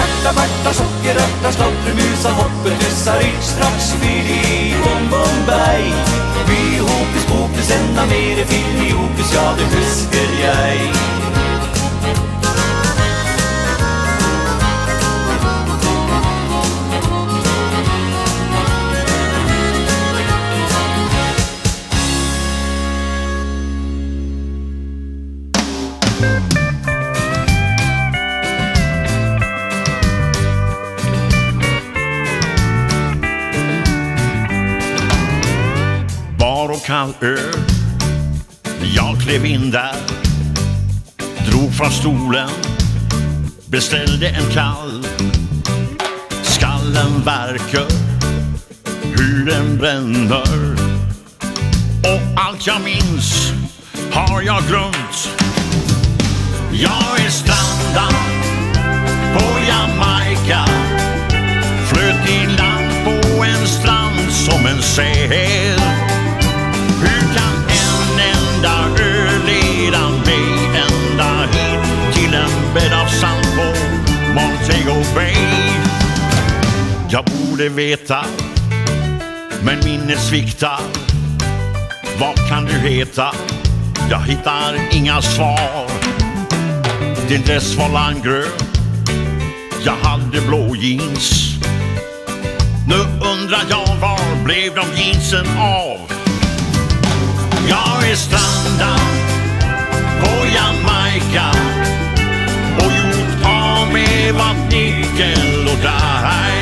[0.00, 4.42] Herta, barta, sjokker, ørta, slattre, musa, hoppe, tussa, rykk, straks, fyri,
[4.82, 5.86] bom, bom, bei.
[6.50, 11.19] By, hokus, pokus, enda mere, filiopus, ja, det husker jeg.
[37.00, 37.36] gammal ö.
[38.94, 39.96] Jag klev in där
[41.46, 42.50] Drog från stolen
[43.66, 45.06] Beställde en kall.
[46.42, 47.86] Skallen verkar
[49.02, 50.74] Hur den bränner.
[52.02, 53.52] Och allt jag minns
[54.12, 55.30] Har jag glömt.
[56.72, 58.14] Jag är strandad
[59.34, 60.64] På Jamaica.
[61.86, 65.80] Flöt i land på en strand Som en säl.
[77.60, 78.24] borde veta
[79.62, 80.80] Men minnet sviktar
[82.20, 83.34] Vad kan du heta?
[84.10, 85.90] Jag hittar inga svar.
[87.28, 88.48] Din dress var landgrön
[89.84, 91.54] Jag hade blå jeans.
[92.88, 95.98] Nu undrar jag var blev de jeansen av?
[97.68, 99.00] Jag är strandad
[100.20, 101.50] på Jamaica
[102.76, 106.59] Och gjort av med vattnikel och daj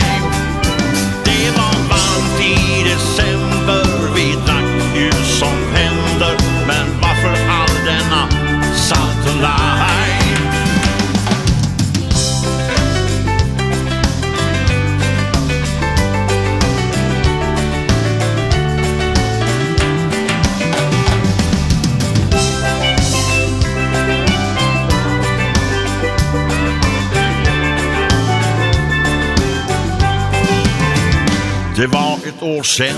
[9.29, 10.09] the line
[31.77, 32.97] Det var ett år sen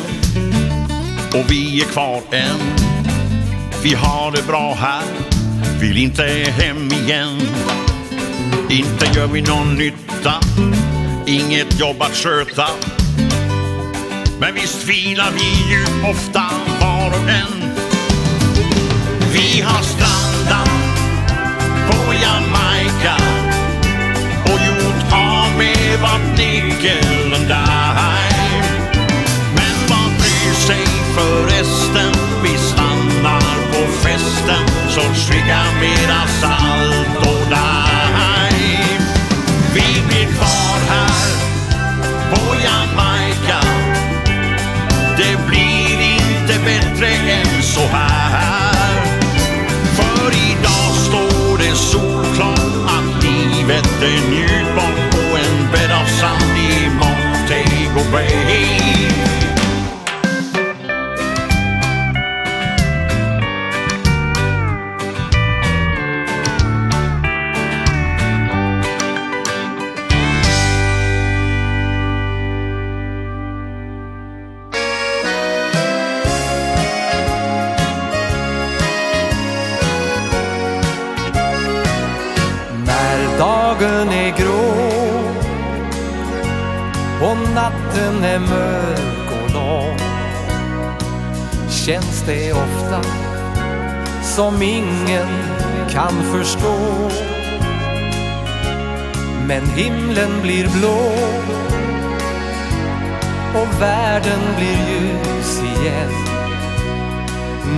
[1.35, 2.61] Och vi är kvar än.
[3.83, 5.30] Vi har det bra här
[5.81, 6.23] vill inte
[6.59, 7.41] hem igen.
[8.71, 10.35] Inte gör vi någon nytta
[11.27, 12.67] Inget jobb att sköta.
[14.41, 16.51] Men visst filar vi ju ofta
[16.81, 17.73] var och en.
[19.33, 20.71] Vi har strandat
[21.91, 23.17] på Jamaica.
[24.45, 28.31] Och gjort av med vattnikeln där.
[29.55, 31.80] Men vad bryr sig förresten
[34.91, 39.03] så skicka mera salt och daim
[39.75, 41.37] Vi blir kvar här
[42.31, 43.61] på Jamaica.
[45.17, 48.95] Det blir inte bättre än så här.
[49.95, 56.89] För idag står det solklart att livet är njutbart på en bädd av sand i
[56.89, 58.40] Montego Bay.
[87.71, 89.99] natten är mörk och lång.
[91.71, 93.03] Känns det ofta
[94.23, 95.29] som ingen
[95.91, 97.11] kan förstå.
[99.47, 101.13] Men himlen blir blå
[103.55, 106.13] Och världen blir ljus igen.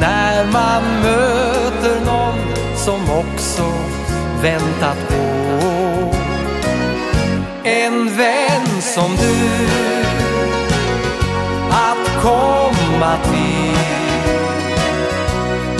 [0.01, 2.39] När man möter någon
[2.77, 3.73] som också
[4.43, 5.32] väntat på
[7.73, 9.67] en vän som du
[11.71, 13.79] Att komma till.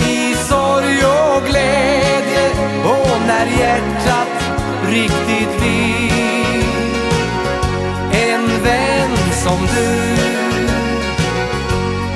[0.09, 2.49] I sorg och glädje
[2.85, 4.27] Och när hjärtat
[4.89, 6.63] riktigt vill
[8.11, 10.15] En vän som du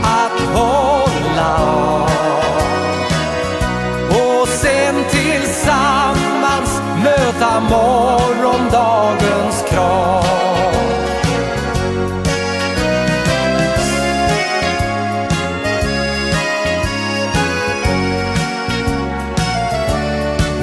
[0.03, 2.16] Att hålla av.
[7.57, 10.23] möta morgondagens krav.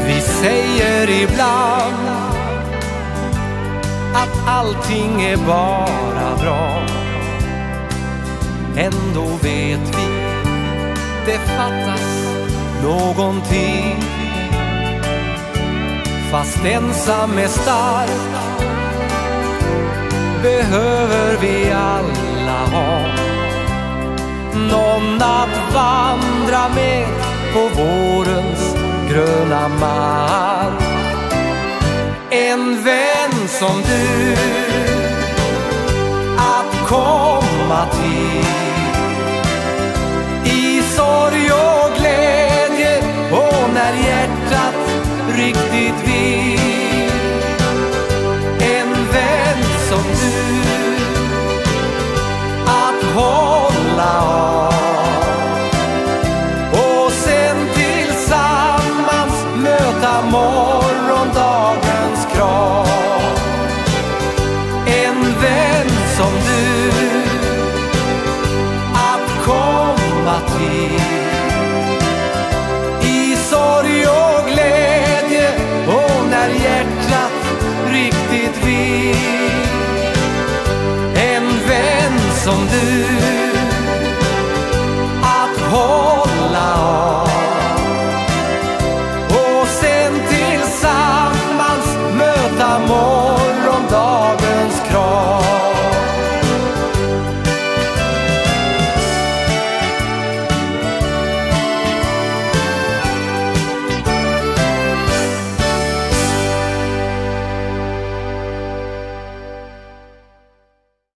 [0.06, 2.08] Vi säger ibland
[4.14, 6.82] att allting är bara bra.
[8.76, 10.24] Ändå vet vi
[11.26, 12.36] det fattas
[12.82, 14.03] någonting.
[16.34, 18.10] Fast ensam är stark.
[20.42, 22.98] Behöver vi alla ha
[24.54, 27.06] Någon att vandra med
[27.52, 28.76] På vårens
[29.10, 30.82] gröna mark?
[32.30, 34.32] En vän som du
[36.38, 38.46] Att komma till.
[40.52, 42.98] I sorg och glädje
[43.32, 44.83] Och när hjärtat
[45.36, 46.83] riktigt vet